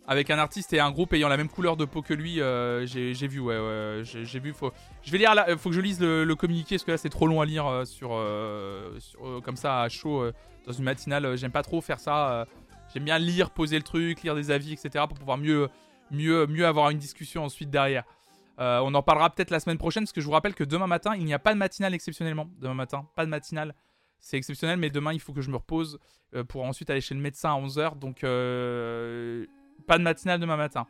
[0.08, 2.40] Avec un artiste et un groupe ayant la même couleur de peau que lui.
[2.40, 4.02] euh, J'ai vu, ouais, ouais.
[4.04, 4.52] J'ai vu.
[4.52, 4.72] Faut...
[5.02, 5.56] Je vais lire là.
[5.56, 7.84] Faut que je lise le, communiqué parce que là, c'est trop long à lire euh,
[7.84, 8.98] sur, euh,
[9.44, 10.24] Comme ça, à chaud,
[10.64, 11.36] dans une matinale.
[11.36, 12.46] J'aime pas trop faire ça.
[12.94, 15.04] J'aime bien lire, poser le truc, lire des avis, etc.
[15.08, 15.68] pour pouvoir mieux,
[16.12, 18.04] mieux, mieux avoir une discussion ensuite derrière.
[18.58, 21.16] On en parlera peut-être la semaine prochaine parce que je vous rappelle que demain matin,
[21.16, 22.48] il n'y a pas de matinale exceptionnellement.
[22.60, 23.74] Demain matin, pas de matinale.
[24.20, 25.98] C'est exceptionnel, mais demain, il faut que je me repose
[26.48, 27.98] pour ensuite aller chez le médecin à 11h.
[27.98, 29.46] Donc, euh,
[29.86, 30.86] pas de matinale demain matin.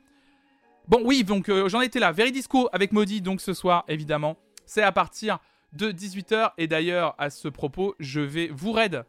[0.88, 2.12] Bon, oui, donc euh, j'en étais là.
[2.12, 4.36] Veridisco avec Maudit, donc ce soir, évidemment.
[4.66, 5.38] C'est à partir
[5.72, 6.52] de 18h.
[6.58, 9.04] Et d'ailleurs, à ce propos, je vais vous raid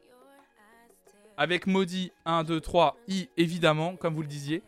[1.37, 4.63] avec Maudit 1, 2, 3, I, évidemment, comme vous le disiez.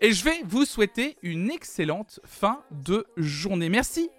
[0.00, 3.68] Et je vais vous souhaiter une excellente fin de journée.
[3.68, 4.10] Merci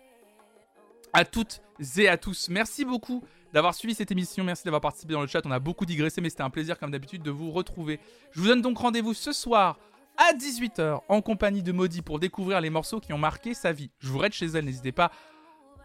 [1.11, 1.61] à toutes
[1.97, 2.47] et à tous.
[2.47, 4.45] Merci beaucoup d'avoir suivi cette émission.
[4.45, 5.41] Merci d'avoir participé dans le chat.
[5.45, 7.99] On a beaucoup digressé, mais c'était un plaisir, comme d'habitude, de vous retrouver.
[8.31, 9.77] Je vous donne donc rendez-vous ce soir
[10.17, 13.91] à 18h en compagnie de Maudit pour découvrir les morceaux qui ont marqué sa vie.
[13.99, 14.65] Je vous raide chez elle.
[14.65, 15.11] N'hésitez pas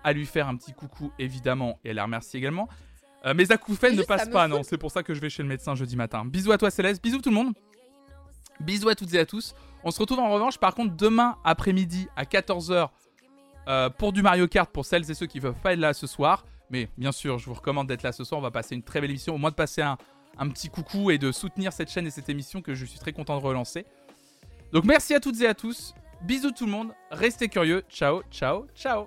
[0.04, 2.68] à lui faire un petit coucou, évidemment, et à la remercier également.
[3.26, 4.62] Euh, mes acouphènes ne passent pas, non.
[4.62, 6.24] C'est pour ça que je vais chez le médecin jeudi matin.
[6.24, 7.02] Bisous à toi, Céleste.
[7.02, 7.54] Bisous tout le monde.
[8.60, 9.54] Bisous à toutes et à tous.
[9.84, 12.88] On se retrouve en revanche, par contre, demain après-midi à 14h
[13.68, 15.92] euh, pour du Mario Kart pour celles et ceux qui ne peuvent pas être là
[15.92, 16.44] ce soir.
[16.70, 18.38] Mais bien sûr, je vous recommande d'être là ce soir.
[18.38, 19.34] On va passer une très belle émission.
[19.34, 19.96] Au moins de passer un,
[20.38, 23.12] un petit coucou et de soutenir cette chaîne et cette émission que je suis très
[23.12, 23.84] content de relancer.
[24.72, 25.94] Donc merci à toutes et à tous.
[26.22, 26.92] Bisous tout le monde.
[27.10, 27.82] Restez curieux.
[27.88, 29.06] Ciao, ciao, ciao.